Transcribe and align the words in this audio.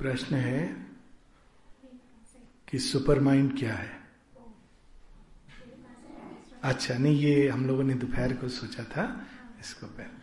प्रश्न 0.00 0.36
है 0.36 0.62
कि 2.68 2.78
सुपर 2.78 3.20
माइंड 3.20 3.58
क्या 3.58 3.74
है? 3.74 3.98
अच्छा 6.62 6.96
नहीं, 6.98 7.18
ये 7.18 7.48
हम 7.48 7.66
लोगों 7.66 7.84
ने 7.84 7.94
दोपहर 7.94 8.34
को 8.36 8.48
सोचा 8.50 8.84
था, 8.84 9.04
इसको 9.60 9.86
पहले 9.88 10.18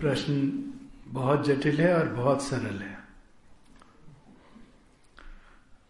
प्रश्न 0.00 0.34
बहुत 1.08 1.44
जटिल 1.46 1.80
है 1.80 1.92
और 1.94 2.08
बहुत 2.14 2.42
सरल 2.42 2.78
है। 2.78 2.96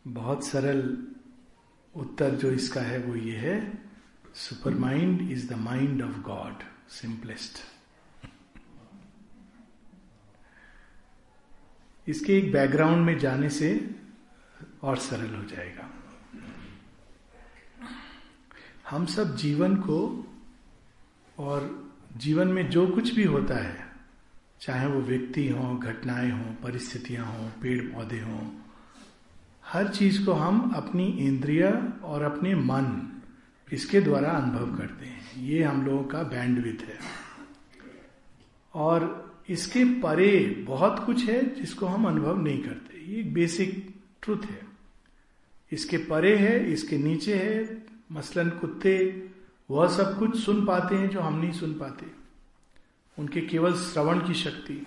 बहुत 0.08 0.44
सरल 0.46 0.80
उत्तर 1.94 2.34
जो 2.34 2.50
इसका 2.50 2.80
है 2.80 2.98
वो 2.98 3.14
ये 3.16 3.36
है 3.38 3.56
super 4.36 4.74
mind 4.78 5.30
is 5.32 5.48
the 5.48 5.56
mind 5.58 6.02
of 6.02 6.18
God. 6.20 6.62
Simplest 6.92 7.58
इसके 12.06 12.36
एक 12.38 12.52
बैकग्राउंड 12.52 13.04
में 13.06 13.18
जाने 13.18 13.48
से 13.50 13.68
और 14.82 14.96
सरल 14.96 15.34
हो 15.34 15.44
जाएगा। 15.44 15.88
हम 18.90 19.06
सब 19.06 19.36
जीवन 19.36 19.76
को 19.76 19.98
और 21.38 21.68
जीवन 22.16 22.48
में 22.48 22.68
जो 22.70 22.86
कुछ 22.86 23.14
भी 23.14 23.24
होता 23.24 23.54
है, 23.54 23.86
चाहे 24.60 24.86
वो 24.86 25.00
व्यक्ति 25.00 25.48
हो, 25.48 25.76
घटनाएँ 25.76 26.30
हो, 26.30 26.52
परिस्थितियाँ 26.62 27.26
हो, 27.26 27.48
पेड़ 27.62 27.80
पौधे 27.82 28.20
हों, 28.20 28.50
हर 29.64 29.88
चीज़ 29.88 30.24
को 30.24 30.32
हम 30.32 30.70
अपनी 30.76 31.06
इंद्रिय 31.18 31.64
और 32.04 32.22
अपने 32.22 32.54
मन 32.54 33.21
इसके 33.72 34.00
द्वारा 34.00 34.30
अनुभव 34.30 34.78
करते 34.78 35.06
हैं। 35.06 35.42
ये 35.42 35.62
हम 35.62 35.86
लोगों 35.86 36.04
का 36.04 36.22
बैंडविथ 36.22 36.88
है। 36.88 36.98
और 38.74 39.32
इसके 39.48 39.84
परे 39.84 40.64
बहुत 40.66 41.06
कुछ 41.06 41.24
है 41.24 41.54
जिसको 41.54 41.86
हम 41.86 42.06
अनुभव 42.06 42.42
नहीं 42.42 42.62
करते। 42.62 43.12
ये 43.12 43.22
बेसिक 43.22 43.94
ट्रुथ 44.22 44.38
है। 44.50 44.60
इसके 45.72 45.96
परे 45.98 46.36
है, 46.36 46.72
इसके 46.72 46.98
नीचे 46.98 47.34
है, 47.34 47.86
मसलन 48.12 48.50
कुत्ते, 48.50 49.28
वह 49.70 49.88
सब 49.88 50.18
कुछ 50.18 50.40
सुन 50.40 50.66
पाते 50.66 50.94
हैं 50.94 51.10
जो 51.10 51.20
हम 51.20 51.40
नहीं 51.40 51.52
सुन 51.52 51.72
पाते। 51.72 52.06
उनके 53.18 53.40
केवल 53.40 53.72
श्रवण 53.72 54.18
की 54.18 54.34
शक्ति। 54.34 54.86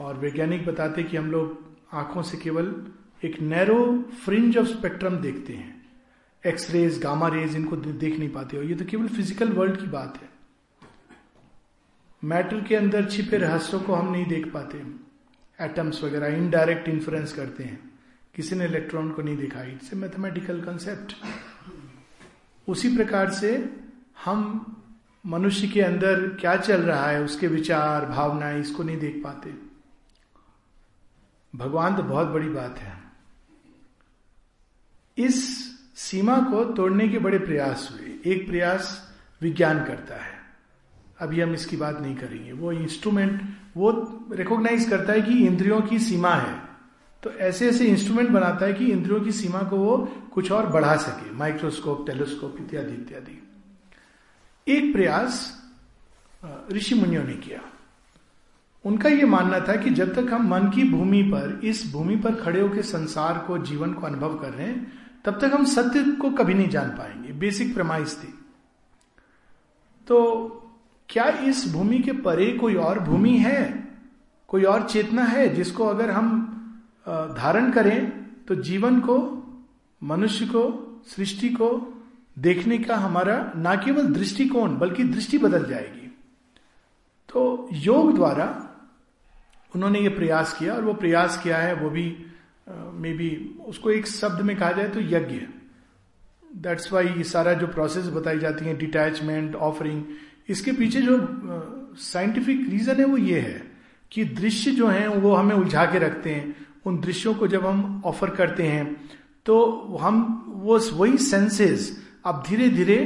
और 0.00 0.16
वैज्ञानिक 0.16 0.66
बताते 0.66 1.02
कि 1.02 1.16
हम 1.16 1.30
लोग 1.30 1.64
आँखों 1.92 2.22
से 2.22 2.36
केवल 2.36 2.86
एक 3.24 3.40
नैरो 3.40 4.10
फ्रिंज 4.24 4.58
ऑफ़ 4.58 4.66
स्पेक्ट्रम 4.66 5.16
देखते 5.16 5.52
हैं। 5.52 5.79
एक्स 6.44 6.70
रेज 6.70 6.98
गामा 6.98 7.28
रेज 7.28 7.56
इनको 7.56 7.76
देख 7.76 8.18
नहीं 8.18 8.28
पाते 8.28 8.56
हो। 8.56 8.62
ये 8.62 8.74
तो 8.74 8.84
केवल 8.84 9.08
फ़िज़िकल 9.08 9.52
वर्ल्ड 9.52 9.80
की 9.80 9.86
बात 9.86 10.18
है। 10.22 10.28
मैटर 12.22 12.60
के 12.64 12.76
अंदर 12.76 13.08
छिपे 13.10 13.38
रहस्यों 13.38 13.80
को 13.80 13.94
हम 13.94 14.12
नहीं 14.12 14.26
देख 14.26 14.52
पाते। 14.52 14.78
एटम्स 15.58 16.02
वगैरह 16.04 16.36
इनडायरेक्ट 16.36 16.88
इन्फ्लुएंस 16.88 17.32
करते 17.32 17.64
हैं। 17.64 17.78
किसी 18.34 18.56
ने 18.56 18.64
इलेक्ट्रॉन 18.64 19.10
को 19.10 19.22
नहीं 19.22 19.36
देखा। 19.36 19.62
इट्स 19.62 19.92
ए 19.92 19.96
मैथमेटिकल 19.96 20.60
कंसेप्ट 20.60 21.14
उसी 22.68 22.96
प्रकार 22.96 23.30
से 23.30 23.52
हम 24.24 24.76
मनुष्य 25.24 25.68
के 25.68 25.80
अंदर 25.80 26.28
क्या 26.40 26.56
चल 26.56 26.82
रहा 26.82 27.06
है, 27.06 27.22
उसके 27.22 27.46
विचार 27.46 28.06
भावनाएँ 28.06 28.60
इसको 28.60 28.82
नहीं 28.82 28.98
देख 28.98 29.20
पाते। 29.24 29.54
भगवान 31.54 31.96
तो 31.96 32.02
बहुत 32.02 32.28
बड़ी 32.28 32.48
बात 32.48 32.78
है। 32.78 32.98
इस 35.16 35.69
सीमा 36.00 36.38
को 36.38 36.64
तोड़ने 36.64 37.08
के 37.08 37.18
बड़े 37.18 37.38
प्रयास 37.38 37.88
हुए। 37.92 38.32
एक 38.32 38.46
प्रयास 38.48 39.14
विज्ञान 39.42 39.84
करता 39.84 40.14
है। 40.14 40.32
अभी 41.20 41.40
हम 41.40 41.54
इसकी 41.54 41.76
बात 41.76 42.00
नहीं 42.00 42.16
करेंगे। 42.16 42.52
वो 42.52 42.72
इंस्ट्रूमेंट 42.72 43.42
वो 43.76 44.18
रिकॉग्नाइज 44.32 44.88
करता 44.88 45.12
है 45.12 45.22
कि 45.22 45.46
इंद्रियों 45.46 45.80
की 45.80 45.98
सीमा 45.98 46.34
है। 46.34 46.62
तो 47.22 47.30
ऐसे 47.30 47.68
ऐसे 47.68 47.84
इंस्ट्रूमेंट 47.84 48.30
बनाता 48.30 48.66
है 48.66 48.72
कि 48.72 48.86
इंद्रियों 48.86 49.20
की 49.20 49.32
सीमा 49.32 49.62
को 49.62 49.76
वो 49.76 49.96
कुछ 50.34 50.52
और 50.52 50.66
बढ़ा 50.66 50.96
सके। 50.96 51.30
माइक्रोस्कोप 51.30 52.06
टेलीस्कोप 52.06 52.56
इत्यादि 52.60 52.92
इत्यादि। 52.92 53.48
एक 54.68 54.92
प्रयास 54.92 55.62
ऋषि 56.72 56.94
मुनियों 56.94 57.24
ने 57.24 57.34
किया। 57.34 57.60
उनका 58.84 59.08
यह 59.08 59.26
मानना 59.26 59.60
था 59.60 59.76
कि 59.76 59.90
जब 59.90 60.14
तक 60.14 60.32
हम 60.32 60.48
मन 60.48 60.70
की 60.70 60.84
भूमि 60.84 61.22
पर, 61.22 61.60
इस 61.64 61.92
भूमि 61.92 62.16
पर 62.16 62.34
खड़े 62.34 62.60
होकर 62.60 62.82
संसार 62.82 63.44
को, 63.46 63.58
जीवन 63.58 63.92
को 63.92 64.06
अनुभव 64.06 64.38
कर 64.38 64.50
रहे 64.50 64.66
हैं 64.66 64.99
तब 65.24 65.38
तक 65.40 65.54
हम 65.54 65.64
सत्य 65.64 66.02
को 66.12 66.30
कभी 66.30 66.54
नहीं 66.54 66.68
जान 66.68 66.90
पाएँगे। 66.90 67.32
बेसिक 67.32 67.74
प्रमाइस 67.74 68.18
थी। 68.22 68.34
तो 70.06 70.46
क्या 71.08 71.24
इस 71.44 71.72
भूमि 71.72 71.98
के 71.98 72.12
परे 72.12 72.50
कोई 72.52 72.74
और 72.74 72.98
भूमि 72.98 73.36
है? 73.38 73.88
कोई 74.48 74.64
और 74.64 74.88
चेतना 74.88 75.24
है 75.24 75.48
जिसको 75.54 75.86
अगर 75.86 76.10
हम 76.10 76.46
धारण 77.36 77.70
करें 77.72 78.10
तो 78.44 78.54
जीवन 78.54 79.00
को, 79.00 79.16
मनुष्य 80.02 80.46
को, 80.46 81.02
सृष्टि 81.06 81.48
को 81.48 81.68
देखने 82.36 82.78
का 82.78 82.96
हमारा 82.96 83.52
ना 83.56 83.74
केवल 83.74 84.06
दृष्टिकोण, 84.06 84.76
बल्कि 84.78 85.04
दृष्टि 85.04 85.38
बदल 85.38 85.64
जाएगी। 85.64 86.06
तो 87.28 87.68
योग 87.72 88.14
द्वारा 88.14 88.46
उन्होंने 89.74 90.00
ये 90.00 90.08
प्रयास 90.08 90.52
किया 90.58 90.74
और 90.74 90.84
वो 90.84 90.94
प्रयास 90.94 91.40
किया 91.42 91.56
है, 91.56 91.74
वो 91.74 91.90
भी 91.90 92.26
मे 92.94 93.12
बी 93.12 93.30
उसको 93.66 93.90
एक 93.90 94.06
शब्द 94.06 94.40
में 94.40 94.56
कहा 94.56 94.72
जाए 94.72 94.88
तो 94.88 95.00
यज्ञ 95.00 95.40
दैट्स 96.56 96.92
वाई 96.92 97.06
ये 97.06 97.24
सारा 97.24 97.52
जो 97.52 97.66
प्रोसेस 97.66 98.06
बताई 98.08 98.38
जाती 98.38 98.64
है 98.64 98.76
डिटैचमेंट 98.76 99.54
ऑफरिंग 99.54 100.02
इसके 100.48 100.72
पीछे 100.72 101.02
जो 101.02 101.18
साइंटिफिक 101.98 102.68
रीजन 102.70 102.96
है 102.96 103.04
वो 103.04 103.16
ये 103.16 103.40
है 103.40 103.62
कि 104.12 104.24
दृश्य 104.24 104.70
जो 104.70 104.86
है, 104.86 105.06
वो 105.08 105.34
हमें 105.34 105.54
उलझा 105.56 105.84
के 105.84 105.98
रखते 105.98 106.30
हैं। 106.30 106.54
उन 106.86 106.98
दृश्यों 107.00 107.34
को 107.34 107.46
जब 107.48 107.66
हम 107.66 108.02
ऑफ़र 108.04 108.30
करते 108.30 108.62
हैं 108.62 108.84
तो 109.46 109.56
हम, 110.00 110.44
वो 110.46 110.78
वही 110.78 111.18
सेंसेस 111.18 111.90
अब 112.24 112.42
धीरे 112.48 112.68
धीरे 112.68 112.96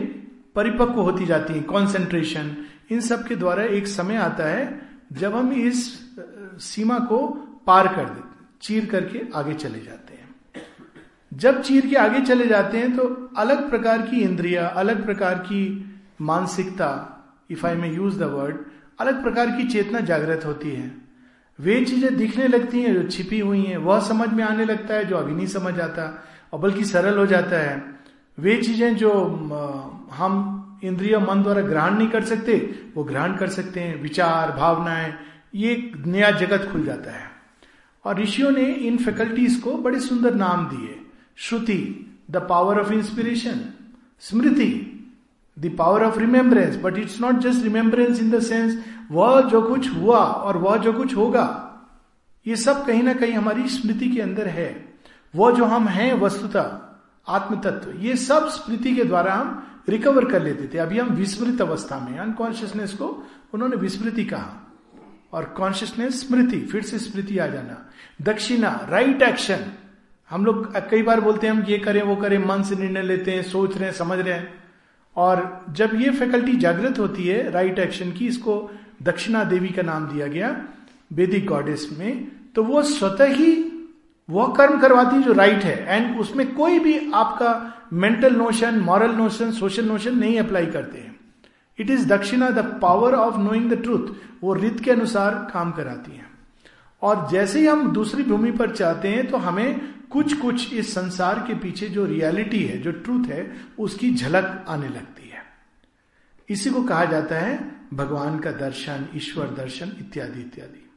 परिपक्व 0.55 1.01
होती 1.01 1.27
जाती 1.27 1.53
हैं। 1.53 1.65
कॉन्सेंट्रेशन 1.65 2.57
इन 2.93 3.01
सब 3.01 3.27
के 3.27 3.37
द्वारा 3.37 3.63
एक 3.63 3.87
समय 3.87 4.17
आता 4.17 4.45
है 4.45 4.81
जब 5.13 5.35
हम 5.35 5.53
इस 5.53 5.85
सीमा 6.61 6.99
को 6.99 7.27
पार 7.67 7.89
कर 7.97 8.05
देते 8.05 8.34
चीर 8.60 8.87
करके 8.87 9.20
आगे 9.34 9.54
चले 9.54 9.81
जाते 9.81 10.15
हैं। 10.15 10.22
जब 11.32 11.60
चीर 11.62 11.87
के 11.87 11.97
आगे 11.97 12.20
चले 12.20 12.47
जाते 12.47 12.78
हैं 12.78 12.94
तो 12.97 13.04
अलग 13.37 13.69
प्रकार 13.70 14.03
की 14.03 14.20
इंद्रिया, 14.20 14.66
अलग 14.66 15.04
प्रकार 15.04 15.38
की 15.41 15.62
मानसिकता 16.22 16.91
if 17.50 17.66
I 17.66 17.75
may 17.75 17.88
use 17.88 18.19
the 18.19 18.22
word 18.32 18.59
अलग 18.98 19.22
प्रकार 19.22 19.50
की 19.50 19.66
चेतना 19.69 20.00
जागृत 20.03 20.44
होती 20.47 20.70
है। 20.70 20.91
वे 21.59 21.84
चीज़ें 21.84 22.16
दिखने 22.16 22.47
लगती 22.48 22.82
हैं 22.82 22.94
जो 22.94 23.03
छिपी 23.09 23.38
हुई 23.41 23.62
हैं, 23.62 23.76
वह 23.78 24.00
समझ 24.00 24.28
में 24.28 24.44
आने 24.44 24.65
लगता 24.65 24.94
है 24.94 25.04
जो 25.04 25.16
अभी 25.16 25.34
नहीं 25.34 25.47
समझ 25.47 25.78
आता, 25.81 26.06
और 26.53 26.60
बल्कि 26.60 26.84
सरल 26.84 27.19
हो 27.19 27.26
जाता 27.26 27.59
है। 27.59 27.82
वे 28.38 28.56
चीज़ें 28.56 28.97
जो 28.97 29.12
हम 30.12 30.81
इंद्रिय 30.84 31.19
मन 31.19 31.42
द्वारा 31.42 31.62
ग्रहण 31.62 31.98
नहीं 31.98 32.09
कर 32.09 32.25
सकते, 32.25 32.56
वो 32.97 33.04
ग्रहण 33.04 33.36
कर 33.36 33.48
सकते 33.48 33.81
हैं। 33.81 34.00
विचार, 34.03 34.50
भावनाएँ, 34.53 35.15
ये 35.54 35.92
नया 35.97 36.31
जगत 36.31 36.69
खुल 36.72 36.84
जाता 36.84 37.10
है। 37.10 37.31
और 38.04 38.20
ऋषियों 38.20 38.50
ने 38.50 38.65
इन 38.65 38.97
फैकल्टीज 38.97 39.56
को 39.56 39.72
बड़े 39.72 40.00
सुंदर 40.00 40.34
नाम 40.34 40.66
दिए। 40.66 41.00
Shruti 41.37 42.10
the 42.31 42.37
power 42.37 42.81
of 42.81 42.92
inspiration 42.92 43.60
Smriti 44.20 44.91
the 45.59 45.75
power 45.78 46.04
of 46.04 46.19
remembrance 46.19 46.76
but 46.76 46.98
it's 46.98 47.20
not 47.20 47.38
just 47.38 47.62
remembrance 47.62 48.20
in 48.20 48.31
the 48.31 48.41
sense 48.41 48.84
वह 49.10 49.41
जो 49.41 49.62
कुछ 49.62 49.94
हुआ 49.94 50.19
और 50.19 50.56
वह 50.56 50.76
जो 50.76 50.92
कुछ 50.92 51.16
होगा। 51.16 51.60
ये 52.47 52.56
सब 52.56 52.84
कहीं 52.87 53.03
ना 53.03 53.15
कहीं 53.15 53.32
हमारी 53.32 53.69
स्मृति 53.69 54.09
के 54.09 54.21
अंदर 54.21 54.47
है। 54.47 54.94
वो 55.36 55.53
जो 55.53 55.65
हम 55.65 55.88
हैं, 55.88 56.21
वस्तुता 56.21 56.81
आत्म 57.28 57.60
तत्व 57.60 58.00
ये 58.00 58.16
सब 58.16 58.48
स्मृति 58.48 58.94
के 58.97 59.04
द्वारा 59.04 59.34
हम 59.34 59.62
रिकवर 59.88 60.25
कर 60.25 60.42
लेते 60.42 60.71
थे। 60.75 60.78
अभी 60.78 60.98
हम 60.98 61.09
विस्मृत 61.09 61.60
अवस्था 61.60 61.98
में 61.98 62.19
अनकॉन्शियसनेस 62.19 62.92
को 62.92 63.26
उन्होंने 63.54 63.77
विस्मृति 63.77 64.24
कहा। 64.24 64.73
और 65.34 65.45
कॉन्शियसनेस 65.57 66.21
स्मृति 66.21 66.60
फिर 66.63 66.83
से 66.83 66.98
स्मृति 66.98 67.39
आ 67.39 67.47
जाना। 67.47 67.77
दक्षिणा 68.22 68.71
राइट 68.91 69.22
एक्शन 69.22 69.65
हम 70.31 70.45
लोग 70.45 70.77
कई 70.91 71.03
बार 71.03 71.21
बोलते 71.21 71.47
हैं, 71.47 71.54
हम 71.54 71.63
ये 71.63 71.78
करें, 71.78 72.03
वो 72.03 72.16
करें, 72.16 72.39
मन 72.39 72.63
से 72.63 72.77
निर्णय 72.77 73.03
लेते 73.03 73.31
हैं, 73.31 73.42
सोच 73.42 73.77
रहे 73.77 73.89
हैं, 73.89 73.95
समझ 73.95 74.19
रहे 74.19 74.34
हैं। 74.34 74.53
और 75.16 75.65
जब 75.71 75.91
ये 75.95 76.10
फैकल्टी 76.10 76.57
जागृत 76.57 76.98
होती 76.98 77.27
है 77.27 77.51
राइट 77.51 77.78
एक्शन 77.78 78.13
की, 78.13 78.27
इसको 78.27 78.71
दक्षिणा 79.03 79.45
देवी 79.45 79.69
का 79.69 79.83
नाम 79.83 80.07
दिया 80.09 80.27
गया 80.27 80.57
वेदिक 81.13 81.47
गॉडेस 81.47 81.89
में 81.98 82.27
तो 82.54 82.63
वो 82.65 82.83
स्वतः 82.83 83.33
ही 83.33 83.53
वह 84.28 84.53
कर्म 84.57 84.78
करवाती 84.81 85.22
जो 85.22 85.33
राइट 85.33 85.65
है। 85.65 85.77
एंड 85.86 86.19
उसमें 86.21 86.54
कोई 86.54 86.78
भी 86.78 86.98
आपका 87.15 87.51
mental 87.92 88.34
notion 88.34 88.78
moral 88.81 89.15
notion 89.15 89.51
social 89.53 89.84
notion 89.84 90.16
नहीं 90.19 90.39
अप्लाई 90.39 90.66
करते 90.66 90.98
हैं। 90.98 91.14
It 91.78 91.91
is 91.91 92.06
Dakshina 92.06 92.50
the 92.50 92.78
power 92.82 93.15
of 93.15 93.36
knowing 93.36 93.71
the 93.71 93.82
truth 93.82 94.09
वो 94.42 94.54
रित 94.54 94.80
के 94.80 94.91
अनुसार 94.91 95.50
काम 95.54 95.72
कराती 95.72 96.16
है। 96.16 96.24
और 97.03 97.28
जैसे 97.30 97.60
ही 97.60 97.66
हम 97.66 97.92
दूसरी 97.92 98.22
भूमि 98.22 98.53
पर 98.53 98.76
चाहते 98.76 99.09
हैं 99.09 99.30
तो 99.30 99.36
हमें 99.36 99.94
कुछ 100.10 100.34
कुछ 100.34 100.74
इस 100.74 100.94
संसार 100.94 101.38
के 101.38 101.54
पीछे 101.54 101.88
जो 101.88 102.06
रियलिटी 102.06 102.65
है, 102.65 102.78
जो 102.78 102.92
ट्रूथ 102.92 103.24
है, 103.26 103.56
उसकी 103.78 104.15
झलक 104.15 104.65
आने 104.68 104.88
लगती 104.88 105.28
है। 105.28 105.44
इसी 106.48 106.71
को 106.71 106.82
कहा 106.82 107.04
जाता 107.04 107.34
है 107.34 107.80
भगवान 107.94 108.38
का 108.38 108.53
दर्शन, 108.53 109.09
ईश्वर 109.15 109.47
दर्शन 109.47 109.86
इत्यादि 109.86 110.41
इत्यादि। 110.41 110.91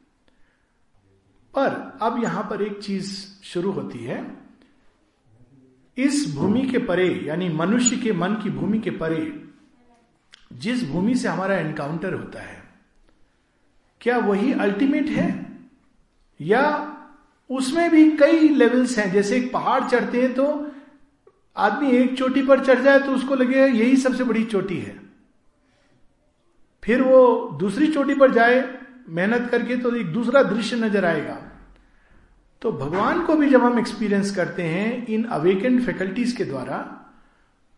पर 1.54 1.98
अब 2.02 2.22
यहाँ 2.22 2.42
पर 2.42 2.62
एक 2.62 2.82
चीज़ 2.82 3.26
शुरू 3.44 3.70
होती 3.70 3.98
है। 3.98 4.36
इस 5.96 6.34
भूमि 6.34 6.62
के 6.62 6.78
परे, 6.78 7.20
यानी 7.24 7.48
मनुष्य 7.48 7.96
के 7.96 8.12
मन 8.12 8.34
की 8.34 8.50
भूमि 8.50 8.78
के 8.78 8.90
परे 8.90 9.47
जिस 10.50 10.88
भूमि 10.90 11.14
से 11.14 11.28
हमारा 11.28 11.54
एनकाउंटर 11.56 12.14
होता 12.14 12.40
है, 12.40 12.62
क्या 14.00 14.18
वही 14.18 14.52
अल्टीमेट 14.54 15.08
है? 15.08 15.28
या 16.40 16.64
उसमें 17.50 17.90
भी 17.90 18.10
कई 18.16 18.48
लेवल्स 18.48 18.98
हैं, 18.98 19.10
जैसे 19.12 19.36
एक 19.36 19.52
पहाड़ 19.52 19.82
चढ़ते 19.84 20.22
हैं 20.22 20.32
तो 20.34 20.46
आदमी 21.56 21.90
एक 21.92 22.16
चोटी 22.18 22.42
पर 22.42 22.64
चढ़ 22.64 22.82
जाए 22.82 22.98
तो 22.98 23.12
उसको 23.12 23.34
लगे 23.34 23.66
यही 23.66 23.96
सबसे 23.96 24.24
बड़ी 24.24 24.44
चोटी 24.44 24.78
है। 24.78 24.96
फिर 26.82 27.02
वो 27.02 27.48
दूसरी 27.60 27.86
चोटी 27.88 28.14
पर 28.14 28.32
जाए, 28.32 28.64
मेहनत 29.08 29.48
करके 29.50 29.76
तो 29.76 29.94
एक 29.96 30.12
दूसरा 30.12 30.42
दृश्य 30.44 30.76
नज़र 30.76 31.04
आएगा। 31.04 31.38
तो 32.62 32.72
भगवान 32.74 33.24
को 33.26 33.36
भी 33.36 33.48
जब 33.50 33.64
हम 33.64 33.78
एक्सपीरियंस 33.78 34.34
करते 34.36 34.62
हैं 34.64 35.06
इन 35.06 35.24
अवेकेंड 35.24 35.80
फैकल्टीज 35.82 36.32
के 36.32 36.44
द्वारा 36.44 36.78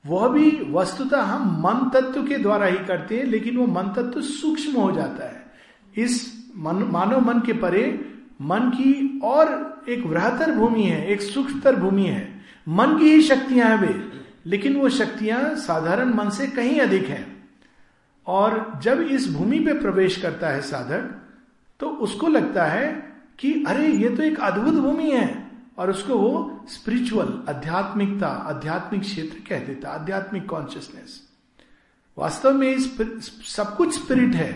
वह 0.07 0.29
भी 0.29 0.67
वस्तुतः 0.71 1.21
हम 1.21 1.61
मन 1.61 1.91
तत्व 1.95 2.27
के 2.27 2.39
द्वारा 2.39 2.67
ही 2.67 2.79
करते 2.79 3.19
हैं, 3.19 3.25
लेकिन 3.25 3.57
वो 3.57 3.67
मन 3.67 3.83
तत्व 3.83 4.21
सूक्ष्म 4.21 4.73
हो 4.73 4.93
जाता 4.93 5.25
है। 5.25 5.53
इस 5.97 6.45
मन, 6.57 6.77
मानव 6.77 7.21
मन 7.21 7.41
के 7.41 7.53
परे 7.53 8.13
मन 8.43 8.61
की 8.61 9.21
और 9.25 9.71
एक 9.89 10.07
वृहतर 10.07 10.53
भूमि 10.53 10.83
है, 10.83 11.07
एक 11.07 11.21
सूक्ष्मतर 11.21 11.77
भूमि 11.77 12.03
है। 12.03 12.41
मन 12.69 12.99
की 12.99 13.11
ही 13.11 13.23
शक्तियाँ 13.23 13.69
हैं 13.69 13.79
वे, 13.79 14.13
लेकिन 14.47 14.77
वो 14.77 14.89
शक्तियाँ 14.89 15.55
साधारण 15.55 16.15
मन 16.15 16.31
से 16.31 16.47
कहीं 16.47 16.81
अधिक 16.81 17.09
हैं। 17.09 17.49
और 18.27 18.81
जब 18.83 19.01
इस 19.01 19.33
भूमि 19.33 19.59
पे 19.59 19.73
प्रवेश 19.73 20.17
करता 20.17 20.49
है 20.49 20.61
साधक 20.61 21.17
तो 21.81 21.87
उसको 21.87 22.29
लगता 22.29 22.65
है 22.65 23.13
कि 23.39 23.65
अरे, 23.69 23.89
ये 23.89 24.09
तो 24.09 24.23
एक 24.23 24.41
अद्भुत 24.41 24.75
भूमि 24.75 25.11
है। 25.11 25.40
और 25.81 25.91
उसको 25.91 26.17
वो 26.19 26.65
स्पिरिचुअल 26.69 27.29
आध्यात्मिकता, 27.49 28.27
आध्यात्मिक 28.27 29.03
क्षेत्र 29.03 29.39
कह 29.49 29.65
देता, 29.67 29.89
आध्यात्मिक 29.89 30.49
कॉन्शियसनेस 30.49 31.21
वास्तव 32.19 32.55
में 32.55 32.79
सब 32.79 33.77
कुछ 33.77 33.95
स्पिरिट 33.95 34.35
है, 34.35 34.53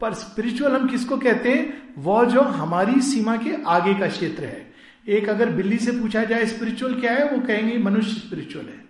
पर 0.00 0.14
स्पिरिचुअल 0.14 0.72
हम 0.72 0.88
किसको 0.88 1.16
कहते 1.16 1.48
हैं? 1.48 1.94
वह 1.98 2.24
जो 2.24 2.40
हमारी 2.40 3.00
सीमा 3.00 3.36
के 3.36 3.62
आगे 3.66 3.94
का 3.94 4.06
क्षेत्र 4.08 4.44
है। 4.44 4.72
एक 5.08 5.28
अगर 5.28 5.50
बिल्ली 5.50 5.78
से 5.78 5.92
पूछा 5.92 6.24
जाए 6.24 6.46
स्पिरिचुअल 6.46 6.94
क्या 7.00 7.12
है, 7.12 7.28
वो 7.30 7.46
कहेंगे 7.46 7.78
मनुष्य 7.78 8.12
स्पिरिचुअल 8.12 8.64
है। 8.64 8.84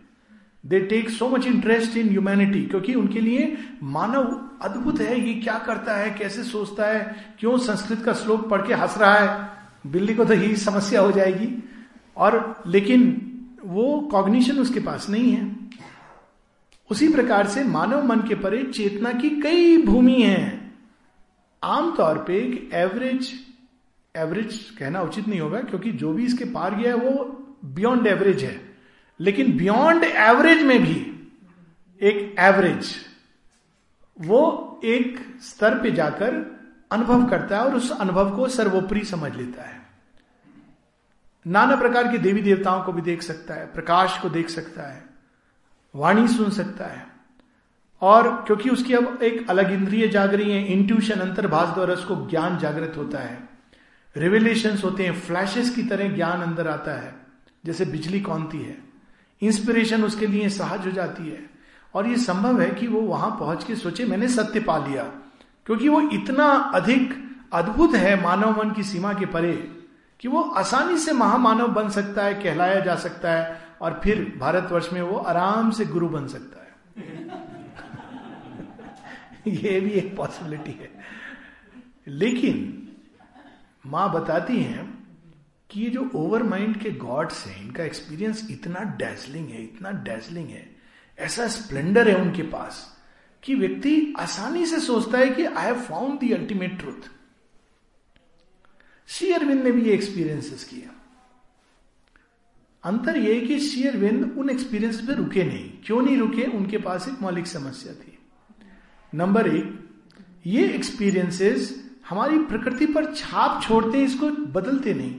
They 0.66 0.80
take 0.80 1.10
so 1.10 1.28
much 1.28 1.46
interest 1.46 1.96
in 1.96 2.08
humanity 2.08 2.62
क्योंकि 2.62 2.94
उनके 2.94 3.20
लिए 3.20 3.56
मानव 3.82 4.50
अद्भुत 4.62 5.00
है 5.00 5.20
ये 5.20 5.34
क्या 5.34 5.58
करता 5.58 5.96
है, 5.96 6.10
कैसे 6.10 6.42
सोचता 6.42 6.86
है, 6.86 7.34
क्यों 7.38 7.58
संस्कृत 7.58 8.02
का 8.02 8.12
श्लोक 8.12 8.48
पढ़ 8.48 8.66
के 8.66 8.74
हंस 8.74 8.98
रहा 8.98 9.14
है। 9.14 9.48
बिल्ली 9.86 10.14
को 10.14 10.24
तो 10.24 10.34
यही 10.34 10.56
समस्या 10.56 11.00
हो 11.00 11.12
जाएगी। 11.12 11.70
और 12.16 12.62
लेकिन 12.66 13.20
वो 13.64 14.00
कॉग्निशन 14.10 14.58
उसके 14.58 14.80
पास 14.80 15.08
नहीं 15.10 15.32
है। 15.32 15.56
उसी 16.90 17.08
प्रकार 17.08 17.46
से 17.46 17.64
मानव 17.64 18.04
मन 18.06 18.20
के 18.20 18.34
परे 18.34 18.62
चेतना 18.64 19.12
की 19.12 19.30
कई 19.40 19.76
भूमि 19.82 20.20
है। 20.22 20.72
आमतौर 21.62 22.18
पे 22.18 22.36
एक 22.38 22.70
एवरेज 22.74 23.32
एवरेज 24.14 24.58
कहना 24.78 25.00
उचित 25.02 25.28
नहीं 25.28 25.40
होगा, 25.40 25.60
क्योंकि 25.60 25.92
जो 25.92 26.12
भी 26.12 26.24
इसके 26.24 26.44
पार 26.44 26.74
गया 26.74 26.88
है 26.88 27.00
वो 27.00 27.24
बियॉन्ड 27.64 28.06
एवरेज 28.06 28.44
है। 28.44 28.60
लेकिन 29.20 29.56
बियॉन्ड 29.56 30.04
एवरेज 30.04 30.62
में 30.62 30.78
भी 30.82 30.96
एक 32.00 32.34
एवरेज 32.38 32.94
वो 34.16 34.80
एक 34.84 35.18
स्तर 35.42 35.78
पे 35.82 35.90
जाकर 35.90 36.34
अनुभव 36.92 37.24
करता 37.28 37.58
है 37.58 37.64
और 37.64 37.74
उस 37.74 37.90
अनुभव 37.90 38.36
को 38.36 38.48
सर्वोपरि 38.48 39.04
समझ 39.04 39.34
लेता 39.36 39.62
है। 39.62 39.83
नाना 41.46 41.76
प्रकार 41.76 42.12
के 42.12 42.18
देवी 42.18 42.42
देवताओं 42.42 42.82
को 42.82 42.92
भी 42.92 43.02
देख 43.02 43.22
सकता 43.22 43.54
है, 43.54 43.66
प्रकाश 43.66 44.18
को 44.22 44.28
देख 44.28 44.48
सकता 44.48 44.82
है, 44.82 45.04
वाणी 45.94 46.28
सुन 46.28 46.50
सकता 46.50 46.84
है। 46.84 47.06
और 48.00 48.44
क्योंकि 48.46 48.70
उसकी 48.70 48.94
अब 48.94 49.18
एक 49.22 49.50
अलग 49.50 49.72
इंद्रिय 49.72 50.08
जाग 50.08 50.34
रही 50.34 50.50
है 50.50 50.66
इंट्यूशन 50.66 51.14
अंतर्भाष 51.14 51.68
द्वारा 51.68 51.94
उसको 51.94 52.28
ज्ञान 52.30 52.58
जागृत 52.58 52.94
होता 52.96 53.18
है। 53.18 53.48
रिविलेशन 54.16 54.76
होते 54.76 55.04
हैं 55.04 55.20
फ्लैशेस 55.20 55.70
की 55.70 55.82
तरह 55.82 56.08
ज्ञान 56.08 56.42
अंदर 56.42 56.68
आता 56.68 57.00
है, 57.00 57.14
जैसे 57.64 57.84
बिजली 57.84 58.20
कौनती 58.20 58.58
है। 58.58 58.78
इंस्पिरेशन 59.42 60.04
उसके 60.04 60.26
लिए 60.26 60.48
सहज 60.48 60.86
हो 60.86 60.92
जाती 60.92 61.28
है। 61.28 61.50
और 61.94 62.06
ये 62.06 62.16
संभव 62.16 62.60
है 62.60 62.70
कि 62.70 62.86
वो 62.86 63.00
वहाँ 63.00 63.30
पहुँच 63.30 63.64
के 63.64 63.76
सोचे, 63.76 64.04
मैंने 64.04 64.28
सत्य 64.28 64.60
पा 64.60 64.78
लिया। 64.78 65.02
क्योंकि 65.66 65.88
वो 65.88 66.00
इतना 66.00 66.44
अधिक 66.44 67.32
अद्भुत 67.52 67.94
है 67.94 68.22
मानव 68.22 68.64
मन 68.64 68.70
की 68.70 68.82
सीमा 68.82 69.12
के 69.12 69.26
परे। 69.26 69.83
कि 70.24 70.28
वो 70.28 70.42
आसानी 70.42 70.98
से 70.98 71.12
महामानव 71.12 71.68
बन 71.68 71.88
सकता 71.88 72.24
है, 72.24 72.34
कहलाया 72.34 72.80
जा 72.80 72.96
सकता 72.96 73.32
है, 73.32 73.60
और 73.80 74.00
फिर 74.04 74.36
भारतवर्ष 74.38 74.92
में 74.92 75.02
वो 75.02 75.18
आराम 75.18 75.70
से 75.70 75.84
गुरु 75.84 76.08
बन 76.08 76.26
सकता 76.26 76.60
है। 76.60 76.76
ये 79.54 79.80
भी 79.80 79.90
एक 79.90 80.16
पॉसिबिलिटी 80.16 80.70
है। 80.70 80.90
लेकिन, 82.08 82.88
माँ 83.86 84.12
बताती 84.12 84.62
हैं 84.62 85.06
कि 85.70 85.80
ये 85.80 85.90
जो 85.90 86.10
ओवर 86.14 86.42
माइंड 86.42 86.80
के 86.80 86.90
गॉड्स 86.90 87.46
हैं, 87.46 87.62
इनका 87.62 87.84
एक्सपीरियंस 87.84 88.48
इतना 88.50 88.80
डैजलिंग 88.80 89.48
है, 89.48 89.62
इतना 89.62 89.90
डैजलिंग 89.90 90.48
है, 90.48 90.76
ऐसा 91.18 91.48
स्प्लेंडर 91.48 92.08
है 92.08 92.16
उनके 92.16 92.42
पास, 92.42 92.98
कि 93.42 93.54
व्यक्ति 93.54 94.14
आसानी 94.18 94.66
से 94.66 94.80
सोचता 94.80 95.18
है 95.18 95.28
कि 95.28 95.44
I 95.44 95.66
have 95.66 95.80
found 95.80 96.18
the 96.18 96.32
ultimate 96.32 96.78
truth 96.78 97.10
Shri 99.08 99.54
ने 99.54 99.72
भी 99.72 99.82
ये 99.82 99.92
एक्सपीरियंसेस 99.92 100.64
किया 100.64 100.90
अंतर 102.84 103.16
यह 103.16 103.46
कि 103.46 103.58
श्री 103.58 103.88
उन 104.40 104.50
एक्सपीरियंस 104.50 105.00
पे 105.00 105.14
रुके 105.14 105.44
नहीं। 105.44 105.70
क्यों 105.84 106.02
नहीं 106.02 106.16
रुके? 106.16 106.42
उनके 106.42 106.78
पास 106.78 107.08
एक 107.08 107.22
मौलिक 107.22 107.46
समस्या 107.46 107.92
थी। 107.92 108.18
नंबर 109.14 109.48
एक, 109.48 109.88
ये 110.46 110.64
एक्सपीरियंसेस 110.66 111.90
हमारी 112.08 112.38
प्रकृति 112.38 112.86
पर 112.86 113.14
छाप 113.14 113.62
छोड़ते 113.62 113.98
हैं, 113.98 114.04
इसको 114.04 114.30
बदलते 114.30 114.94
नहीं। 114.94 115.14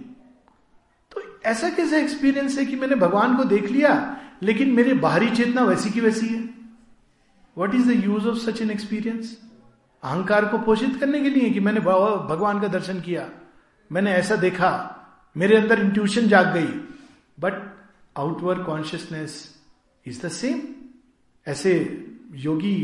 तो 1.12 1.42
ऐसा 1.46 1.70
कैसा 1.70 1.98
एक्सपीरियंस 1.98 2.58
है 2.58 2.66
कि 2.66 2.76
मैंने 2.76 2.96
भगवान 2.96 3.38
को 3.38 3.44
देख 3.44 3.66
लिया, 3.66 4.22
लेकिन 4.44 4.72
मेरे 4.72 4.94
बाहरी 4.94 5.30
चेतना 5.30 5.64
वैसी 5.64 5.90
की 5.90 6.00
वैसी 6.00 6.28
है? 6.28 6.50
What 7.58 7.76
is 7.76 7.88
the 7.88 8.06
use 8.06 8.28
of 8.28 8.38
such 8.38 8.62
an 8.62 8.72
experience 8.72 9.42
अहंकार 10.04 10.46
को 10.46 10.58
पोषित 10.58 10.96
करने 11.00 11.22
के 11.22 11.30
लिए 11.30 11.50
कि 11.50 11.60
मैंने 11.60 11.80
भगवान 11.80 12.62
का 12.62 12.68
दर्शन 12.68 13.02
किया। 13.02 13.30
मैंने 13.92 14.12
ऐसा 14.12 14.36
देखा 14.36 14.72
मेरे 15.36 15.58
अंदर 15.58 15.80
इंट्यूशन 15.80 16.28
जाग 16.28 16.54
गई 16.54 16.68
but 17.40 17.62
outward 18.16 18.66
consciousness 18.66 19.34
is 20.06 20.26
the 20.26 20.30
same 20.32 20.62
ऐसे 21.48 21.74
योगी 22.44 22.78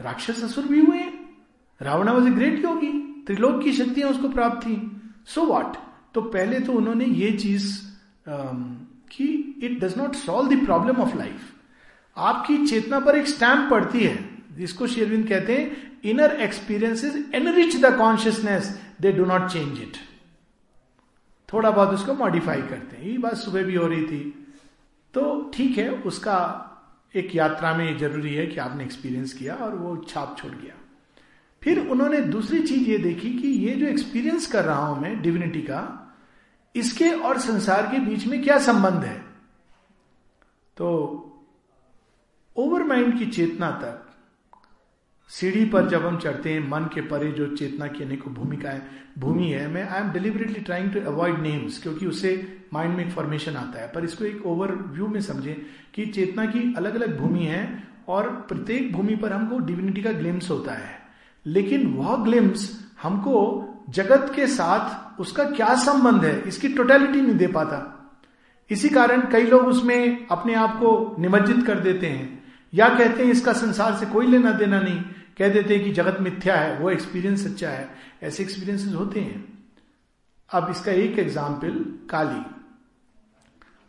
राक्षस 0.00 0.42
असुर 0.44 0.66
भी 0.66 0.80
हुए 0.80 1.00
रावणा 1.80 2.12
वॉज़ 2.12 2.26
ए 2.28 2.30
ग्रेट 2.30 2.64
योगी 2.64 2.92
त्रिलोक 3.26 3.62
की 3.62 3.72
शक्तियाँ 3.72 4.10
उसको 4.10 4.28
प्राप्त 4.28 4.66
थी। 4.66 4.76
सो 5.26 5.40
so 5.40 5.48
वॉट 5.48 5.76
तो 6.14 6.22
पहले 6.22 6.60
तो 6.60 6.72
उन्होंने 6.72 7.04
ये 7.04 7.30
चीज़ 7.32 7.66
um, 8.26 8.60
कि 9.10 9.26
it 9.62 9.78
does 9.80 9.96
not 9.98 10.14
solve 10.14 10.54
the 10.54 10.64
problem 10.64 11.02
of 11.02 11.16
life 11.18 11.52
आपकी 12.16 12.66
चेतना 12.66 13.00
पर 13.00 13.16
एक 13.16 13.28
स्टैंप 13.28 13.70
पड़ती 13.70 14.00
है 14.00 14.18
जिसको 14.56 14.86
शेरविंद 14.86 15.28
कहते 15.28 15.56
हैं 15.56 16.00
inner 16.04 16.40
experiences 16.40 17.16
enrich 17.34 17.76
the 17.76 17.96
consciousness 17.98 18.78
they 19.00 19.12
do 19.12 19.24
not 19.24 19.48
change 19.50 19.80
it 19.82 19.96
थोड़ा 21.52 21.70
बहुत 21.70 21.88
उसको 21.88 22.14
मॉडिफाई 22.14 22.62
करते 22.62 22.96
हैं। 22.96 23.04
ये 23.04 23.18
बात 23.18 23.34
सुबह 23.34 23.62
भी 23.62 23.74
हो 23.74 23.86
रही 23.86 24.04
थी। 24.04 24.46
तो 25.14 25.50
ठीक 25.54 25.78
है, 25.78 25.90
उसका 25.90 26.66
एक 27.14 27.34
यात्रा 27.36 27.74
में 27.74 27.98
ज़रूरी 27.98 28.34
है 28.34 28.46
कि 28.46 28.56
आपने 28.56 28.84
एक्सपीरियंस 28.84 29.32
किया 29.32 29.54
और 29.54 29.74
वो 29.74 29.96
छाप 30.08 30.36
छोड़ 30.38 30.52
गया। 30.52 30.74
फिर 31.62 31.88
उन्होंने 31.88 32.20
दूसरी 32.20 32.62
चीज़ 32.62 32.90
ये 32.90 32.98
देखी 32.98 33.32
कि 33.32 33.48
ये 33.48 33.74
जो 33.74 33.86
एक्सपीरियंस 33.86 34.46
कर 34.46 34.64
रहा 34.64 34.86
हूँ 34.86 35.00
मैं 35.02 35.22
डिविनिटी 35.22 35.60
का, 35.60 36.06
इसके 36.74 37.10
और 37.10 37.38
संसार 37.38 37.86
के 37.86 37.98
बीच 37.98 38.26
में 38.26 38.42
क्या 38.42 38.58
संबंध 38.58 39.04
है? 39.04 39.18
तो 40.76 40.86
ओवर 42.56 42.84
माइंड 42.84 43.18
की 43.18 43.26
चेतना 43.26 43.70
तक 43.70 44.09
सीढ़ी 45.30 45.64
पर 45.64 45.88
जब 45.88 46.06
हम 46.06 46.16
चढ़ते 46.18 46.52
हैं, 46.52 46.68
मन 46.70 46.84
के 46.84 47.00
परे 47.00 47.30
जो 47.32 47.46
चेतना 47.56 47.86
की 47.86 48.04
अनेक 48.04 48.22
भूमिका 48.28 48.70
है, 48.70 48.82
भूमि 49.18 49.48
है, 49.48 49.66
मैं 49.68 49.88
I 49.88 50.00
am 50.00 50.10
deliberately 50.12 50.60
trying 50.60 50.90
to 50.90 51.00
avoid 51.00 51.38
names 51.38 51.82
क्योंकि 51.82 52.06
उससे 52.06 52.32
माइंड 52.72 52.96
में 52.96 53.10
फॉर्मेशन 53.10 53.56
आता 53.56 53.80
है। 53.80 53.90
पर 53.92 54.04
इसको 54.04 54.24
एक 54.24 54.46
ओवर 54.46 54.72
व्यू 54.86 55.06
में 55.06 55.20
समझें 55.20 55.54
कि 55.94 56.06
चेतना 56.06 56.44
की 56.46 56.74
अलग 56.76 56.94
अलग 56.94 57.18
भूमि 57.18 57.44
है 57.44 57.62
और 58.08 58.30
प्रत्येक 58.48 58.92
भूमि 58.92 59.16
पर 59.16 59.32
हमको 59.32 59.58
डिविनिटी 59.58 60.02
का 60.02 60.12
ग्लिम्स 60.12 60.50
होता 60.50 60.72
है। 60.72 60.98
लेकिन 61.46 61.86
वह 61.86 62.16
ग्लिम्स 62.16 62.70
हमको 63.02 63.66
जगत 63.90 64.32
के 64.36 64.46
साथ 64.46 65.20
उसका 65.20 65.44
क्या 65.44 65.74
संबंध 65.74 66.24
है, 66.24 66.40
इसकी 66.40 66.68
टोटेलिटी 66.68 67.20
नहीं 67.20 67.36
दे 67.36 67.46
पाता। 67.46 67.78
इसी 68.70 68.88
कारण 68.88 69.20
कई 69.20 69.46
लोग 69.46 69.66
उसमें 69.66 70.26
अपने 70.30 70.54
आप 70.54 70.76
को 70.76 71.16
निमज्जित 71.18 71.64
कर 71.66 71.80
देते 71.80 72.06
हैं, 72.06 72.42
या 72.74 72.88
कहते 72.88 73.24
हैं 73.24 73.30
इसका 73.30 73.52
संसार 73.52 73.94
से 73.94 74.06
कोई 74.06 74.26
लेना 74.26 74.52
देना 74.52 74.80
नहीं। 74.80 75.00
कह 75.40 75.48
देते 75.48 75.74
हैं 75.74 75.84
कि 75.84 75.90
जगत 75.90 76.16
मिथ्या 76.20 76.56
है, 76.56 76.78
वो 76.78 76.90
एक्सपीरियंस 76.90 77.44
सच्चा 77.44 77.68
है। 77.70 77.88
ऐसे 78.22 78.42
एक्सपीरियंसेस 78.42 78.94
होते 78.94 79.20
हैं। 79.20 79.44
अब 80.50 80.70
इसका 80.70 80.92
एक 80.92 81.18
एग्ज़ाम्पल 81.18 81.78
काली। 82.10 82.42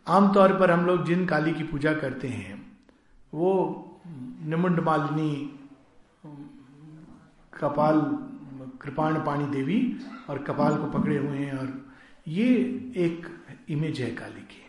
आमतौर 0.06 0.52
पर 0.58 0.70
हम 0.70 0.86
लोग 0.86 1.04
जिन 1.06 1.26
काली 1.26 1.52
की 1.52 1.64
पूजा 1.64 1.92
करते 1.92 2.28
हैं, 2.28 2.54
वो 3.34 3.50
निमुंड 4.46 4.80
मालिनी, 4.80 5.34
कपाल, 7.52 8.00
कृपाण 8.82 9.14
पाणी 9.14 9.46
देवी 9.46 9.80
और 10.30 10.38
कपाल 10.38 10.76
को 10.76 10.86
पकड़े 10.90 11.16
हुए 11.16 11.36
हैं 11.36 11.52
और 11.52 11.68
ये 12.28 12.46
एक 12.96 13.26
इमेज 13.68 14.00
है 14.00 14.10
काली 14.10 14.40
की। 14.40 14.64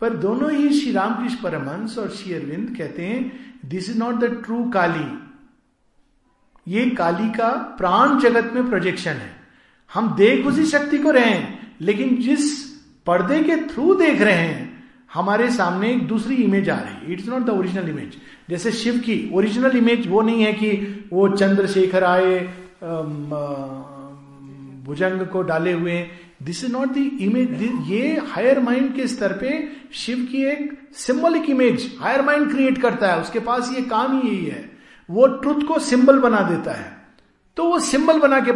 पर 0.00 0.16
दोनों 0.16 0.50
ही 0.52 0.72
श्री 0.72 0.92
रामकृष्ण 0.92 1.42
परमहंस 1.42 1.98
और 1.98 2.10
श्री 2.10 2.32
अरविंद 2.34 2.76
कहते 2.76 3.06
हैं 3.06 3.20
this 3.64 3.90
is 3.90 3.98
not 3.98 4.14
the 4.14 4.24
true 4.44 4.64
Kali. 4.70 5.21
ये 6.66 6.88
काली 6.90 7.28
का 7.28 7.48
प्राण 7.78 8.18
जगत 8.20 8.52
में 8.54 8.68
प्रोजेक्शन 8.68 9.10
है। 9.12 9.30
हम 9.90 10.14
देख 10.16 10.46
उसी 10.46 10.64
शक्ति 10.66 10.98
को 10.98 11.10
रहे 11.10 11.24
हैं, 11.24 11.76
लेकिन 11.80 12.16
जिस 12.22 12.52
पर्दे 13.06 13.42
के 13.42 13.56
थ्रू 13.68 13.94
देख 13.94 14.20
रहे 14.20 14.34
हैं, 14.34 14.70
हमारे 15.14 15.50
सामने 15.50 15.90
एक 15.92 16.06
दूसरी 16.08 16.34
इमेज 16.34 16.70
आ 16.70 16.76
रही 16.76 16.94
है। 16.96 17.12
It's 17.12 17.28
not 17.28 17.42
the 17.42 17.50
original 17.50 17.88
image 17.88 18.16
जैसे 18.50 18.72
शिव 18.72 18.98
की 18.98 19.30
ओरिजिनल 19.34 19.76
इमेज 19.76 20.06
वो 20.08 20.20
नहीं 20.22 20.42
है 20.42 20.52
कि 20.52 20.70
वो 21.12 21.28
चंद्रशेखर 21.28 22.04
आए 22.04 22.38
भुजंग 24.86 25.26
को 25.26 25.42
डाले 25.42 25.72
हुए। 25.72 26.00
This 26.42 26.64
is 26.64 26.72
not 26.72 26.88
the 26.88 26.96
image 27.20 27.62
ये 27.90 28.16
हायर 28.28 28.60
माइंड 28.60 28.94
के 28.94 29.06
स्तर 29.06 29.32
पे 29.32 29.50
शिव 29.94 30.26
की 30.32 30.42
एक 30.44 30.78
symbolic 30.96 31.50
image 31.50 31.90
higher 32.00 32.22
mind 32.22 32.50
create 32.50 32.80
करता 32.82 33.12
है। 33.12 33.20
उसके 33.20 33.40
पास 33.40 33.70
ये 33.74 33.82
काम 33.82 34.20
ही 34.20 34.28
यही 34.28 34.44
है। 34.46 34.70
वो 35.12 35.26
ट्रुथ 35.36 35.66
को 35.68 35.78
सिंबल 35.80 36.18
बना 36.18 36.40
देता 36.40 36.72
है। 36.72 36.90
तो 37.56 37.64
वो 37.64 37.78
सिंबल 37.80 38.18
बना 38.20 38.40
के 38.40 38.52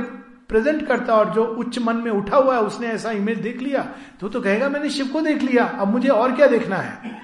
प्रेजेंट 0.49 0.87
करता 0.87 1.13
है 1.13 1.19
और 1.19 1.33
जो 1.35 1.45
उच्च 1.45 1.79
मन 1.79 1.97
में 1.97 2.11
उठा 2.11 2.37
हुआ 2.37 2.55
है, 2.55 2.61
उसने 2.63 2.87
ऐसा 2.89 3.11
इमेज 3.13 3.39
देख 3.39 3.61
लिया 3.61 3.83
तो 4.21 4.29
तो 4.29 4.41
कहेगा, 4.41 4.69
मैंने 4.69 4.91
शिव 4.91 5.09
को 5.09 5.21
देख 5.21 5.43
लिया, 5.43 5.65
अब 5.65 5.89
मुझे 5.89 6.09
और 6.09 6.37
क्या 6.37 6.47
देखना 6.47 6.77
है? 6.77 7.15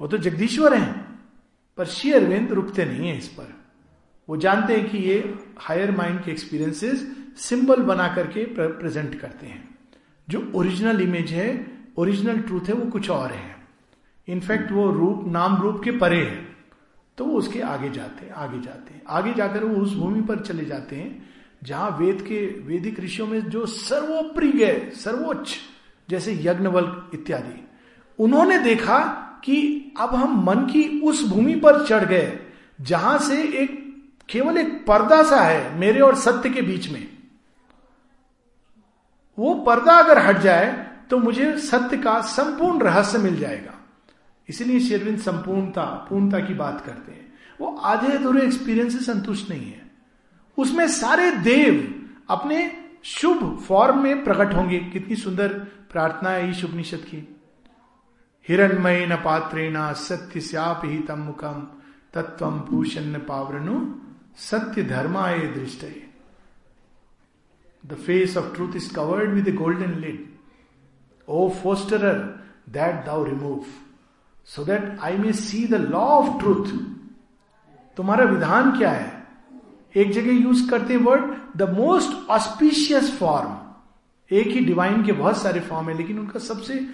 वो 0.00 0.08
तो 0.08 0.18
जगदीश्वर 0.18 0.74
हैं, 0.74 1.18
पर 1.78 1.84
श्री 1.86 2.12
अरविंद 2.12 2.52
रुकते 2.52 2.84
नहीं 2.84 3.08
है 3.08 3.16
इस 3.18 3.28
पर। 3.28 3.54
वो 4.28 4.36
जानते 4.36 4.76
हैं 4.76 4.88
कि 4.90 4.98
ये 4.98 5.34
हायर 5.58 5.90
माइंड 5.90 6.22
के 6.24 6.30
एक्सपीरियंसेस 6.30 7.06
सिंबल 7.38 7.82
बना 7.84 8.08
करके 8.14 8.44
प्रेजेंट 8.56 9.18
करते 9.20 9.46
हैं। 9.46 9.68
जो 10.28 10.50
ओरिजिनल 10.54 11.00
इमेज 11.02 11.32
है 11.32 11.48
ओरिजिनल 11.98 12.38
ट्रूथ 12.40 12.68
है, 12.68 12.74
वो 12.74 12.90
कुछ 12.90 13.10
और 13.10 13.30
है। 13.30 13.56
इनफैक्ट 14.28 14.72
वो 14.72 14.90
रूप, 14.90 15.24
नाम 15.26 15.56
रूप 15.56 15.80
के 15.84 15.90
परे 15.92 16.18
है। 16.18 16.49
तो 17.20 17.24
वो 17.24 17.38
उसके 17.38 17.60
आगे 17.60 17.88
जाते 17.90 18.26
हैं, 18.26 18.32
आगे 18.32 18.60
जाते 18.60 18.94
हैं। 18.94 19.02
आगे 19.08 19.32
जाकर 19.34 19.64
वो 19.64 19.82
उस 19.82 19.94
भूमि 19.94 20.20
पर 20.20 20.38
चले 20.40 20.64
जाते 20.64 20.96
हैं, 20.96 21.28
जहाँ 21.62 21.90
वेद 22.00 22.20
के, 22.22 22.38
वेदिक 22.66 23.00
ऋषियों 23.00 23.26
में 23.26 23.40
जो 23.40 23.66
सर्वोप्रिय 23.66 24.92
सर्वोच्च, 24.94 25.56
जैसे 26.08 26.32
यज्ञवल 26.34 27.10
इत्यादि, 27.14 27.68
उन्होंने 28.18 28.58
देखा 28.58 28.98
कि 29.44 29.92
अब 29.98 30.14
हम 30.14 30.44
मन 30.44 30.64
की 30.66 31.00
उस 31.00 31.26
भूमि 31.28 31.54
पर 31.54 31.86
चढ़ 31.86 32.04
गए, 32.04 32.38
जहाँ 32.80 33.18
से 33.18 33.42
एक, 33.42 33.76
केवल 34.28 34.58
एक 34.58 34.72
पर्दा 34.86 35.22
सा 35.22 35.40
है 35.40 35.78
मेरे 35.78 36.00
और 36.00 36.14
सत्य 36.14 36.50
के 36.50 36.62
बीच 36.62 36.88
में। 36.90 37.06
वो 39.38 39.54
पर्दा 39.54 39.92
अगर 39.92 40.18
हट 40.18 40.38
जाए 40.38 40.72
तो 41.10 41.18
मुझे 41.18 41.56
सत्य 41.58 41.96
का 41.96 42.20
संपूर्ण 42.20 42.80
रहस्य 42.80 43.18
मिल 43.18 43.36
जाएगा। 43.36 43.74
इसीलिए 44.50 44.80
शेरविंद 44.80 45.18
संपूर्णता, 45.18 45.84
पूर्णता 46.08 46.38
की 46.40 46.54
बात 46.54 46.80
करते 46.86 47.12
हैं। 47.12 47.32
वो 47.60 47.74
आधे 47.76 48.12
अधूरे 48.12 48.42
एक्सपीरियंस 48.42 48.98
से 48.98 49.04
संतुष्ट 49.04 49.50
नहीं 49.50 49.72
है। 49.72 49.90
उसमें 50.58 50.86
सारे 50.88 51.30
देव 51.30 52.04
अपने 52.30 52.60
शुभ 53.04 53.58
फॉर्म 53.58 54.02
में 54.02 54.24
प्रकट 54.24 54.54
होंगे। 54.54 54.78
कितनी 54.92 55.16
सुंदर 55.16 55.52
प्रार्थना 55.92 56.30
है 56.30 56.50
ईश 56.50 56.64
उपनिषद 56.64 57.04
की। 57.04 57.26
हिरणमय 58.48 59.06
न 59.06 59.16
पात्रेण 59.16 59.76
सत्य 59.94 60.40
श्याप 60.40 60.82
ही 60.84 60.98
तम 60.98 61.18
मुखम 61.18 61.66
तत्व 62.14 62.46
भूषण 62.50 63.18
पावरनु 63.18 63.80
सत्य 64.36 64.82
धर्माय 64.82 65.38
दृष्ट 65.38 65.84
the 67.84 67.94
face 67.94 68.36
of 68.36 68.54
truth 68.54 68.76
is 68.76 68.94
covered 68.94 69.30
with 69.30 69.54
golden 69.54 69.94
lid 69.94 70.26
O 71.28 71.48
fosterer 71.62 72.18
that 72.70 73.04
thou 73.06 73.24
remove 73.24 73.64
so 74.50 74.64
that 74.64 74.98
I 75.00 75.16
may 75.16 75.32
see 75.32 75.66
the 75.66 75.74
law 75.90 75.98
of 75.98 76.38
truth 76.40 76.66
तुम्हारा 77.96 78.24
विधान 78.24 78.76
क्या 78.78 78.90
है? 78.90 79.26
एक 79.96 80.10
जगह 80.12 80.32
यूज़ 80.32 80.68
करते 80.70 80.96
word 80.96 81.34
the 81.56 81.68
most 81.70 82.28
auspicious 82.30 83.10
form 83.18 83.56
एक 84.30 84.46
ही 84.46 84.60
डिवाइन 84.60 85.02
के 85.02 85.12
बहुत 85.12 85.36
सारे 85.36 85.60
फॉर्म 85.60 85.88
है, 85.88 85.96
लेकिन 85.96 86.18
उनका 86.18 86.38
सबसे 86.38 86.86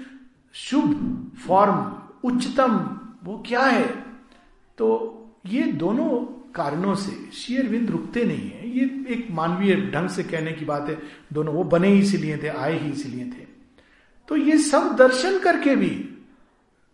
शुभ 0.55 1.33
फॉर्म 1.47 1.75
उच्चतम, 2.25 2.75
वो 3.25 3.43
क्या 3.47 3.63
है? 3.63 3.87
तो 4.79 5.29
ये 5.47 5.63
दोनों 5.63 6.09
कारणों 6.55 6.95
से 6.95 7.13
शेयरविंद 7.33 7.91
रुकते 7.91 8.25
नहीं 8.25 8.51
है। 8.51 8.69
ये 8.79 8.85
एक 9.09 9.29
मानवीय 9.31 9.77
ढंग 9.95 10.09
से 10.09 10.23
कहने 10.23 10.53
की 10.53 10.65
बात 10.65 10.89
है, 10.89 10.99
दोनों 11.33 11.55
वो 11.55 11.65
बने 11.65 11.89
ही 11.89 11.99
इसीलिए 11.99 12.37
थे, 12.37 12.49
आए 12.49 12.79
ही 12.79 12.91
इसीलिए 12.91 13.25
थे। 13.25 13.47
तो 14.29 14.37
ये 14.37 14.59
सब 14.59 14.97
दर्शन 14.97 15.39
करके 15.39 15.77
भी 15.77 15.91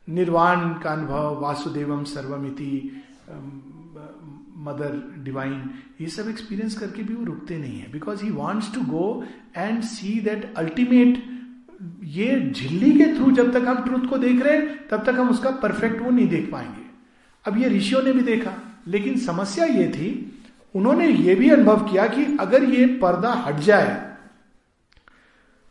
निर्वाण 0.08 0.68
का 0.82 0.90
अनुभव, 0.90 1.40
वासुदेवम 1.40 2.04
सर्वमिति 2.04 3.02
मदर 4.64 5.00
डिवाइन, 5.24 5.70
ये 6.00 6.06
सब 6.08 6.28
एक्सपीरियंस 6.28 6.78
करके 6.78 7.02
भी 7.02 7.14
वो 7.14 7.24
रुकते 7.24 7.58
नहीं 7.58 7.78
है। 7.78 7.90
Because 7.92 8.22
he 8.24 8.30
wants 8.32 8.74
to 8.74 8.80
go 8.82 9.24
and 9.56 9.82
see 9.84 10.18
that 10.20 10.52
ultimate 10.58 11.22
ये 12.06 12.40
झिल्ली 12.50 12.90
के 12.92 13.06
थ्रू 13.14 13.30
जब 13.32 13.52
तक 13.52 13.68
हम 13.68 13.82
ट्रूथ 13.84 14.08
को 14.08 14.18
देख 14.18 14.42
रहे 14.42 14.56
हैं, 14.56 14.88
तब 14.88 15.04
तक 15.04 15.18
हम 15.18 15.30
उसका 15.30 15.50
परफेक्ट 15.62 16.00
वो 16.02 16.10
नहीं 16.10 16.28
देख 16.28 16.50
पाएँगे। 16.52 16.84
अब 17.44 17.58
ये 17.58 17.68
ऋषियों 17.68 18.02
ने 18.02 18.12
भी 18.12 18.20
देखा, 18.22 18.52
लेकिन 18.88 19.18
समस्या 19.20 19.64
ये 19.66 19.88
थी, 19.88 20.10
उन्होंने 20.74 21.06
ये 21.08 21.34
भी 21.34 21.50
अनुभव 21.50 21.88
किया 21.88 22.06
कि 22.08 22.24
अगर 22.40 22.64
ये 22.64 22.86
पर्दा 22.98 23.32
हट 23.46 23.60
जाए 23.60 24.00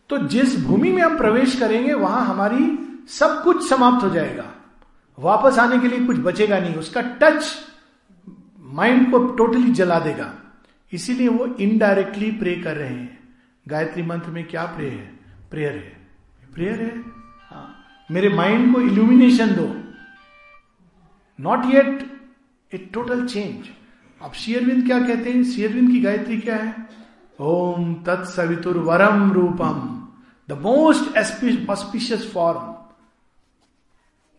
तो 0.09 0.17
जिस 0.27 0.59
भूमि 0.63 0.91
में 0.91 1.01
हम 1.03 1.17
प्रवेश 1.17 1.59
करेंगे, 1.59 1.93
वहाँ 1.93 2.25
हमारी 2.25 2.65
सब 3.09 3.43
कुछ 3.43 3.69
समाप्त 3.69 4.03
हो 4.03 4.09
जाएगा। 4.09 4.51
वापस 5.19 5.59
आने 5.59 5.79
के 5.79 5.87
लिए 5.87 6.05
कुछ 6.07 6.17
बचेगा 6.17 6.59
नहीं। 6.59 6.75
उसका 6.75 7.01
टच 7.01 7.55
माइंड 8.59 9.11
को 9.11 9.27
टोटली 9.27 9.71
जला 9.71 9.99
देगा। 9.99 10.33
इसीलिए 10.93 11.27
वो 11.27 11.45
इनडायरेक्टली 11.45 12.31
प्रे 12.31 12.55
कर 12.55 12.75
रहे 12.75 12.89
हैं। 12.89 13.35
गायत्री 13.67 14.03
मंत्र 14.03 14.31
में 14.31 14.47
क्या 14.47 14.65
प्रे 14.65 14.89
है? 14.89 15.19
प्रेयर 15.51 15.73
है। 15.73 16.07
प्रेयर 16.53 16.81
है? 16.81 16.99
हाँ। 17.49 17.77
मेरे 18.11 18.29
माइंड 18.29 18.73
को 18.75 18.81
इल्यूमिनेशन 18.81 19.47
दो। 19.47 19.75
Not 21.39 21.65
yet 21.65 22.21
a 22.73 22.77
total 22.77 23.25
change 23.27 23.65
अब 24.21 24.31
शेयरविंद 24.31 24.85
क्या 24.85 24.99
कहते 24.99 25.31
हैं? 25.31 25.43
शेयरविंद 25.43 25.91
की 25.91 26.01
गायत्री 26.01 26.37
क्या 26.37 26.55
है? 26.55 26.89
ओम 27.39 27.93
तत्सवितुर 27.93 28.77
वरम 28.77 29.31
रूपम 29.31 30.07
द 30.49 30.57
मोस्ट 30.57 31.17
ऑस्पिशियस 31.69 32.31
फॉर्म 32.33 32.70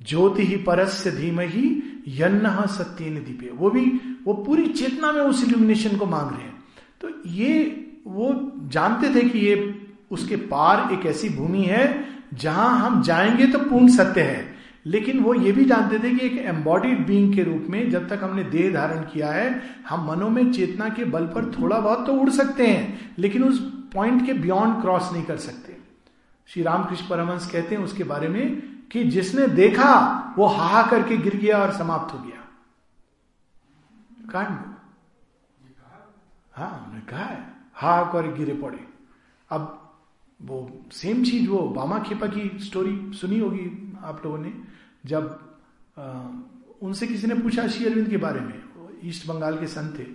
ज्योति 0.06 0.44
ही 0.44 0.56
परस्य 0.56 1.10
धीम 1.10 1.40
ही 1.40 1.82
यन्न 2.08 2.66
सत्य 2.66 3.04
दीपे। 3.04 3.50
वो 3.54 3.70
भी, 3.70 4.00
वो 4.24 4.34
पूरी 4.34 4.66
चेतना 4.66 5.12
में 5.12 5.20
उस 5.20 5.44
इल्यूमिनेशन 5.44 5.96
को 5.96 6.06
मांग 6.06 6.30
रहे 6.30 6.42
हैं। 6.42 6.64
तो 7.00 7.10
ये, 7.26 7.78
वो 8.06 8.52
जानते 8.64 9.14
थे 9.14 9.28
कि 9.28 9.38
ये 9.38 9.86
उसके 10.10 10.36
पार 10.36 10.92
एक 10.92 11.06
ऐसी 11.06 11.28
भूमि 11.28 11.62
है, 11.62 12.04
जहाँ 12.34 12.78
हम 12.78 13.02
जाएँगे 13.02 13.46
तो 13.46 13.58
पूर्ण 13.58 13.88
सत्य 13.88 14.20
है। 14.20 14.52
लेकिन 14.86 15.20
वो 15.20 15.34
ये 15.34 15.52
भी 15.52 15.64
जानते 15.64 15.98
थे 15.98 16.14
कि 16.14 16.26
एक 16.26 16.38
एम्बॉडीड 16.38 17.06
बींग 17.06 17.34
के 17.34 17.42
रूप 17.42 17.66
में 17.70 17.90
जब 17.90 18.08
तक 18.08 18.20
हमने 18.22 18.44
देह 18.44 18.72
धारण 18.72 18.98
किया 18.98 19.32
है, 19.32 19.62
हम 19.88 20.10
मनो 20.10 20.28
में 20.28 20.52
चेतना 20.52 20.88
के 20.88 21.04
बल 21.04 21.24
पर 21.24 21.52
थोड़ा 21.60 21.78
बहुत 21.78 22.06
तो 22.06 22.12
उड़ 22.12 22.30
सकते 22.30 22.66
हैं, 22.66 23.14
लेकिन 23.18 23.44
उस 23.44 23.58
पॉइंट 23.94 24.26
के 24.26 24.32
बियॉन्ड 24.32 24.80
क्रॉस 24.80 25.10
नहीं 25.12 25.22
कर 25.22 25.36
सकते। 25.36 25.76
श्री 26.46 26.62
रामकृष्ण 26.62 27.04
परमंश 27.10 27.50
कहते 27.52 27.74
हैं 27.74 27.82
उसके 27.82 28.04
बारे 28.04 28.28
में 28.28 28.71
कि 28.92 29.04
जिसने 29.04 29.46
देखा 29.46 29.90
वो 30.38 30.46
हाहा 30.46 30.82
करके 30.90 31.16
गिर 31.16 31.36
गया 31.36 31.58
और 31.58 31.72
समाप्त 31.72 32.14
हो 32.14 32.18
गया। 32.18 32.40
कांड। 34.32 34.58
हाँ 36.52 36.70
उन्होंने 36.78 37.00
कहा 37.00 37.24
है 37.24 37.54
हा 37.74 38.02
कर 38.12 38.32
गिरे 38.34 38.54
पड़े। 38.54 38.84
अब 39.50 39.78
वो 40.40 40.58
सेम 40.92 41.24
चीज़ 41.24 41.48
वो 41.50 41.58
बामा 41.68 41.98
खेपा 41.98 42.26
की 42.26 42.58
स्टोरी 42.58 43.12
सुनी 43.12 43.38
होगी 43.38 43.66
आप 44.02 44.24
लोगों 44.24 44.38
ने 44.38 44.52
जब 45.06 45.38
आ, 45.98 46.02
उनसे 46.82 47.06
किसी 47.06 47.26
ने 47.26 47.34
पूछा 47.34 47.66
श्री 47.68 47.86
अरविंद 47.86 48.08
के 48.08 48.16
बारे 48.16 48.40
में 48.40 48.62
ईस्ट 49.04 49.26
बंगाल 49.26 49.58
के 49.58 49.66
संत 49.66 49.98
थे 49.98 50.06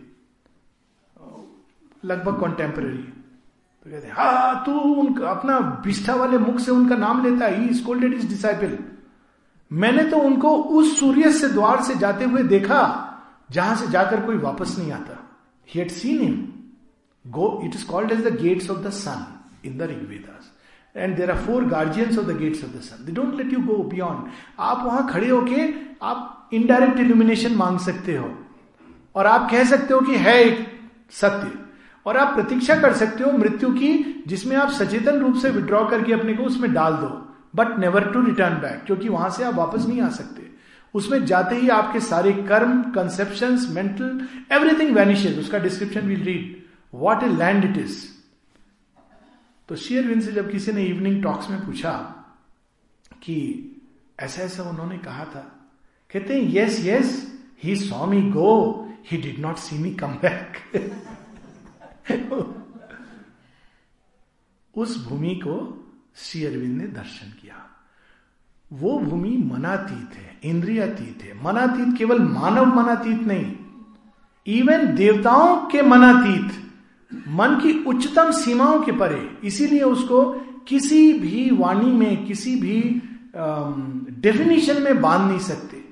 लगभग 2.06 2.40
कॉन्टेम्पररी 2.40 3.17
तो 3.88 3.92
कहते 3.92 4.08
हाँ 4.12 4.64
तू 4.66 4.72
उनका, 4.72 5.30
अपना 5.30 5.58
विष्ठा 5.86 6.14
वाले 6.16 6.38
मुख 6.38 6.60
से 6.60 6.72
उनका 6.72 6.96
नाम 6.98 7.24
लेता 7.24 7.46
है। 7.46 7.60
ही 7.60 7.74
स्कोल्डेड 7.74 8.14
इज़ 8.14 8.28
डिसाइपल 8.30 8.78
मैंने 9.72 10.04
तो 10.04 10.18
उनको 10.20 10.50
उस 10.80 11.00
सूर्य 11.00 11.32
से 11.32 11.48
द्वार 11.50 11.82
से 11.84 11.96
जाते 11.96 12.26
हुए 12.26 12.44
देखा, 12.44 12.80
जहाँ 13.52 13.76
से 13.76 13.88
जाकर 13.88 14.26
कोई 14.26 14.38
वापस 14.38 14.76
नहीं 14.80 14.92
आता। 14.92 15.18
He 15.70 15.88
seen 15.90 16.22
him 16.22 16.36
go 17.26 17.48
it 17.66 17.76
is 17.76 17.86
called 17.88 18.12
as 18.12 18.26
the 18.28 18.36
gates 18.42 18.70
of 18.70 18.80
the 18.80 18.90
sun 18.92 19.26
in 19.66 19.78
the 19.78 19.82
Rigvedas 19.84 20.52
and 20.96 21.16
there 21.18 21.32
are 21.32 21.38
four 21.46 21.66
guardians 21.66 22.18
of 22.18 22.26
the 22.26 22.38
gates 22.40 22.64
of 22.64 22.72
the 22.72 22.82
sun 22.82 23.06
they 23.06 23.12
don't 23.12 23.36
let 23.36 23.54
you 23.54 23.60
go 23.62 23.78
beyond 23.90 24.32
आप 24.60 24.84
वहाँ 24.86 25.08
खड़े 25.10 25.30
होके 25.30 25.70
आप 26.02 26.50
indirect 26.54 27.00
illumination 27.00 27.56
मांग 27.56 27.80
सकते 27.80 28.16
हो। 28.16 28.32
और 29.16 29.28
आप 29.28 29.50
कह 29.52 29.64
सकते 29.64 29.94
हो 29.94 30.00
कि 30.02 30.16
है 30.18 30.36
एक 30.44 30.66
सत्य। 31.12 31.52
और 32.08 32.18
आप 32.18 32.34
प्रतीक्षा 32.36 32.76
कर 32.82 32.94
सकते 32.94 33.24
हो 33.24 33.32
मृत्यु 33.32 33.70
की, 33.74 34.24
जिसमें 34.28 34.56
आप 34.58 34.70
सचेतन 34.72 35.20
रूप 35.20 35.36
से 35.36 35.50
विड्रॉ 35.50 35.86
करके 35.88 36.14
अपने 36.14 36.34
को 36.34 36.44
उसमें 36.44 36.74
डाल 36.74 36.94
दो 36.94 37.10
but 37.56 37.78
never 37.80 38.12
to 38.12 38.22
return 38.22 38.56
back 38.56 38.84
क्योंकि 38.86 39.10
वहाँ 39.10 39.30
से 39.30 39.44
आप 39.44 39.56
वापस 39.56 39.86
नहीं 39.88 40.02
आ 40.02 40.10
सकते। 40.10 40.46
उसमें 40.94 41.26
जाते 41.26 41.56
ही 41.56 41.70
आपके 41.70 42.00
सारे 42.00 42.32
कर्म 42.50 42.82
कंसेप्शन 42.92 43.60
मेंटल 43.70 44.28
एवरीथिंग 44.52 44.96
वैनिशेज 44.96 45.40
उसका 45.40 45.60
description 45.60 46.08
will 46.08 46.24
read 46.24 46.56
what 46.94 47.24
a 47.24 47.28
land 47.28 47.66
it 47.66 47.78
is 47.78 47.98
तो 49.70 49.76
शेयरविंद 49.76 50.22
से 50.22 50.32
जब 50.32 50.52
किसी 50.52 50.72
ने 50.72 50.84
इवनिंग 50.86 51.22
टॉक्स 51.24 51.50
में 51.50 51.60
पूछा 51.66 51.92
कि 53.24 53.36
ऐसा 54.20 54.42
ऐसा 54.42 54.64
उन्होंने 54.64 54.98
कहा 54.98 55.26
था, 55.26 55.42
कहते 56.14 56.34
हैं 56.34 56.54
yes 56.54 56.80
yes 56.86 57.10
he 57.64 57.76
saw 57.76 58.06
me 58.06 58.22
go 58.32 58.54
he 59.12 59.18
did 59.18 59.40
not 59.40 59.58
see 59.58 59.78
me 59.78 59.92
come 59.94 60.14
back 60.22 60.58
उस 64.78 65.08
भूमि 65.08 65.36
को 65.36 65.84
श्री 66.16 66.46
अरविंद 66.46 66.82
ने 66.82 66.88
दर्शन 66.88 67.30
किया। 67.42 67.56
वो 68.74 69.00
भूमि 69.00 69.38
मनातीत 69.38 70.18
है, 70.18 70.40
इंद्रियातीत 70.44 71.20
है। 71.24 71.44
मनातीत 71.44 71.98
केवल 71.98 72.20
मानव 72.20 72.66
मनातीत 72.66 73.20
नहीं 73.20 73.56
इवन 74.48 74.96
देवताओं 74.96 75.66
के 75.66 75.82
मनातीत, 75.82 76.72
मन 77.28 77.56
की 77.56 77.84
उच्चतम 77.84 78.32
सीमाओं 78.32 78.84
के 78.84 78.92
परे। 78.92 79.38
इसीलिए 79.44 79.82
उसको 79.82 80.34
किसी 80.68 81.14
भी 81.14 81.52
वाणी 81.52 81.92
में, 81.92 82.26
किसी 82.26 82.56
भी 82.56 83.02
डेफिनेशन 84.22 84.82
में 84.82 85.02
बाँध 85.02 85.30
नहीं 85.30 85.40
सकते। 85.40 85.84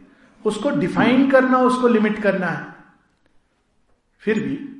उसको 0.45 0.69
डिफाइन 0.69 1.31
करना, 1.31 1.57
उसको 1.57 1.87
लिमिट 1.87 2.21
करना 2.21 2.47
है। 2.47 2.75
फिर 4.19 4.39
भी 4.39 4.74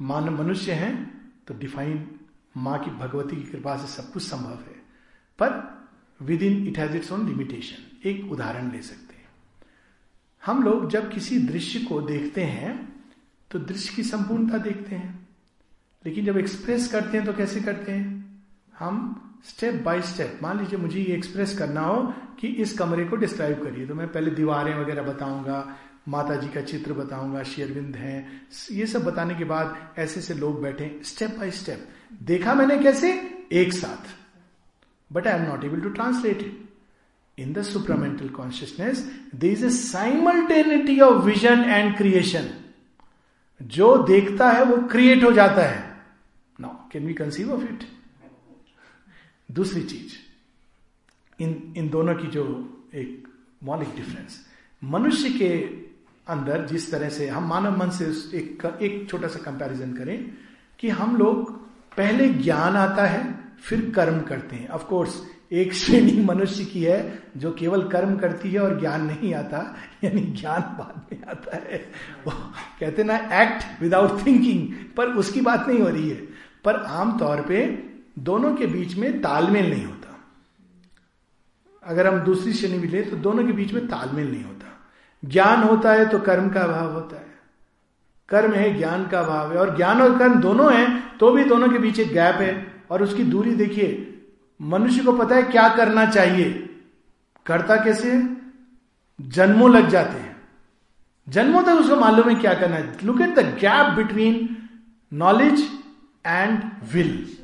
मानव 0.00 0.42
मनुष्य 0.42 0.72
हैं 0.72 0.94
तो 1.46 1.54
डिफाइन 1.54 2.06
माँ 2.56 2.78
की 2.78 2.90
भगवती 2.90 3.36
की 3.36 3.42
कृपा 3.42 3.76
से 3.76 3.86
सब 3.92 4.12
कुछ 4.12 4.22
संभव 4.22 4.50
है। 4.50 4.76
पर 5.38 5.50
within 6.42 6.66
it 6.68 6.78
has 6.78 6.96
its 6.96 7.12
own 7.12 7.26
limitation 7.28 8.08
एक 8.08 8.32
उदाहरण 8.32 8.70
ले 8.72 8.82
सकते 8.82 9.14
हैं। 9.14 9.26
हम 10.42 10.62
लोग 10.62 10.88
जब 10.90 11.10
किसी 11.12 11.38
दृश्य 11.38 11.80
को 11.80 12.00
देखते 12.00 12.44
हैं 12.44 12.76
तो 13.50 13.58
दृश्य 13.58 13.94
की 13.96 14.02
संपूर्णता 14.02 14.58
देखते 14.58 14.94
हैं। 14.94 15.28
लेकिन 16.04 16.24
जब 16.24 16.36
एक्सप्रेस 16.36 16.90
करते 16.92 17.16
हैं 17.16 17.26
तो 17.26 17.32
कैसे 17.32 17.60
करते 17.60 17.92
हैं? 17.92 18.42
हम 18.78 19.14
स्टेप 19.44 19.82
बाय 19.82 20.00
स्टेप 20.02 20.38
मान 20.42 20.58
लीजिए 20.58 20.78
मुझे 20.78 21.00
ये 21.00 21.14
एक्सप्रेस 21.14 21.56
करना 21.58 21.80
हो 21.80 22.02
कि 22.40 22.48
इस 22.48 22.76
कमरे 22.78 23.04
को 23.04 23.16
डिस्क्राइब 23.16 23.62
करिए। 23.62 23.86
तो 23.86 23.94
मैं 23.94 24.08
पहले 24.12 24.30
दीवारें 24.30 24.74
वगैरह 24.74 25.02
बताऊँगा 25.02 25.60
माता 26.08 26.36
जी 26.36 26.48
का 26.48 26.60
चित्र 26.60 26.92
बताऊँगा 26.92 27.42
शेरविंद 27.42 27.96
है। 27.96 28.16
ये 28.72 28.86
सब 28.86 29.04
बताने 29.04 29.34
के 29.34 29.44
बाद 29.44 29.94
ऐसे 29.98 30.20
से 30.20 30.34
लोग 30.34 30.62
बैठे 30.62 31.00
स्टेप 31.04 31.30
बाय 31.30 31.50
स्टेप 31.50 31.88
देखा 32.22 32.54
मैंने 32.54 32.78
कैसे? 32.78 33.10
एक 33.52 33.72
साथ। 33.72 34.16
But 35.12 35.26
I 35.26 35.40
am 35.40 35.46
not 35.48 35.64
able 35.64 35.80
to 35.80 35.88
translate 35.88 36.38
it 36.38 36.68
in 37.38 37.52
the 37.52 37.62
supramental 37.62 38.28
consciousness 38.28 39.04
there 39.34 39.48
is 39.48 39.64
a 39.66 39.70
simultaneity 39.70 41.00
of 41.00 41.24
vision 41.24 41.64
and 41.64 41.96
creation 41.96 42.50
जो 43.62 43.96
देखता 43.98 44.50
है, 44.50 44.64
वो 44.64 44.76
क्रिएट 44.88 45.24
हो 45.24 45.32
जाता 45.32 45.62
है। 45.62 46.00
Now 46.60 46.88
can 46.92 47.06
we 47.06 47.14
conceive 47.14 47.52
of 47.52 47.62
it 47.62 47.84
दूसरी 49.50 49.82
चीज़। 49.82 50.12
इन 51.42 51.74
इन 51.76 51.88
दोनों 51.88 52.14
की 52.14 52.26
जो 52.26 52.44
एक 52.94 53.28
मौलिक 53.64 53.94
डिफरेंस 53.96 54.46
मनुष्य 54.82 55.30
के 55.30 55.48
अंदर 56.28 56.66
जिस 56.66 56.90
तरह 56.90 57.08
से 57.08 57.28
हम 57.28 57.48
मानव 57.48 57.78
मन 57.78 57.90
से 57.90 58.04
एक 58.38 58.78
एक 58.82 59.10
छोटा 59.10 59.28
सा 59.28 59.38
कंपैरिजन 59.38 59.92
करें 59.92 60.30
कि 60.78 60.88
हम 60.88 61.16
लोग 61.16 61.66
पहले 61.96 62.28
ज्ञान 62.28 62.76
आता 62.76 63.06
है, 63.06 63.38
फिर 63.60 63.92
कर्म 63.96 64.20
करते 64.20 64.56
हैं। 64.56 64.68
ऑफ़ 64.68 64.84
कोर्स 64.84 65.22
एक 65.52 65.74
श्रेणी 65.74 66.24
मनुष्य 66.24 66.64
की 66.64 66.82
है 66.82 67.22
जो 67.36 67.52
केवल 67.52 67.88
कर्म 67.88 68.16
करती 68.16 68.50
है 68.50 68.60
और 68.60 68.80
ज्ञान 68.80 69.06
नहीं 69.06 69.34
आता, 69.34 69.76
यानी 70.04 70.20
ज्ञान 70.20 70.60
बाद 70.60 71.02
में 71.12 71.24
आता 71.28 71.56
है। 71.56 71.92
वो 72.26 72.32
कहते 72.80 73.04
ना 73.04 73.16
एक्ट 73.16 73.82
विदाउट 73.82 74.26
थिंकिंग 74.26 74.68
पर 74.96 75.06
उसकी 75.06 75.40
बात 75.40 75.68
नहीं 75.68 75.78
हो 75.78 75.88
रही 75.88 76.10
है। 76.10 76.28
पर 76.64 76.76
आमतौर 76.76 77.42
पे 77.42 77.88
दोनों 78.18 78.54
के 78.54 78.66
बीच 78.66 78.96
में 78.96 79.22
तालमेल 79.22 79.70
नहीं 79.70 79.84
होता। 79.84 80.20
अगर 81.86 82.06
हम 82.06 82.20
दूसरी 82.20 82.52
श्रेणी 82.52 82.78
भी 82.78 82.88
ले 82.88 83.02
तो 83.02 83.16
दोनों 83.16 83.46
के 83.46 83.52
बीच 83.52 83.72
में 83.72 83.86
तालमेल 83.86 84.32
नहीं 84.32 84.44
होता। 84.44 84.57
ज्ञान 85.22 85.62
होता 85.62 85.92
है 85.92 86.08
तो 86.08 86.18
कर्म 86.18 86.48
का 86.48 86.60
अभाव 86.60 86.92
होता 86.92 87.16
है। 87.16 87.26
कर्म 88.28 88.52
है, 88.52 88.76
ज्ञान 88.78 89.06
का 89.08 89.20
अभाव 89.20 89.52
है। 89.52 89.58
और 89.58 89.76
ज्ञान 89.76 90.02
और 90.02 90.18
कर्म 90.18 90.34
दोनों 90.34 90.72
है 90.74 90.86
तो 91.18 91.30
भी 91.30 91.44
दोनों 91.44 91.68
के 91.68 91.78
बीच 91.78 92.00
एक 92.00 92.12
गैप 92.12 92.34
है। 92.34 92.82
और 92.90 93.02
उसकी 93.02 93.24
दूरी 93.24 93.54
देखिए, 93.54 94.20
मनुष्य 94.60 95.02
को 95.04 95.12
पता 95.12 95.34
है 95.36 95.42
क्या 95.42 95.68
करना 95.68 96.06
चाहिए। 96.06 96.50
करता 97.46 97.76
कैसे? 97.76 98.10
जन्मों 99.18 99.70
लग 99.70 99.88
जाते 99.88 100.18
हैं। 100.18 100.36
जन्मों 101.28 101.62
तक 101.62 101.68
उसको 101.68 101.96
मालूम 101.96 102.28
है 102.28 102.34
क्या 102.34 102.54
करना 102.54 102.76
है। 102.76 103.04
Look 103.04 103.20
at 103.20 103.34
the 103.34 103.44
gap 103.60 103.92
between 103.94 104.56
knowledge 105.12 105.68
and 106.26 106.60
will 106.92 107.36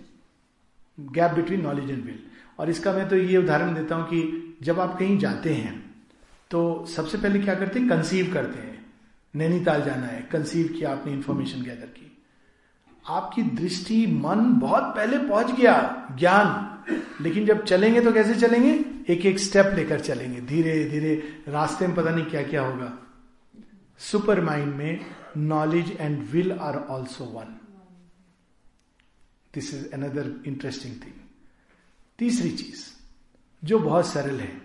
gap 1.00 1.30
between 1.30 1.62
knowledge 1.62 1.90
and 1.90 2.04
will 2.04 2.18
और 2.58 2.70
इसका 2.70 2.92
मैं 2.92 3.08
तो 3.08 3.16
ये 3.16 3.36
उदाहरण 3.36 3.74
देता 3.74 3.94
हूँ 3.94 4.04
कि 4.04 4.58
जब 4.62 4.80
आप 4.80 4.98
कहीं 4.98 5.18
जाते 5.18 5.54
हैं 5.54 5.83
तो 6.50 6.86
सबसे 6.86 7.18
पहले 7.18 7.40
क्या 7.40 7.54
करते 7.54 7.80
हैं? 7.80 7.88
कंसीव 7.88 8.32
करते 8.34 8.58
हैं। 8.58 8.92
नैनीताल 9.36 9.82
जाना 9.82 10.06
है। 10.06 10.22
कंसीव 10.22 10.68
किया 10.68 10.92
आपने 10.92 11.12
इंफॉर्मेशन 11.12 11.62
गैदर 11.62 11.86
की। 11.86 12.10
आपकी 13.06 13.42
दृष्टि, 13.42 14.06
मन 14.06 14.52
बहुत 14.52 14.82
पहले 14.82 15.18
पहुँच 15.18 15.50
गया, 15.50 16.06
ज्ञान। 16.18 16.74
लेकिन 17.20 17.46
जब 17.46 17.64
चलेंगे 17.64 18.00
तो 18.00 18.12
कैसे 18.12 18.34
चलेंगे? 18.34 18.84
एक 19.12 19.26
एक 19.26 19.38
स्टेप 19.38 19.66
लेकर 19.74 20.00
चलेंगे। 20.00 20.40
धीरे 20.40 20.84
धीरे, 20.84 21.44
रास्ते 21.48 21.86
में 21.86 21.96
पता 21.96 22.10
नहीं 22.10 22.24
क्या 22.24 22.42
क्या 22.42 22.62
होगा। 22.62 22.98
सुपर 23.98 24.40
माइंड 24.40 24.74
में 24.74 25.06
knowledge 25.36 25.96
and 26.00 26.22
will 26.22 26.52
are 26.52 26.76
also 26.76 27.24
one 27.24 27.58
this 29.54 29.74
is 29.74 29.92
another 29.92 30.42
interesting 30.46 30.94
thing 30.94 31.20
तीसरी 32.18 32.50
चीज़, 32.50 32.86
जो 33.64 33.78
बहुत 33.78 34.06
सरल 34.06 34.40
है 34.40 34.63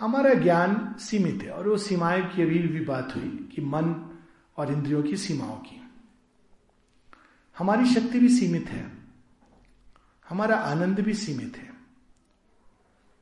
हमारा 0.00 0.34
ज्ञान 0.34 0.94
सीमित 0.98 1.42
है 1.42 1.50
और 1.50 1.68
वो 1.68 1.76
सीमाएँ 1.76 2.22
की 2.26 2.42
अभी 2.42 2.58
भी 2.58 2.80
बात 2.80 3.14
हुई 3.16 3.48
कि 3.54 3.62
मन 3.62 3.94
और 4.56 4.72
इंद्रियों 4.72 5.02
की 5.02 5.16
सीमाओं 5.16 5.56
की। 5.56 5.80
हमारी 7.58 7.86
शक्ति 7.86 8.18
भी 8.18 8.28
सीमित 8.28 8.68
है, 8.68 8.90
हमारा 10.28 10.56
आनंद 10.56 11.00
भी 11.00 11.14
सीमित 11.14 11.56
है। 11.56 11.72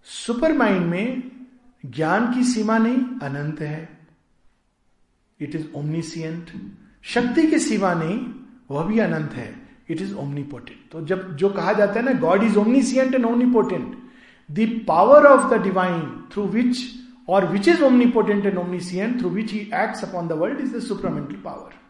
सुपर 0.06 0.52
माइंड 0.52 0.87
में 0.87 1.30
ज्ञान 1.87 2.32
की 2.35 2.44
सीमा 2.44 2.78
नहीं, 2.78 2.98
अनंत 3.22 3.61
है। 3.61 4.06
इट 5.40 5.54
इज़ 5.54 5.66
ओमनीसियंट 5.74 6.50
शक्ति 7.02 7.46
की 7.46 7.58
सीमा 7.58 7.94
नहीं, 7.94 8.18
वह 8.70 8.85
भी 8.85 8.98
अनंत 8.98 9.32
है। 9.32 9.68
इट 9.90 10.00
इज़ 10.00 10.14
ओमनीपोटेंट 10.14 10.90
तो 10.92 11.04
जब 11.06 11.37
जो 11.37 11.50
कहा 11.50 11.72
जाता 11.72 11.92
है 11.92 12.02
ना 12.02 12.12
God 12.20 12.42
is 12.42 12.56
omniscient 12.58 13.14
and 13.14 13.24
omnipotent 13.24 14.01
the 14.48 14.68
power 14.88 15.26
of 15.26 15.55
the 15.55 15.62
divine 15.62 16.00
through 16.33 16.46
which 16.48 16.83
और 17.28 17.46
which 17.46 17.68
is 17.68 17.83
omnipotent 17.83 18.46
and 18.46 18.59
omniscient 18.59 19.18
through 19.20 19.28
which 19.31 19.52
he 19.52 19.59
acts 19.59 20.05
upon 20.05 20.28
the 20.28 20.33
world 20.40 20.61
is 20.61 20.76
the 20.76 20.81
supermental 20.83 21.35
power 21.44 21.81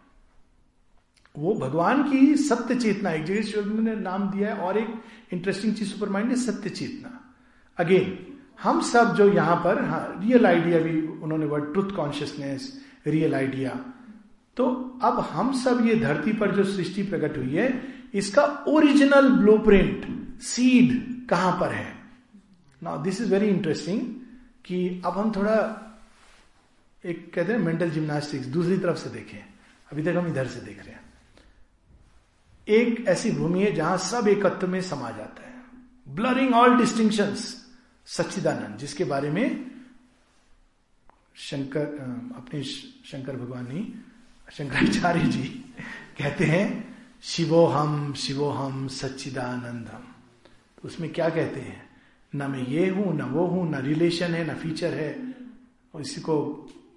वो 1.35 1.55
भगवान 1.55 2.03
की 2.05 2.35
सत्य 2.37 2.75
चेतना, 2.75 3.11
एक 3.11 3.25
जगह 3.25 3.81
ने 3.83 3.95
नाम 3.97 4.29
दिया 4.31 4.49
है, 4.49 4.55
और 4.57 4.79
एक 4.79 4.89
इंटरेस्टिंग 5.33 5.75
चीज़ 5.75 5.89
सुपर 5.89 6.09
माइंड 6.09 6.29
है, 6.31 6.37
सत्य 6.37 6.71
चेतना। 6.71 7.19
अगेन 7.79 8.19
हम 8.63 8.81
सब 8.83 9.15
जो 9.17 9.29
यहाँ 9.29 9.57
पर 9.57 9.83
हाँ 9.85 10.21
रियल 10.23 10.47
आइडिया 10.47 10.79
भी 10.79 11.01
उन्होंने 11.01 11.47
word 11.47 11.73
truth 11.73 11.95
consciousness 11.97 12.73
real 13.07 13.35
idea 13.35 13.71
तो 14.57 14.67
अब 15.03 15.19
हम 15.31 15.53
सब 15.55 15.87
ये 15.87 15.95
धरती 15.95 16.33
पर 16.33 16.55
जो 16.55 16.65
सृष्टि 16.65 17.03
प्रकट 17.03 17.39
हुई 17.39 17.55
है, 17.55 17.83
इसका 18.15 18.45
ओरिजिनल 18.69 19.29
ब्लूप्रिंट 19.31 20.07
सीड 20.43 21.29
कहाँ 21.29 21.53
पर 21.61 21.73
है? 21.73 22.02
Now 22.83 23.03
this 23.03 23.21
is 23.21 23.31
very 23.31 23.47
interesting 23.47 24.01
कि 24.65 25.03
अब 25.05 25.19
हम 25.19 25.33
थोड़ा 25.37 25.57
एक 27.05 27.35
कहते 27.35 27.53
हैं 27.53 27.59
मेंटल 27.59 27.91
जिम्नास्टिक्स 27.91 28.47
दूसरी 28.47 28.79
तरफ़ 28.79 28.97
से 28.97 29.11
देखें। 29.11 29.39
अभी 29.93 30.03
तक 30.03 30.15
हम 30.17 30.27
इधर 30.27 30.47
से 30.47 30.61
देख 30.61 30.79
रहे 30.79 30.95
हैं। 30.95 31.01
एक 32.69 33.09
ऐसी 33.09 33.31
भूमि 33.31 33.63
है 33.63 33.73
जहाँ 33.73 33.99
सब 33.99 34.29
एकत्व 34.29 34.69
में 34.69 34.81
समा 34.81 35.11
जाता 35.11 35.47
है। 35.47 35.63
ब्लरिंग 36.09 36.55
ऑल 36.55 36.77
डिस्टिंक्शन 36.79 37.35
सच्चिदानंद, 38.07 38.77
जिसके 38.77 39.05
बारे 39.05 39.31
में 39.31 39.71
शंकर 41.35 41.87
अपने 42.37 42.63
शंकर 42.65 43.37
भगवान 43.37 43.69
ने 43.73 43.89
शंकराचार्य 44.53 45.21
जी 45.21 45.45
कहते 46.19 46.45
हैं 46.45 46.97
शिवो 47.23 47.67
हम 47.67 48.15
शिवो 48.15 48.51
हम 48.51 48.89
सच्चिदानंदम। 48.89 50.05
तो 50.79 50.89
उसमें 50.89 51.13
क्या 51.13 51.29
कहते 51.29 51.61
हैं? 51.61 51.92
न 52.35 52.51
मैं 52.51 52.67
ये 52.67 52.89
हूँ, 52.89 53.17
ना 53.17 53.27
वो 53.27 53.47
हूँ, 53.47 53.71
न 53.71 53.83
रिलेशन 53.83 54.35
है, 54.35 54.45
ना 54.47 54.55
फीचर 54.55 54.95
है। 54.95 55.35
और 55.95 56.01
इसी 56.01 56.21
को 56.21 56.37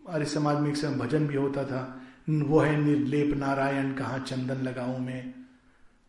आर्य 0.09 0.25
समाज 0.25 0.59
में 0.59 0.69
एक 0.69 0.77
समय 0.77 0.97
भजन 0.97 1.27
भी 1.27 1.35
होता 1.35 1.63
था, 1.63 2.01
वो 2.29 2.59
है 2.59 2.75
निर्लेप 2.81 3.37
नारायण, 3.37 3.93
कहा 3.93 4.17
चंदन 4.17 4.61
लगाऊ 4.63 4.97
मैं? 4.97 5.33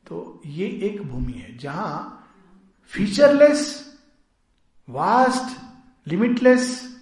तो 0.07 0.43
ये 0.47 0.67
एक 0.67 1.03
भूमि 1.03 1.33
है 1.33 1.57
जहाँ 1.59 2.27
फीचरलेस 2.93 3.63
वास्ट 4.89 5.57
लिमिटलेस 6.09 6.97